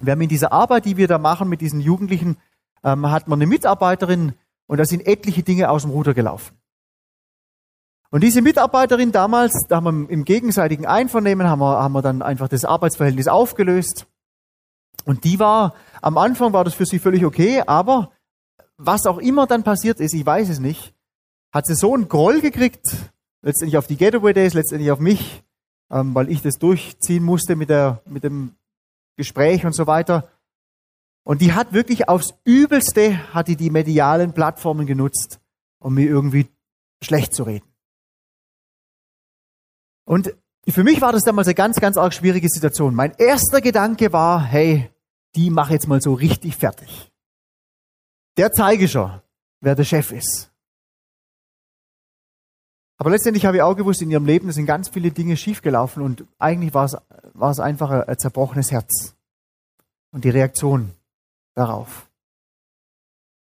Wir 0.00 0.12
haben 0.12 0.20
in 0.20 0.28
dieser 0.28 0.52
Arbeit, 0.52 0.86
die 0.86 0.96
wir 0.96 1.08
da 1.08 1.18
machen 1.18 1.48
mit 1.48 1.60
diesen 1.60 1.80
Jugendlichen, 1.80 2.38
ähm, 2.82 3.10
hat 3.10 3.28
man 3.28 3.38
eine 3.38 3.46
Mitarbeiterin, 3.46 4.32
und 4.66 4.78
da 4.78 4.84
sind 4.84 5.06
etliche 5.06 5.42
Dinge 5.42 5.68
aus 5.68 5.82
dem 5.82 5.90
Ruder 5.90 6.14
gelaufen. 6.14 6.56
Und 8.10 8.22
diese 8.22 8.42
Mitarbeiterin 8.42 9.12
damals, 9.12 9.52
da 9.68 9.76
haben 9.76 10.06
wir 10.06 10.10
im 10.10 10.24
gegenseitigen 10.24 10.86
Einvernehmen, 10.86 11.46
haben 11.46 11.60
wir, 11.60 11.82
haben 11.82 11.92
wir 11.92 12.02
dann 12.02 12.22
einfach 12.22 12.48
das 12.48 12.64
Arbeitsverhältnis 12.64 13.28
aufgelöst. 13.28 14.06
Und 15.04 15.24
die 15.24 15.38
war, 15.38 15.74
am 16.00 16.18
Anfang 16.18 16.52
war 16.52 16.64
das 16.64 16.74
für 16.74 16.86
sie 16.86 16.98
völlig 16.98 17.24
okay, 17.24 17.62
aber 17.66 18.12
was 18.76 19.06
auch 19.06 19.18
immer 19.18 19.46
dann 19.46 19.64
passiert 19.64 20.00
ist, 20.00 20.14
ich 20.14 20.24
weiß 20.24 20.48
es 20.48 20.58
nicht, 20.58 20.94
hat 21.52 21.66
sie 21.66 21.74
so 21.74 21.94
einen 21.94 22.08
Groll 22.08 22.40
gekriegt, 22.40 22.82
letztendlich 23.42 23.76
auf 23.76 23.86
die 23.86 23.96
Getaway 23.96 24.32
Days, 24.32 24.54
letztendlich 24.54 24.90
auf 24.90 25.00
mich, 25.00 25.42
ähm, 25.90 26.14
weil 26.14 26.30
ich 26.30 26.42
das 26.42 26.58
durchziehen 26.58 27.22
musste 27.22 27.56
mit, 27.56 27.68
der, 27.68 28.02
mit 28.06 28.24
dem 28.24 28.54
Gespräch 29.16 29.64
und 29.64 29.74
so 29.74 29.86
weiter. 29.86 30.28
Und 31.24 31.40
die 31.40 31.52
hat 31.52 31.72
wirklich 31.72 32.08
aufs 32.08 32.34
Übelste, 32.44 33.32
hat 33.34 33.48
die 33.48 33.56
die 33.56 33.70
medialen 33.70 34.32
Plattformen 34.32 34.86
genutzt, 34.86 35.40
um 35.78 35.94
mir 35.94 36.06
irgendwie 36.06 36.48
schlecht 37.02 37.34
zu 37.34 37.44
reden. 37.44 37.66
Und 40.04 40.34
für 40.70 40.84
mich 40.84 41.00
war 41.00 41.12
das 41.12 41.24
damals 41.24 41.48
eine 41.48 41.54
ganz, 41.54 41.80
ganz 41.80 41.96
arg 41.96 42.14
schwierige 42.14 42.48
Situation. 42.48 42.94
Mein 42.94 43.12
erster 43.18 43.60
Gedanke 43.60 44.12
war, 44.12 44.42
hey, 44.42 44.90
die 45.34 45.50
mach 45.50 45.70
jetzt 45.70 45.88
mal 45.88 46.00
so 46.00 46.14
richtig 46.14 46.56
fertig. 46.56 47.10
Der 48.36 48.52
zeige 48.52 48.88
schon, 48.88 49.20
wer 49.60 49.74
der 49.74 49.84
Chef 49.84 50.12
ist. 50.12 50.50
Aber 52.96 53.10
letztendlich 53.10 53.44
habe 53.46 53.56
ich 53.56 53.62
auch 53.62 53.74
gewusst, 53.74 54.00
in 54.00 54.10
ihrem 54.12 54.26
Leben 54.26 54.52
sind 54.52 54.66
ganz 54.66 54.88
viele 54.88 55.10
Dinge 55.10 55.36
schiefgelaufen 55.36 56.02
und 56.02 56.24
eigentlich 56.38 56.72
war 56.72 56.84
es, 56.84 56.96
war 57.32 57.50
es 57.50 57.58
einfach 57.58 57.90
ein 57.90 58.18
zerbrochenes 58.18 58.70
Herz. 58.70 59.16
Und 60.12 60.24
die 60.24 60.30
Reaktion 60.30 60.92
darauf. 61.54 62.08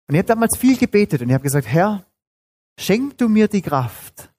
Und 0.06 0.14
ich 0.14 0.18
habe 0.18 0.28
damals 0.28 0.56
viel 0.56 0.76
gebetet 0.76 1.22
und 1.22 1.28
ich 1.28 1.34
habe 1.34 1.42
gesagt, 1.42 1.66
Herr, 1.66 2.04
schenk 2.78 3.18
du 3.18 3.28
mir 3.28 3.48
die 3.48 3.62
Kraft, 3.62 4.29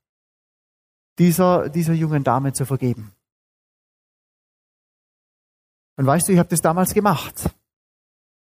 dieser, 1.21 1.69
dieser 1.69 1.93
jungen 1.93 2.23
Dame 2.23 2.51
zu 2.51 2.65
vergeben. 2.65 3.13
Und 5.97 6.07
weißt 6.07 6.27
du, 6.27 6.31
ich 6.31 6.39
habe 6.39 6.49
das 6.49 6.62
damals 6.62 6.95
gemacht. 6.95 7.47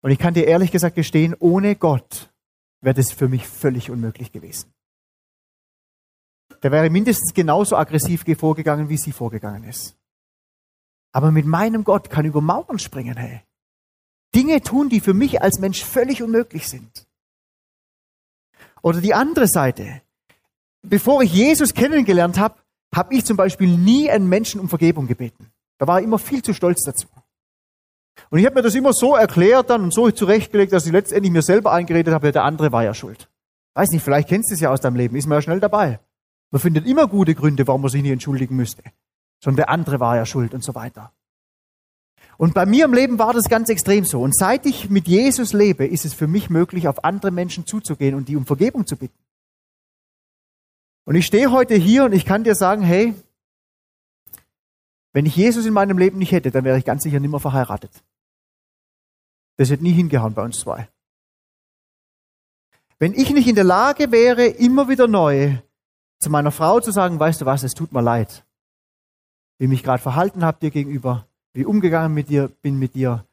Und 0.00 0.10
ich 0.10 0.18
kann 0.18 0.32
dir 0.32 0.46
ehrlich 0.46 0.72
gesagt 0.72 0.96
gestehen, 0.96 1.36
ohne 1.38 1.76
Gott 1.76 2.32
wäre 2.80 2.94
das 2.94 3.12
für 3.12 3.28
mich 3.28 3.46
völlig 3.46 3.90
unmöglich 3.90 4.32
gewesen. 4.32 4.72
Der 6.62 6.72
wäre 6.72 6.88
mindestens 6.88 7.34
genauso 7.34 7.76
aggressiv 7.76 8.24
vorgegangen, 8.38 8.88
wie 8.88 8.96
sie 8.96 9.12
vorgegangen 9.12 9.64
ist. 9.64 9.94
Aber 11.12 11.30
mit 11.30 11.44
meinem 11.44 11.84
Gott 11.84 12.08
kann 12.08 12.24
über 12.24 12.40
Mauern 12.40 12.78
springen, 12.78 13.18
hey. 13.18 13.42
Dinge 14.34 14.62
tun, 14.62 14.88
die 14.88 15.00
für 15.00 15.12
mich 15.12 15.42
als 15.42 15.58
Mensch 15.58 15.84
völlig 15.84 16.22
unmöglich 16.22 16.68
sind. 16.68 17.06
Oder 18.80 19.02
die 19.02 19.12
andere 19.12 19.46
Seite. 19.46 20.00
Bevor 20.80 21.22
ich 21.22 21.34
Jesus 21.34 21.74
kennengelernt 21.74 22.38
habe, 22.38 22.61
habe 22.94 23.14
ich 23.14 23.24
zum 23.24 23.36
Beispiel 23.36 23.76
nie 23.76 24.10
einen 24.10 24.28
Menschen 24.28 24.60
um 24.60 24.68
Vergebung 24.68 25.06
gebeten. 25.06 25.50
Da 25.78 25.86
war 25.86 25.98
ich 26.00 26.04
immer 26.04 26.18
viel 26.18 26.42
zu 26.42 26.52
stolz 26.52 26.82
dazu. 26.84 27.08
Und 28.30 28.38
ich 28.38 28.46
habe 28.46 28.56
mir 28.56 28.62
das 28.62 28.74
immer 28.74 28.92
so 28.92 29.16
erklärt 29.16 29.70
dann 29.70 29.82
und 29.82 29.92
so 29.92 30.10
zurechtgelegt, 30.10 30.72
dass 30.72 30.86
ich 30.86 30.92
letztendlich 30.92 31.32
mir 31.32 31.42
selber 31.42 31.72
eingeredet 31.72 32.12
habe, 32.12 32.32
der 32.32 32.44
andere 32.44 32.72
war 32.72 32.84
ja 32.84 32.94
schuld. 32.94 33.28
Weiß 33.74 33.90
nicht, 33.90 34.02
vielleicht 34.02 34.28
kennst 34.28 34.50
du 34.50 34.54
es 34.54 34.60
ja 34.60 34.70
aus 34.70 34.80
deinem 34.80 34.96
Leben, 34.96 35.16
ist 35.16 35.26
man 35.26 35.38
ja 35.38 35.42
schnell 35.42 35.60
dabei. 35.60 35.98
Man 36.50 36.60
findet 36.60 36.86
immer 36.86 37.06
gute 37.08 37.34
Gründe, 37.34 37.66
warum 37.66 37.80
man 37.80 37.90
sich 37.90 38.02
nicht 38.02 38.12
entschuldigen 38.12 38.54
müsste. 38.54 38.82
Sondern 39.42 39.56
der 39.56 39.70
andere 39.70 39.98
war 39.98 40.16
ja 40.16 40.26
schuld 40.26 40.52
und 40.52 40.62
so 40.62 40.74
weiter. 40.74 41.12
Und 42.36 42.54
bei 42.54 42.66
mir 42.66 42.84
im 42.84 42.94
Leben 42.94 43.18
war 43.18 43.32
das 43.32 43.48
ganz 43.48 43.68
extrem 43.70 44.04
so. 44.04 44.20
Und 44.20 44.36
seit 44.36 44.66
ich 44.66 44.90
mit 44.90 45.08
Jesus 45.08 45.52
lebe, 45.52 45.86
ist 45.86 46.04
es 46.04 46.12
für 46.12 46.26
mich 46.26 46.50
möglich, 46.50 46.88
auf 46.88 47.04
andere 47.04 47.30
Menschen 47.30 47.66
zuzugehen 47.66 48.14
und 48.14 48.28
die 48.28 48.36
um 48.36 48.46
Vergebung 48.46 48.86
zu 48.86 48.96
bitten. 48.96 49.18
Und 51.04 51.14
ich 51.16 51.26
stehe 51.26 51.50
heute 51.50 51.74
hier 51.74 52.04
und 52.04 52.12
ich 52.12 52.24
kann 52.24 52.44
dir 52.44 52.54
sagen, 52.54 52.82
hey, 52.82 53.14
wenn 55.12 55.26
ich 55.26 55.36
Jesus 55.36 55.66
in 55.66 55.74
meinem 55.74 55.98
Leben 55.98 56.18
nicht 56.18 56.32
hätte, 56.32 56.50
dann 56.50 56.64
wäre 56.64 56.78
ich 56.78 56.84
ganz 56.84 57.02
sicher 57.02 57.20
nicht 57.20 57.30
mehr 57.30 57.40
verheiratet. 57.40 57.90
Das 59.56 59.70
hätte 59.70 59.82
nie 59.82 59.92
hingehauen 59.92 60.34
bei 60.34 60.42
uns 60.42 60.60
zwei. 60.60 60.88
Wenn 62.98 63.14
ich 63.14 63.30
nicht 63.30 63.48
in 63.48 63.56
der 63.56 63.64
Lage 63.64 64.12
wäre, 64.12 64.46
immer 64.46 64.88
wieder 64.88 65.08
neu 65.08 65.58
zu 66.20 66.30
meiner 66.30 66.52
Frau 66.52 66.80
zu 66.80 66.92
sagen, 66.92 67.18
weißt 67.18 67.40
du 67.40 67.46
was, 67.46 67.64
es 67.64 67.74
tut 67.74 67.92
mir 67.92 68.00
leid, 68.00 68.44
wie 69.58 69.64
ich 69.64 69.70
mich 69.70 69.82
gerade 69.82 70.02
verhalten 70.02 70.44
habe 70.44 70.60
dir 70.60 70.70
gegenüber, 70.70 71.26
wie 71.52 71.64
umgegangen 71.64 72.14
mit 72.14 72.28
dir 72.28 72.48
bin 72.62 72.78
mit 72.78 72.94
dir, 72.94 73.26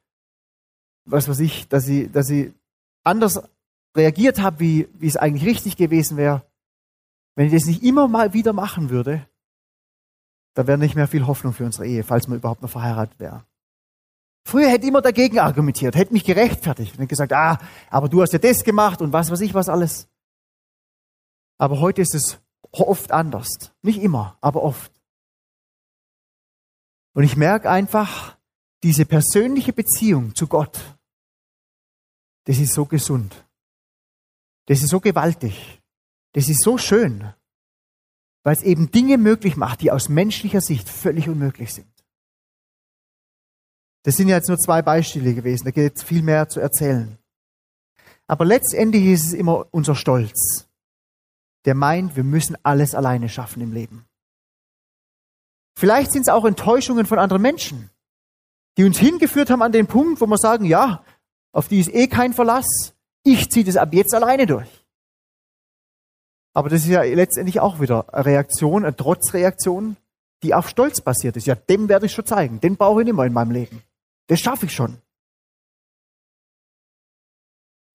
was 1.05 1.29
weiß 1.29 1.39
ich, 1.39 1.67
dass 1.67 1.87
ich, 1.87 2.11
dass 2.11 2.29
ich 2.31 2.51
anders 3.03 3.41
reagiert 3.95 4.39
habe, 4.41 4.59
wie, 4.59 4.89
wie 4.93 5.07
es 5.07 5.17
eigentlich 5.17 5.45
richtig 5.45 5.77
gewesen 5.77 6.17
wäre. 6.17 6.41
Wenn 7.39 7.47
ich 7.47 7.53
das 7.53 7.67
nicht 7.67 7.83
immer 7.83 8.09
mal 8.09 8.33
wieder 8.33 8.51
machen 8.51 8.89
würde, 8.89 9.25
da 10.55 10.67
wäre 10.67 10.77
nicht 10.77 10.95
mehr 10.95 11.07
viel 11.07 11.25
Hoffnung 11.25 11.53
für 11.53 11.63
unsere 11.63 11.87
Ehe, 11.87 12.03
falls 12.03 12.27
wir 12.27 12.35
überhaupt 12.35 12.61
noch 12.61 12.69
verheiratet 12.69 13.17
wären. 13.17 13.45
Früher 14.45 14.67
hätte 14.67 14.85
immer 14.85 15.01
dagegen 15.01 15.39
argumentiert, 15.39 15.95
hätte 15.95 16.11
mich 16.11 16.25
gerechtfertigt 16.25 16.99
und 16.99 17.07
gesagt, 17.07 17.31
ah, 17.31 17.57
aber 17.89 18.09
du 18.09 18.21
hast 18.21 18.33
ja 18.33 18.39
das 18.39 18.65
gemacht 18.65 19.01
und 19.01 19.13
was 19.13 19.31
weiß 19.31 19.39
ich 19.39 19.53
was 19.53 19.69
alles. 19.69 20.09
Aber 21.57 21.79
heute 21.79 22.01
ist 22.01 22.13
es 22.13 22.41
oft 22.73 23.13
anders. 23.13 23.71
Nicht 23.83 24.01
immer, 24.01 24.37
aber 24.41 24.61
oft. 24.61 24.91
Und 27.13 27.23
ich 27.23 27.37
merke 27.37 27.69
einfach, 27.69 28.35
diese 28.83 29.05
persönliche 29.05 29.71
Beziehung 29.71 30.35
zu 30.35 30.47
Gott, 30.47 30.77
das 32.47 32.57
ist 32.57 32.73
so 32.73 32.85
gesund. 32.85 33.45
Das 34.65 34.81
ist 34.81 34.89
so 34.89 34.99
gewaltig. 34.99 35.78
Das 36.33 36.49
ist 36.49 36.63
so 36.63 36.77
schön, 36.77 37.33
weil 38.43 38.55
es 38.55 38.63
eben 38.63 38.91
Dinge 38.91 39.17
möglich 39.17 39.57
macht, 39.57 39.81
die 39.81 39.91
aus 39.91 40.09
menschlicher 40.09 40.61
Sicht 40.61 40.87
völlig 40.87 41.27
unmöglich 41.27 41.73
sind. 41.73 41.87
Das 44.03 44.15
sind 44.15 44.29
ja 44.29 44.37
jetzt 44.37 44.47
nur 44.47 44.57
zwei 44.57 44.81
Beispiele 44.81 45.33
gewesen, 45.33 45.65
da 45.65 45.71
geht 45.71 45.97
es 45.97 46.03
viel 46.03 46.21
mehr 46.21 46.47
zu 46.47 46.59
erzählen. 46.59 47.17
Aber 48.27 48.45
letztendlich 48.45 49.05
ist 49.05 49.25
es 49.25 49.33
immer 49.33 49.67
unser 49.71 49.95
Stolz, 49.95 50.67
der 51.65 51.75
meint, 51.75 52.15
wir 52.15 52.23
müssen 52.23 52.57
alles 52.63 52.95
alleine 52.95 53.27
schaffen 53.27 53.61
im 53.61 53.73
Leben. 53.73 54.05
Vielleicht 55.77 56.11
sind 56.11 56.23
es 56.23 56.29
auch 56.29 56.45
Enttäuschungen 56.45 57.05
von 57.05 57.19
anderen 57.19 57.41
Menschen, 57.41 57.89
die 58.77 58.83
uns 58.83 58.97
hingeführt 58.97 59.49
haben 59.49 59.61
an 59.61 59.71
den 59.71 59.87
Punkt, 59.87 60.21
wo 60.21 60.27
wir 60.27 60.37
sagen, 60.37 60.65
ja, 60.65 61.03
auf 61.51 61.67
die 61.67 61.79
ist 61.79 61.93
eh 61.93 62.07
kein 62.07 62.33
Verlass, 62.33 62.93
ich 63.23 63.49
ziehe 63.49 63.65
das 63.65 63.77
ab 63.77 63.93
jetzt 63.93 64.13
alleine 64.13 64.45
durch. 64.45 64.78
Aber 66.59 66.67
das 66.67 66.81
ist 66.81 66.89
ja 66.89 67.03
letztendlich 67.03 67.61
auch 67.61 67.79
wieder 67.79 68.13
eine 68.13 68.25
Reaktion, 68.25 68.83
eine 68.83 68.93
Trotzreaktion, 68.93 69.95
die 70.43 70.53
auf 70.53 70.67
Stolz 70.67 70.99
basiert 70.99 71.37
ist. 71.37 71.47
Ja, 71.47 71.55
dem 71.55 71.87
werde 71.87 72.07
ich 72.07 72.11
schon 72.11 72.25
zeigen. 72.25 72.59
Den 72.59 72.75
brauche 72.75 72.99
ich 72.99 73.05
nicht 73.05 73.15
mehr 73.15 73.23
in 73.23 73.31
meinem 73.31 73.51
Leben. 73.51 73.81
Das 74.27 74.41
schaffe 74.41 74.65
ich 74.65 74.73
schon. 74.73 75.01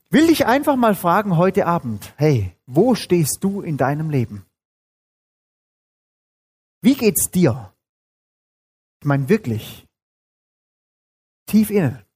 Will 0.09 0.29
dich 0.29 0.47
einfach 0.47 0.77
mal 0.77 0.95
fragen 0.95 1.37
heute 1.37 1.67
Abend, 1.67 2.15
hey, 2.17 2.57
wo 2.65 2.95
stehst 2.95 3.45
du 3.45 3.61
in 3.61 3.77
deinem 3.77 4.09
Leben? 4.09 4.47
Wie 6.81 6.95
geht's 6.95 7.31
dir? 7.31 7.71
Ich 9.01 9.07
meine 9.07 9.29
wirklich, 9.29 9.87
tief 11.45 11.69
inne. 11.69 12.07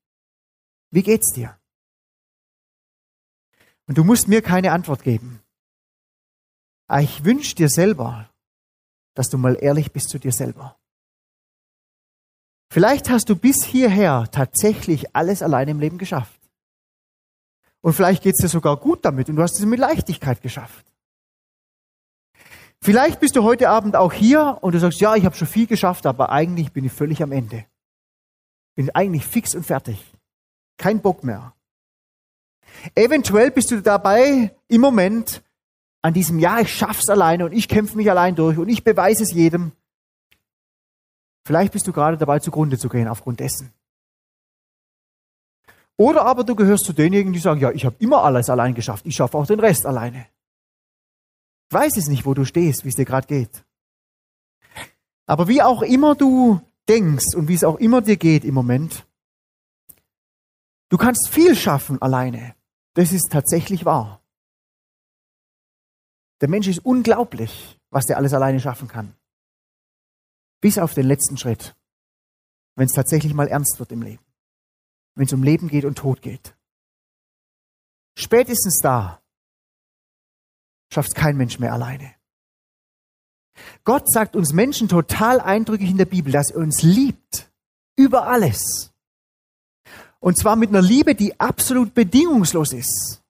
Wie 0.91 1.03
geht's 1.03 1.31
dir? 1.35 1.59
Und 3.87 3.99
du 3.99 4.03
musst 4.03 4.29
mir 4.29 4.41
keine 4.41 4.73
Antwort 4.73 5.03
geben. 5.03 5.43
Aber 6.89 7.03
ich 7.03 7.25
wünsche 7.25 7.55
dir 7.55 7.69
selber, 7.69 8.29
dass 9.15 9.29
du 9.29 9.39
mal 9.39 9.57
ehrlich 9.61 9.93
bist 9.93 10.09
zu 10.09 10.19
dir 10.19 10.33
selber. 10.33 10.77
Vielleicht 12.71 13.09
hast 13.09 13.29
du 13.29 13.37
bis 13.37 13.65
hierher 13.65 14.29
tatsächlich 14.31 15.15
alles 15.15 15.43
allein 15.43 15.69
im 15.69 15.81
Leben 15.81 15.99
geschafft. 15.99 16.39
Und 17.81 17.93
vielleicht 17.93 18.23
geht 18.23 18.35
es 18.35 18.43
dir 18.43 18.49
sogar 18.49 18.77
gut 18.77 19.05
damit 19.05 19.29
und 19.29 19.37
du 19.37 19.43
hast 19.43 19.59
es 19.59 19.65
mit 19.65 19.79
Leichtigkeit 19.79 20.43
geschafft. 20.43 20.85
Vielleicht 22.81 23.21
bist 23.21 23.37
du 23.37 23.43
heute 23.43 23.69
Abend 23.71 23.97
auch 23.97 24.13
hier 24.13 24.59
und 24.61 24.75
du 24.75 24.79
sagst, 24.79 25.01
ja, 25.01 25.17
ich 25.17 25.25
habe 25.25 25.37
schon 25.37 25.49
viel 25.49 25.67
geschafft, 25.67 26.07
aber 26.07 26.31
eigentlich 26.31 26.73
bin 26.73 26.85
ich 26.85 26.93
völlig 26.93 27.23
am 27.23 27.33
Ende. 27.33 27.67
Bin 28.77 28.91
eigentlich 28.91 29.27
fix 29.27 29.55
und 29.55 29.65
fertig. 29.65 30.05
Kein 30.77 31.01
Bock 31.01 31.25
mehr. 31.25 31.55
Eventuell 32.95 33.51
bist 33.51 33.71
du 33.71 33.83
dabei 33.83 34.55
im 34.69 34.81
Moment 34.81 35.43
an 36.03 36.15
diesem, 36.15 36.39
ja, 36.39 36.61
ich 36.61 36.73
schaff's 36.75 37.09
alleine 37.09 37.45
und 37.45 37.53
ich 37.53 37.69
kämpfe 37.69 37.97
mich 37.97 38.11
allein 38.11 38.35
durch 38.35 38.59
und 38.59 38.69
ich 38.69 38.85
beweise 38.85 39.23
es 39.23 39.33
jedem. 39.33 39.73
Vielleicht 41.45 41.73
bist 41.73 41.87
du 41.87 41.93
gerade 41.93 42.19
dabei, 42.19 42.39
zugrunde 42.39 42.79
zu 42.79 42.89
gehen 42.89 43.09
aufgrund 43.09 43.41
dessen. 43.41 43.73
Oder 45.97 46.25
aber 46.25 46.45
du 46.45 46.55
gehörst 46.55 46.85
zu 46.85 46.93
denjenigen, 46.93 47.33
die 47.33 47.41
sagen, 47.41 47.61
ja, 47.61 47.73
ich 47.73 47.85
habe 47.85 47.97
immer 47.99 48.23
alles 48.23 48.49
allein 48.49 48.75
geschafft, 48.75 49.05
ich 49.07 49.17
schaffe 49.17 49.37
auch 49.37 49.47
den 49.47 49.59
Rest 49.59 49.85
alleine. 49.85 50.27
Ich 51.69 51.75
weiß 51.75 51.97
es 51.97 52.07
nicht, 52.07 52.25
wo 52.25 52.35
du 52.35 52.45
stehst, 52.45 52.85
wie 52.85 52.89
es 52.89 52.95
dir 52.95 53.05
gerade 53.05 53.27
geht. 53.27 53.65
Aber 55.27 55.49
wie 55.49 55.61
auch 55.61 55.83
immer 55.83 56.15
du 56.15 56.61
denkst 56.89 57.35
und 57.35 57.49
wie 57.49 57.55
es 57.55 57.65
auch 57.65 57.77
immer 57.77 58.01
dir 58.01 58.17
geht 58.17 58.45
im 58.45 58.55
Moment, 58.55 59.07
du 60.89 60.97
kannst 60.97 61.29
viel 61.29 61.57
schaffen 61.57 62.01
alleine. 62.01 62.55
Das 62.95 63.13
ist 63.13 63.31
tatsächlich 63.31 63.85
wahr. 63.85 64.23
Der 66.41 66.49
Mensch 66.49 66.69
ist 66.69 66.85
unglaublich, 66.85 67.79
was 67.91 68.07
der 68.07 68.17
alles 68.17 68.33
alleine 68.33 68.61
schaffen 68.61 68.89
kann. 68.89 69.15
Bis 70.61 70.79
auf 70.79 70.95
den 70.95 71.07
letzten 71.07 71.37
Schritt, 71.37 71.77
wenn 72.77 72.87
es 72.87 72.93
tatsächlich 72.93 73.35
mal 73.35 73.49
ernst 73.49 73.79
wird 73.79 73.93
im 73.93 74.03
Leben, 74.03 74.25
wenn 75.15 75.27
es 75.27 75.33
um 75.33 75.43
Leben 75.43 75.69
geht 75.69 75.85
und 75.85 75.99
Tod 75.99 76.23
geht. 76.23 76.57
Spätestens 78.17 78.81
da 78.83 79.21
schafft 80.93 81.15
kein 81.15 81.37
Mensch 81.37 81.59
mehr 81.59 81.73
alleine. 81.73 82.15
Gott 83.85 84.11
sagt 84.11 84.37
uns 84.37 84.53
Menschen 84.53 84.89
total 84.89 85.41
eindrücklich 85.41 85.91
in 85.91 85.99
der 85.99 86.05
Bibel, 86.05 86.33
dass 86.33 86.51
er 86.51 86.59
uns 86.59 86.83
liebt 86.83 87.51
über 87.97 88.27
alles. 88.27 88.93
Und 90.21 90.39
zwar 90.39 90.57
mit 90.57 90.71
einer 90.71 90.83
Liebe, 90.83 91.15
die 91.15 91.39
absolut 91.39 91.95
bedingungslos 91.95 92.73
ist. 92.73 93.23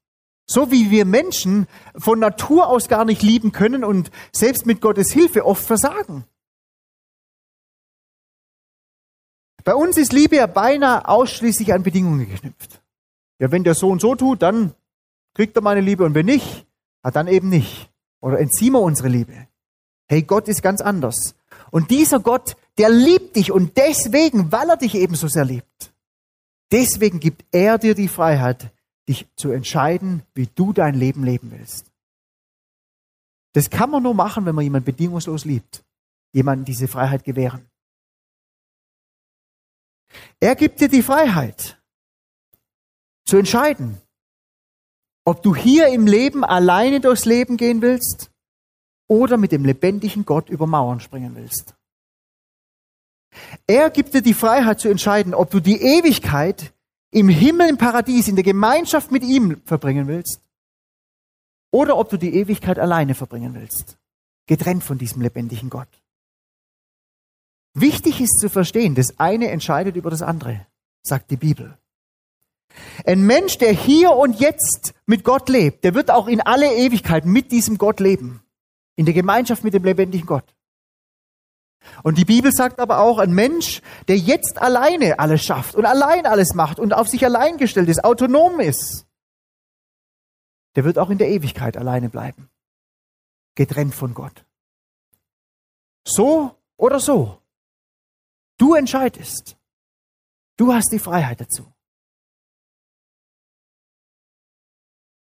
So 0.50 0.70
wie 0.70 0.90
wir 0.90 1.04
Menschen 1.04 1.68
von 1.94 2.18
Natur 2.18 2.68
aus 2.68 2.88
gar 2.88 3.04
nicht 3.04 3.22
lieben 3.22 3.52
können 3.52 3.84
und 3.84 4.10
selbst 4.32 4.64
mit 4.64 4.80
Gottes 4.80 5.12
Hilfe 5.12 5.44
oft 5.44 5.64
versagen. 5.64 6.24
Bei 9.62 9.74
uns 9.74 9.98
ist 9.98 10.14
Liebe 10.14 10.36
ja 10.36 10.46
beinahe 10.46 11.06
ausschließlich 11.06 11.74
an 11.74 11.82
Bedingungen 11.82 12.26
geknüpft. 12.26 12.80
Ja, 13.38 13.52
wenn 13.52 13.64
der 13.64 13.74
so 13.74 13.90
und 13.90 14.00
so 14.00 14.14
tut, 14.14 14.40
dann 14.40 14.74
kriegt 15.34 15.54
er 15.56 15.62
meine 15.62 15.82
Liebe 15.82 16.04
und 16.04 16.14
wenn 16.14 16.26
nicht, 16.26 16.66
dann 17.02 17.28
eben 17.28 17.50
nicht. 17.50 17.90
Oder 18.20 18.38
entziehen 18.40 18.72
wir 18.72 18.80
unsere 18.80 19.08
Liebe. 19.08 19.46
Hey, 20.08 20.22
Gott 20.22 20.48
ist 20.48 20.62
ganz 20.62 20.80
anders. 20.80 21.34
Und 21.70 21.90
dieser 21.90 22.20
Gott, 22.20 22.56
der 22.78 22.88
liebt 22.88 23.36
dich 23.36 23.52
und 23.52 23.76
deswegen, 23.76 24.50
weil 24.50 24.70
er 24.70 24.76
dich 24.78 24.94
ebenso 24.94 25.28
sehr 25.28 25.44
liebt, 25.44 25.92
deswegen 26.72 27.20
gibt 27.20 27.44
er 27.52 27.76
dir 27.76 27.94
die 27.94 28.08
Freiheit, 28.08 28.72
dich 29.08 29.26
zu 29.36 29.50
entscheiden, 29.50 30.22
wie 30.34 30.46
du 30.46 30.72
dein 30.72 30.94
Leben 30.94 31.24
leben 31.24 31.50
willst. 31.50 31.90
Das 33.54 33.70
kann 33.70 33.90
man 33.90 34.02
nur 34.02 34.14
machen, 34.14 34.46
wenn 34.46 34.54
man 34.54 34.64
jemanden 34.64 34.86
bedingungslos 34.86 35.44
liebt. 35.44 35.84
Jemanden 36.32 36.66
diese 36.66 36.88
Freiheit 36.88 37.24
gewähren. 37.24 37.68
Er 40.40 40.54
gibt 40.54 40.80
dir 40.80 40.88
die 40.88 41.02
Freiheit 41.02 41.80
zu 43.24 43.36
entscheiden, 43.36 44.00
ob 45.24 45.42
du 45.42 45.54
hier 45.54 45.88
im 45.88 46.06
Leben 46.06 46.44
alleine 46.44 47.00
durchs 47.00 47.24
Leben 47.24 47.56
gehen 47.56 47.82
willst 47.82 48.30
oder 49.08 49.36
mit 49.36 49.52
dem 49.52 49.64
lebendigen 49.64 50.24
Gott 50.24 50.48
über 50.48 50.66
Mauern 50.66 51.00
springen 51.00 51.34
willst. 51.34 51.74
Er 53.66 53.90
gibt 53.90 54.14
dir 54.14 54.22
die 54.22 54.34
Freiheit 54.34 54.80
zu 54.80 54.88
entscheiden, 54.88 55.34
ob 55.34 55.50
du 55.50 55.60
die 55.60 55.80
Ewigkeit 55.80 56.72
im 57.10 57.28
Himmel, 57.28 57.68
im 57.68 57.78
Paradies, 57.78 58.28
in 58.28 58.36
der 58.36 58.44
Gemeinschaft 58.44 59.10
mit 59.10 59.22
ihm 59.22 59.60
verbringen 59.64 60.08
willst 60.08 60.40
oder 61.70 61.96
ob 61.96 62.10
du 62.10 62.16
die 62.16 62.34
Ewigkeit 62.34 62.78
alleine 62.78 63.14
verbringen 63.14 63.54
willst, 63.54 63.98
getrennt 64.46 64.84
von 64.84 64.98
diesem 64.98 65.22
lebendigen 65.22 65.70
Gott. 65.70 65.88
Wichtig 67.74 68.20
ist 68.20 68.38
zu 68.40 68.48
verstehen, 68.48 68.94
das 68.94 69.18
eine 69.18 69.48
entscheidet 69.48 69.96
über 69.96 70.10
das 70.10 70.22
andere, 70.22 70.66
sagt 71.02 71.30
die 71.30 71.36
Bibel. 71.36 71.78
Ein 73.06 73.22
Mensch, 73.22 73.58
der 73.58 73.72
hier 73.72 74.12
und 74.12 74.40
jetzt 74.40 74.94
mit 75.06 75.24
Gott 75.24 75.48
lebt, 75.48 75.84
der 75.84 75.94
wird 75.94 76.10
auch 76.10 76.28
in 76.28 76.40
alle 76.40 76.74
Ewigkeit 76.74 77.24
mit 77.24 77.50
diesem 77.52 77.78
Gott 77.78 78.00
leben. 78.00 78.42
In 78.96 79.04
der 79.04 79.14
Gemeinschaft 79.14 79.64
mit 79.64 79.74
dem 79.74 79.84
lebendigen 79.84 80.26
Gott. 80.26 80.44
Und 82.02 82.18
die 82.18 82.24
Bibel 82.24 82.52
sagt 82.52 82.80
aber 82.80 82.98
auch, 82.98 83.18
ein 83.18 83.32
Mensch, 83.32 83.82
der 84.08 84.16
jetzt 84.16 84.60
alleine 84.60 85.18
alles 85.18 85.44
schafft 85.44 85.74
und 85.74 85.84
allein 85.84 86.26
alles 86.26 86.54
macht 86.54 86.78
und 86.78 86.92
auf 86.92 87.08
sich 87.08 87.24
allein 87.24 87.56
gestellt 87.56 87.88
ist, 87.88 88.04
autonom 88.04 88.60
ist, 88.60 89.06
der 90.76 90.84
wird 90.84 90.98
auch 90.98 91.10
in 91.10 91.18
der 91.18 91.28
Ewigkeit 91.28 91.76
alleine 91.76 92.08
bleiben. 92.08 92.50
Getrennt 93.54 93.94
von 93.94 94.14
Gott. 94.14 94.44
So 96.06 96.54
oder 96.76 97.00
so. 97.00 97.42
Du 98.58 98.74
entscheidest. 98.74 99.56
Du 100.56 100.72
hast 100.72 100.90
die 100.92 100.98
Freiheit 100.98 101.40
dazu. 101.40 101.72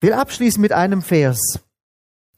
Ich 0.02 0.08
will 0.08 0.14
abschließen 0.14 0.62
mit 0.62 0.72
einem 0.72 1.02
Vers 1.02 1.60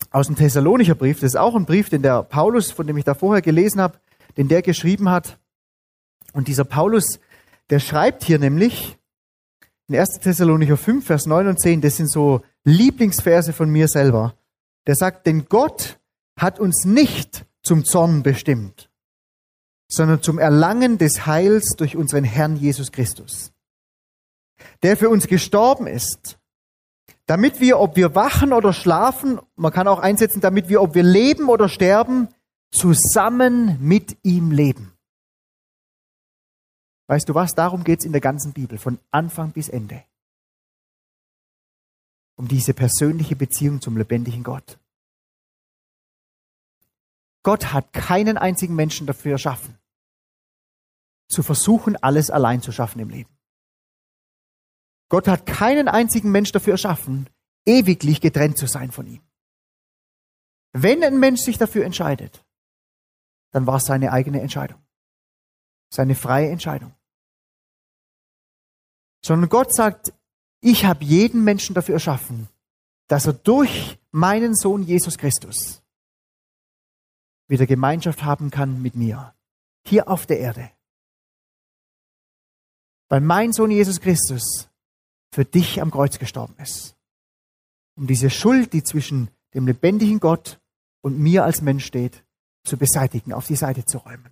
aus 0.09 0.27
dem 0.27 0.35
Thessalonicher 0.35 0.95
Brief. 0.95 1.19
Das 1.19 1.31
ist 1.33 1.39
auch 1.39 1.55
ein 1.55 1.65
Brief, 1.65 1.89
den 1.89 2.01
der 2.01 2.23
Paulus, 2.23 2.71
von 2.71 2.87
dem 2.87 2.97
ich 2.97 3.05
da 3.05 3.13
vorher 3.13 3.41
gelesen 3.41 3.79
habe, 3.81 3.99
den 4.37 4.47
der 4.47 4.61
geschrieben 4.61 5.09
hat. 5.09 5.37
Und 6.33 6.47
dieser 6.47 6.63
Paulus, 6.63 7.19
der 7.69 7.79
schreibt 7.79 8.23
hier 8.23 8.39
nämlich 8.39 8.97
in 9.87 9.95
1. 9.95 10.19
Thessalonicher 10.19 10.77
5, 10.77 11.05
Vers 11.05 11.25
9 11.25 11.47
und 11.47 11.59
10, 11.59 11.81
das 11.81 11.97
sind 11.97 12.09
so 12.09 12.41
Lieblingsverse 12.63 13.53
von 13.53 13.69
mir 13.69 13.87
selber. 13.87 14.35
Der 14.87 14.95
sagt, 14.95 15.27
denn 15.27 15.45
Gott 15.45 15.99
hat 16.37 16.59
uns 16.59 16.85
nicht 16.85 17.45
zum 17.61 17.85
Zorn 17.85 18.23
bestimmt, 18.23 18.89
sondern 19.87 20.21
zum 20.21 20.39
Erlangen 20.39 20.97
des 20.97 21.25
Heils 21.25 21.75
durch 21.77 21.95
unseren 21.95 22.23
Herrn 22.23 22.55
Jesus 22.55 22.91
Christus, 22.91 23.51
der 24.81 24.97
für 24.97 25.09
uns 25.09 25.27
gestorben 25.27 25.87
ist, 25.87 26.39
damit 27.31 27.61
wir, 27.61 27.79
ob 27.79 27.95
wir 27.95 28.13
wachen 28.13 28.51
oder 28.51 28.73
schlafen, 28.73 29.39
man 29.55 29.71
kann 29.71 29.87
auch 29.87 29.99
einsetzen, 29.99 30.41
damit 30.41 30.67
wir, 30.67 30.81
ob 30.81 30.95
wir 30.95 31.03
leben 31.03 31.47
oder 31.47 31.69
sterben, 31.69 32.27
zusammen 32.71 33.77
mit 33.79 34.17
ihm 34.21 34.51
leben. 34.51 34.91
Weißt 37.07 37.29
du 37.29 37.33
was? 37.33 37.53
Darum 37.53 37.85
geht 37.85 37.99
es 37.99 38.05
in 38.05 38.11
der 38.11 38.19
ganzen 38.19 38.51
Bibel, 38.51 38.77
von 38.77 38.99
Anfang 39.11 39.53
bis 39.53 39.69
Ende. 39.69 40.03
Um 42.35 42.49
diese 42.49 42.73
persönliche 42.73 43.37
Beziehung 43.37 43.79
zum 43.79 43.95
lebendigen 43.95 44.43
Gott. 44.43 44.77
Gott 47.43 47.71
hat 47.71 47.93
keinen 47.93 48.37
einzigen 48.37 48.75
Menschen 48.75 49.07
dafür 49.07 49.31
erschaffen, 49.31 49.77
zu 51.29 51.43
versuchen, 51.43 51.95
alles 51.95 52.29
allein 52.29 52.61
zu 52.61 52.73
schaffen 52.73 52.99
im 52.99 53.09
Leben. 53.09 53.40
Gott 55.11 55.27
hat 55.27 55.45
keinen 55.45 55.89
einzigen 55.89 56.31
Mensch 56.31 56.53
dafür 56.53 56.75
erschaffen, 56.75 57.29
ewiglich 57.65 58.21
getrennt 58.21 58.57
zu 58.57 58.65
sein 58.65 58.93
von 58.93 59.05
ihm. 59.07 59.21
Wenn 60.71 61.03
ein 61.03 61.19
Mensch 61.19 61.41
sich 61.41 61.57
dafür 61.57 61.83
entscheidet, 61.83 62.45
dann 63.51 63.67
war 63.67 63.75
es 63.75 63.83
seine 63.83 64.13
eigene 64.13 64.39
Entscheidung. 64.39 64.81
Seine 65.89 66.15
freie 66.15 66.49
Entscheidung. 66.49 66.95
Sondern 69.21 69.49
Gott 69.49 69.75
sagt, 69.75 70.13
ich 70.61 70.85
habe 70.85 71.03
jeden 71.03 71.43
Menschen 71.43 71.75
dafür 71.75 71.95
erschaffen, 71.95 72.47
dass 73.09 73.25
er 73.25 73.33
durch 73.33 73.99
meinen 74.11 74.55
Sohn 74.55 74.81
Jesus 74.81 75.17
Christus 75.17 75.83
wieder 77.49 77.67
Gemeinschaft 77.67 78.23
haben 78.23 78.49
kann 78.49 78.81
mit 78.81 78.95
mir. 78.95 79.35
Hier 79.85 80.07
auf 80.07 80.25
der 80.25 80.39
Erde. 80.39 80.71
Weil 83.09 83.19
mein 83.19 83.51
Sohn 83.51 83.71
Jesus 83.71 83.99
Christus 83.99 84.70
für 85.33 85.45
dich 85.45 85.81
am 85.81 85.91
Kreuz 85.91 86.19
gestorben 86.19 86.55
ist. 86.61 86.95
Um 87.95 88.07
diese 88.07 88.29
Schuld, 88.29 88.73
die 88.73 88.83
zwischen 88.83 89.29
dem 89.53 89.67
lebendigen 89.67 90.19
Gott 90.19 90.59
und 91.01 91.19
mir 91.19 91.43
als 91.43 91.61
Mensch 91.61 91.85
steht, 91.85 92.23
zu 92.63 92.77
beseitigen, 92.77 93.33
auf 93.33 93.47
die 93.47 93.55
Seite 93.55 93.85
zu 93.85 93.97
räumen. 93.97 94.29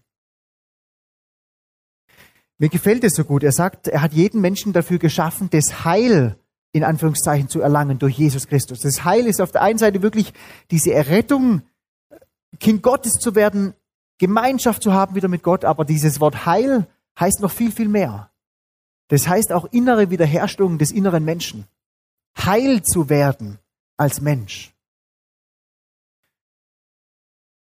Mir 2.58 2.70
gefällt 2.70 3.04
es 3.04 3.14
so 3.14 3.24
gut. 3.24 3.44
Er 3.44 3.54
sagt, 3.54 3.88
er 3.88 4.02
hat 4.02 4.14
jeden 4.14 4.42
Menschen 4.42 4.74
dafür 4.74 5.00
geschaffen, 5.00 5.50
das 5.50 5.86
Heil 5.86 6.38
in 6.72 6.84
Anführungszeichen 6.84 7.50
zu 7.50 7.62
erlangen 7.62 7.98
durch 7.98 8.18
Jesus 8.18 8.48
Christus. 8.48 8.82
Das 8.82 9.04
Heil 9.04 9.26
ist 9.26 9.42
auf 9.42 9.52
der 9.52 9.62
einen 9.62 9.80
Seite 9.80 10.02
wirklich 10.02 10.34
diese 10.70 10.94
Errettung, 10.94 11.64
Kind 12.60 12.84
Gottes 12.84 13.14
zu 13.14 13.34
werden, 13.34 13.74
Gemeinschaft 14.20 14.84
zu 14.84 14.94
haben 14.94 15.16
wieder 15.16 15.30
mit 15.30 15.42
Gott, 15.42 15.66
aber 15.66 15.86
dieses 15.86 16.20
Wort 16.20 16.46
Heil 16.46 16.88
heißt 17.20 17.40
noch 17.40 17.52
viel, 17.52 17.72
viel 17.72 17.88
mehr. 17.88 18.29
Das 19.10 19.28
heißt 19.28 19.52
auch 19.52 19.66
innere 19.66 20.10
Wiederherstellung 20.10 20.78
des 20.78 20.92
inneren 20.92 21.26
Menschen. 21.26 21.68
Heil 22.38 22.82
zu 22.84 23.10
werden 23.10 23.60
als 23.98 24.22
Mensch. 24.22 24.74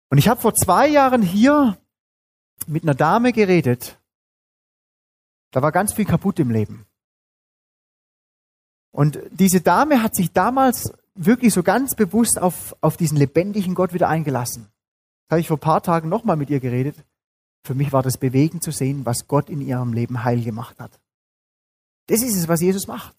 Und 0.09 0.17
ich 0.17 0.27
habe 0.27 0.41
vor 0.41 0.53
zwei 0.53 0.87
Jahren 0.87 1.21
hier 1.21 1.77
mit 2.67 2.83
einer 2.83 2.95
Dame 2.95 3.31
geredet. 3.31 3.97
Da 5.51 5.61
war 5.61 5.71
ganz 5.71 5.93
viel 5.93 6.05
kaputt 6.05 6.39
im 6.39 6.51
Leben. 6.51 6.85
Und 8.91 9.19
diese 9.31 9.61
Dame 9.61 10.03
hat 10.03 10.15
sich 10.15 10.31
damals 10.31 10.91
wirklich 11.15 11.53
so 11.53 11.63
ganz 11.63 11.95
bewusst 11.95 12.39
auf, 12.39 12.75
auf 12.81 12.97
diesen 12.97 13.17
lebendigen 13.17 13.75
Gott 13.75 13.93
wieder 13.93 14.09
eingelassen. 14.09 14.67
Da 15.27 15.35
habe 15.35 15.41
ich 15.41 15.47
vor 15.47 15.57
ein 15.57 15.61
paar 15.61 15.83
Tagen 15.83 16.09
nochmal 16.09 16.37
mit 16.37 16.49
ihr 16.49 16.59
geredet. 16.59 16.95
Für 17.63 17.75
mich 17.75 17.93
war 17.93 18.03
das 18.03 18.17
bewegend 18.17 18.63
zu 18.63 18.71
sehen, 18.71 19.05
was 19.05 19.27
Gott 19.27 19.49
in 19.49 19.61
ihrem 19.61 19.93
Leben 19.93 20.23
heil 20.23 20.41
gemacht 20.41 20.79
hat. 20.79 20.99
Das 22.09 22.23
ist 22.23 22.35
es, 22.35 22.47
was 22.47 22.61
Jesus 22.61 22.87
macht. 22.87 23.15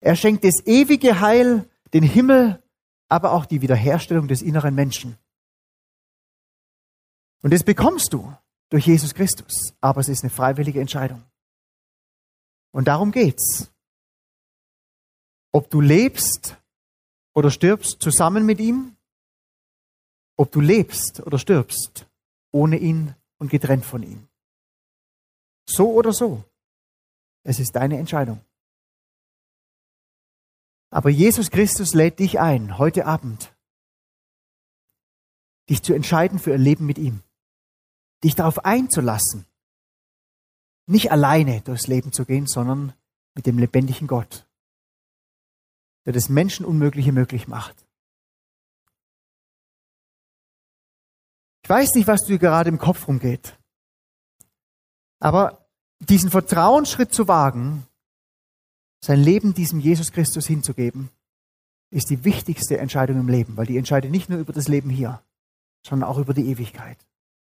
Er 0.00 0.14
schenkt 0.14 0.44
das 0.44 0.66
ewige 0.66 1.20
Heil, 1.20 1.68
den 1.94 2.02
Himmel, 2.02 2.62
aber 3.08 3.32
auch 3.32 3.46
die 3.46 3.62
Wiederherstellung 3.62 4.28
des 4.28 4.42
inneren 4.42 4.74
Menschen. 4.74 5.16
Und 7.40 7.54
das 7.54 7.64
bekommst 7.64 8.12
du 8.12 8.30
durch 8.68 8.86
Jesus 8.86 9.14
Christus, 9.14 9.72
aber 9.80 10.02
es 10.02 10.10
ist 10.10 10.22
eine 10.22 10.30
freiwillige 10.30 10.80
Entscheidung. 10.80 11.22
Und 12.72 12.88
darum 12.88 13.10
geht's. 13.10 13.72
Ob 15.50 15.70
du 15.70 15.80
lebst 15.80 16.58
oder 17.32 17.50
stirbst 17.50 18.02
zusammen 18.02 18.44
mit 18.44 18.60
ihm, 18.60 18.96
ob 20.36 20.52
du 20.52 20.60
lebst 20.60 21.20
oder 21.20 21.38
stirbst 21.38 22.06
ohne 22.52 22.76
ihn 22.76 23.14
und 23.38 23.50
getrennt 23.50 23.86
von 23.86 24.02
ihm. 24.02 24.28
So 25.66 25.92
oder 25.92 26.12
so. 26.12 26.44
Es 27.44 27.60
ist 27.60 27.76
deine 27.76 27.98
Entscheidung. 27.98 28.44
Aber 30.90 31.10
Jesus 31.10 31.50
Christus 31.50 31.92
lädt 31.92 32.18
dich 32.18 32.40
ein, 32.40 32.78
heute 32.78 33.06
Abend, 33.06 33.54
dich 35.68 35.82
zu 35.82 35.92
entscheiden 35.92 36.38
für 36.38 36.54
ein 36.54 36.60
Leben 36.60 36.86
mit 36.86 36.98
ihm. 36.98 37.22
Dich 38.22 38.34
darauf 38.34 38.64
einzulassen, 38.64 39.44
nicht 40.86 41.12
alleine 41.12 41.60
durchs 41.60 41.86
Leben 41.86 42.12
zu 42.12 42.24
gehen, 42.24 42.46
sondern 42.46 42.94
mit 43.34 43.46
dem 43.46 43.58
lebendigen 43.58 44.06
Gott, 44.06 44.46
der 46.06 46.12
das 46.12 46.28
Menschenunmögliche 46.28 47.12
möglich 47.12 47.48
macht. 47.48 47.84
Ich 51.62 51.68
weiß 51.68 51.94
nicht, 51.94 52.06
was 52.06 52.22
dir 52.22 52.38
gerade 52.38 52.68
im 52.68 52.78
Kopf 52.78 53.08
rumgeht, 53.08 53.58
aber 55.18 55.63
diesen 56.00 56.30
Vertrauensschritt 56.30 57.12
zu 57.12 57.28
wagen, 57.28 57.86
sein 59.00 59.20
Leben 59.20 59.54
diesem 59.54 59.80
Jesus 59.80 60.12
Christus 60.12 60.46
hinzugeben, 60.46 61.10
ist 61.90 62.10
die 62.10 62.24
wichtigste 62.24 62.78
Entscheidung 62.78 63.20
im 63.20 63.28
Leben, 63.28 63.56
weil 63.56 63.66
die 63.66 63.76
entscheidet 63.76 64.10
nicht 64.10 64.28
nur 64.28 64.38
über 64.38 64.52
das 64.52 64.68
Leben 64.68 64.90
hier, 64.90 65.22
sondern 65.86 66.08
auch 66.08 66.18
über 66.18 66.34
die 66.34 66.48
Ewigkeit, 66.48 66.98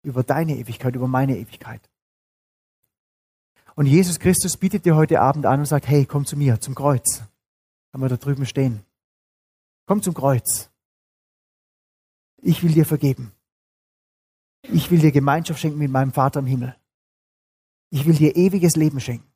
über 0.03 0.23
deine 0.23 0.57
Ewigkeit, 0.57 0.95
über 0.95 1.09
meine 1.09 1.37
Ewigkeit. 1.37 1.81
Und 3.75 3.87
Jesus 3.87 4.19
Christus 4.19 4.57
bietet 4.57 4.85
dir 4.85 4.97
heute 4.97 5.21
Abend 5.21 5.47
an 5.47 5.61
und 5.61 5.67
sagt, 5.67 5.87
hey, 5.87 6.07
komm 6.07 6.27
zu 6.27 6.37
mir, 6.37 6.61
zum 6.61 6.75
Kreuz. 6.75 7.23
Haben 7.93 8.03
wir 8.03 8.09
da 8.09 8.17
drüben 8.17 8.47
stehen. 8.47 8.85
Komm 9.87 10.03
zum 10.03 10.15
Kreuz. 10.15 10.71
Ich 12.39 12.63
will 12.63 12.73
dir 12.73 12.87
vergeben. 12.87 13.33
Ich 14.63 14.91
will 14.91 14.99
dir 14.99 15.13
Gemeinschaft 15.13 15.61
schenken 15.61 15.79
mit 15.79 15.91
meinem 15.91 16.13
Vater 16.13 16.41
im 16.41 16.47
Himmel. 16.47 16.77
Ich 17.91 18.07
will 18.07 18.15
dir 18.15 18.37
ewiges 18.37 18.77
Leben 18.77 19.01
schenken. 19.01 19.31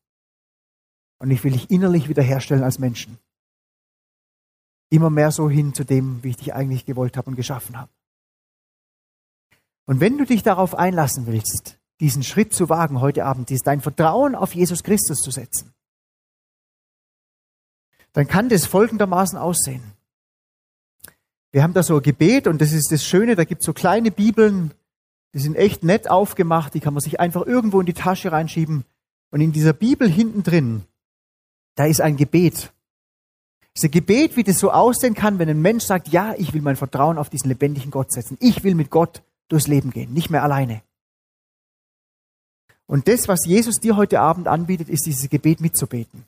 Und 1.19 1.31
ich 1.31 1.43
will 1.45 1.53
dich 1.53 1.71
innerlich 1.71 2.09
wiederherstellen 2.09 2.65
als 2.65 2.79
Menschen. 2.79 3.19
Immer 4.91 5.09
mehr 5.09 5.31
so 5.31 5.49
hin 5.49 5.73
zu 5.73 5.85
dem, 5.85 6.23
wie 6.23 6.31
ich 6.31 6.37
dich 6.37 6.53
eigentlich 6.53 6.85
gewollt 6.85 7.17
habe 7.17 7.31
und 7.31 7.37
geschaffen 7.37 7.79
habe. 7.79 7.91
Und 9.87 10.01
wenn 10.01 10.19
du 10.19 10.25
dich 10.25 10.43
darauf 10.43 10.75
einlassen 10.75 11.27
willst, 11.27 11.79
diesen 12.01 12.23
Schritt 12.23 12.53
zu 12.53 12.69
wagen 12.69 13.01
heute 13.01 13.25
Abend, 13.25 13.51
ist 13.51 13.67
dein 13.67 13.81
Vertrauen 13.81 14.35
auf 14.35 14.55
Jesus 14.55 14.83
Christus 14.83 15.19
zu 15.19 15.31
setzen, 15.31 15.73
dann 18.13 18.27
kann 18.27 18.49
das 18.49 18.67
folgendermaßen 18.67 19.39
aussehen. 19.39 19.83
Wir 21.53 21.63
haben 21.63 21.75
da 21.75 21.83
so 21.83 21.97
ein 21.97 22.03
Gebet 22.03 22.47
und 22.47 22.61
das 22.61 22.73
ist 22.73 22.91
das 22.91 23.05
Schöne, 23.05 23.37
da 23.37 23.45
gibt 23.45 23.63
es 23.63 23.67
so 23.67 23.73
kleine 23.73 24.11
Bibeln, 24.11 24.73
die 25.35 25.39
sind 25.39 25.57
echt 25.57 25.83
nett 25.83 26.11
aufgemacht, 26.11 26.75
die 26.75 26.81
kann 26.81 26.95
man 26.95 27.01
sich 27.01 27.21
einfach 27.21 27.47
irgendwo 27.47 27.81
in 27.81 27.87
die 27.87 27.95
Tasche 27.95 28.33
reinschieben. 28.33 28.85
Und 29.31 29.41
in 29.41 29.53
dieser 29.53 29.73
Bibel 29.73 30.09
hinten 30.09 30.43
drin, 30.43 30.83
da 31.75 31.87
ist 31.87 32.03
ein 32.03 32.17
Gebet. 32.17 32.73
Das 33.73 33.83
ist 33.83 33.85
ein 33.85 33.91
Gebet, 33.91 34.37
wie 34.37 34.45
das 34.45 34.59
so 34.59 34.71
aussehen 34.71 35.15
kann, 35.15 35.39
wenn 35.39 35.49
ein 35.49 35.63
Mensch 35.63 35.85
sagt, 35.85 36.09
ja, 36.09 36.35
ich 36.37 36.53
will 36.53 36.61
mein 36.61 36.77
Vertrauen 36.77 37.17
auf 37.17 37.31
diesen 37.31 37.49
lebendigen 37.49 37.91
Gott 37.91 38.13
setzen. 38.13 38.37
Ich 38.41 38.63
will 38.63 38.75
mit 38.75 38.91
Gott 38.91 39.23
durchs 39.49 39.69
Leben 39.69 39.91
gehen, 39.91 40.13
nicht 40.13 40.29
mehr 40.29 40.43
alleine. 40.43 40.83
Und 42.87 43.09
das, 43.09 43.27
was 43.27 43.47
Jesus 43.47 43.77
dir 43.77 43.97
heute 43.97 44.21
Abend 44.21 44.49
anbietet, 44.49 44.91
ist 44.91 45.07
dieses 45.07 45.31
Gebet 45.31 45.63
mitzubeten. 45.63 46.27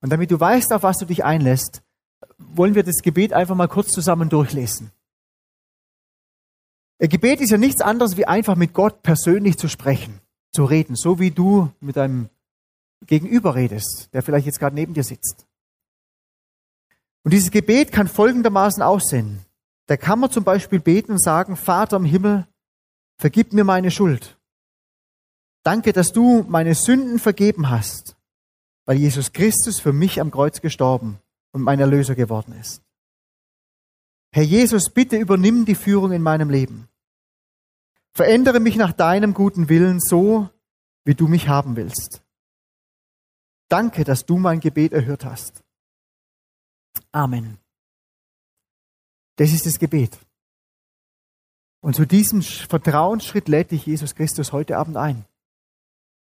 Und 0.00 0.10
damit 0.10 0.30
du 0.30 0.40
weißt, 0.40 0.72
auf 0.72 0.82
was 0.82 0.96
du 0.96 1.04
dich 1.04 1.24
einlässt, 1.24 1.82
wollen 2.38 2.74
wir 2.74 2.84
das 2.84 3.02
Gebet 3.02 3.34
einfach 3.34 3.54
mal 3.54 3.68
kurz 3.68 3.88
zusammen 3.88 4.30
durchlesen. 4.30 4.92
Gebet 7.06 7.40
ist 7.40 7.50
ja 7.50 7.58
nichts 7.58 7.80
anderes, 7.80 8.16
wie 8.16 8.26
einfach 8.26 8.56
mit 8.56 8.72
Gott 8.72 9.02
persönlich 9.02 9.56
zu 9.56 9.68
sprechen, 9.68 10.20
zu 10.52 10.64
reden, 10.64 10.96
so 10.96 11.20
wie 11.20 11.30
du 11.30 11.70
mit 11.80 11.96
deinem 11.96 12.28
Gegenüber 13.06 13.54
redest, 13.54 14.08
der 14.12 14.22
vielleicht 14.22 14.46
jetzt 14.46 14.58
gerade 14.58 14.74
neben 14.74 14.94
dir 14.94 15.04
sitzt. 15.04 15.46
Und 17.22 17.32
dieses 17.32 17.52
Gebet 17.52 17.92
kann 17.92 18.08
folgendermaßen 18.08 18.82
aussehen. 18.82 19.40
Da 19.86 19.96
kann 19.96 20.18
man 20.18 20.30
zum 20.30 20.44
Beispiel 20.44 20.80
beten 20.80 21.12
und 21.12 21.22
sagen, 21.22 21.56
Vater 21.56 21.96
im 21.96 22.04
Himmel, 22.04 22.46
vergib 23.18 23.52
mir 23.52 23.64
meine 23.64 23.90
Schuld. 23.90 24.36
Danke, 25.62 25.92
dass 25.92 26.12
du 26.12 26.44
meine 26.48 26.74
Sünden 26.74 27.18
vergeben 27.18 27.70
hast, 27.70 28.16
weil 28.86 28.96
Jesus 28.96 29.32
Christus 29.32 29.80
für 29.80 29.92
mich 29.92 30.20
am 30.20 30.30
Kreuz 30.30 30.60
gestorben 30.60 31.18
und 31.52 31.62
mein 31.62 31.80
Erlöser 31.80 32.14
geworden 32.14 32.54
ist. 32.58 32.82
Herr 34.30 34.42
Jesus, 34.42 34.90
bitte 34.90 35.16
übernimm 35.16 35.64
die 35.64 35.74
Führung 35.74 36.12
in 36.12 36.22
meinem 36.22 36.50
Leben. 36.50 36.88
Verändere 38.12 38.60
mich 38.60 38.76
nach 38.76 38.92
deinem 38.92 39.32
guten 39.32 39.68
Willen 39.68 40.00
so, 40.00 40.48
wie 41.04 41.14
du 41.14 41.28
mich 41.28 41.48
haben 41.48 41.76
willst. 41.76 42.22
Danke, 43.68 44.04
dass 44.04 44.26
du 44.26 44.38
mein 44.38 44.60
Gebet 44.60 44.92
erhört 44.92 45.24
hast. 45.24 45.62
Amen. 47.12 47.58
Das 49.36 49.52
ist 49.52 49.66
das 49.66 49.78
Gebet. 49.78 50.18
Und 51.80 51.94
zu 51.94 52.06
diesem 52.06 52.42
Vertrauensschritt 52.42 53.48
lädt 53.48 53.70
dich 53.70 53.86
Jesus 53.86 54.14
Christus 54.14 54.52
heute 54.52 54.76
Abend 54.76 54.96
ein, 54.96 55.24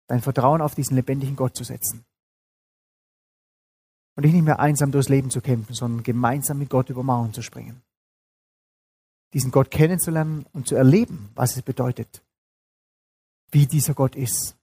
dein 0.07 0.21
Vertrauen 0.21 0.61
auf 0.61 0.75
diesen 0.75 0.95
lebendigen 0.95 1.35
Gott 1.35 1.55
zu 1.55 1.63
setzen. 1.63 2.03
Und 4.15 4.23
nicht 4.23 4.41
mehr 4.41 4.59
einsam 4.59 4.91
durchs 4.91 5.09
Leben 5.09 5.29
zu 5.29 5.41
kämpfen, 5.41 5.73
sondern 5.73 6.03
gemeinsam 6.03 6.57
mit 6.57 6.69
Gott 6.69 6.89
über 6.89 7.03
Mauern 7.03 7.33
zu 7.33 7.41
springen. 7.41 7.81
Diesen 9.33 9.51
Gott 9.51 9.71
kennenzulernen 9.71 10.45
und 10.53 10.67
zu 10.67 10.75
erleben, 10.75 11.29
was 11.35 11.57
es 11.57 11.61
bedeutet, 11.61 12.21
wie 13.51 13.65
dieser 13.65 13.93
Gott 13.93 14.15
ist. 14.15 14.55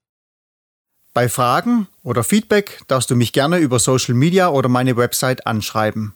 Bei 1.13 1.29
Fragen 1.29 1.89
oder 2.03 2.25
Feedback 2.25 2.81
darfst 2.89 3.11
du 3.11 3.17
mich 3.17 3.35
gerne 3.35 3.59
über 3.59 3.79
Social 3.79 4.15
Media 4.15 4.49
oder 4.49 4.71
meine 4.71 4.97
Website 4.97 5.47
anschreiben. 5.47 6.15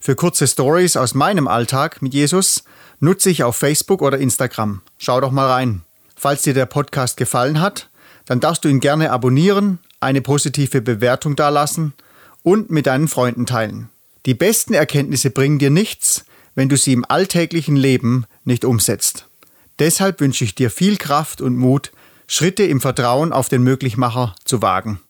Für 0.00 0.16
kurze 0.16 0.48
Stories 0.48 0.96
aus 0.96 1.14
meinem 1.14 1.46
Alltag 1.46 2.02
mit 2.02 2.12
Jesus 2.12 2.64
nutze 2.98 3.30
ich 3.30 3.44
auf 3.44 3.54
Facebook 3.54 4.02
oder 4.02 4.18
Instagram. 4.18 4.82
Schau 4.98 5.20
doch 5.20 5.30
mal 5.30 5.48
rein. 5.48 5.82
Falls 6.16 6.42
dir 6.42 6.54
der 6.54 6.66
Podcast 6.66 7.16
gefallen 7.16 7.60
hat, 7.60 7.90
dann 8.26 8.40
darfst 8.40 8.64
du 8.64 8.68
ihn 8.68 8.80
gerne 8.80 9.12
abonnieren, 9.12 9.78
eine 10.00 10.20
positive 10.20 10.82
Bewertung 10.82 11.36
dalassen 11.36 11.94
und 12.44 12.70
mit 12.70 12.86
deinen 12.86 13.08
Freunden 13.08 13.46
teilen. 13.46 13.90
Die 14.26 14.34
besten 14.34 14.74
Erkenntnisse 14.74 15.30
bringen 15.30 15.58
dir 15.58 15.70
nichts, 15.70 16.24
wenn 16.54 16.68
du 16.68 16.76
sie 16.76 16.92
im 16.92 17.04
alltäglichen 17.08 17.74
Leben 17.74 18.26
nicht 18.44 18.64
umsetzt. 18.64 19.26
Deshalb 19.80 20.20
wünsche 20.20 20.44
ich 20.44 20.54
dir 20.54 20.70
viel 20.70 20.96
Kraft 20.96 21.40
und 21.40 21.56
Mut, 21.56 21.90
Schritte 22.28 22.62
im 22.62 22.80
Vertrauen 22.80 23.32
auf 23.32 23.48
den 23.48 23.64
Möglichmacher 23.64 24.36
zu 24.44 24.62
wagen. 24.62 25.00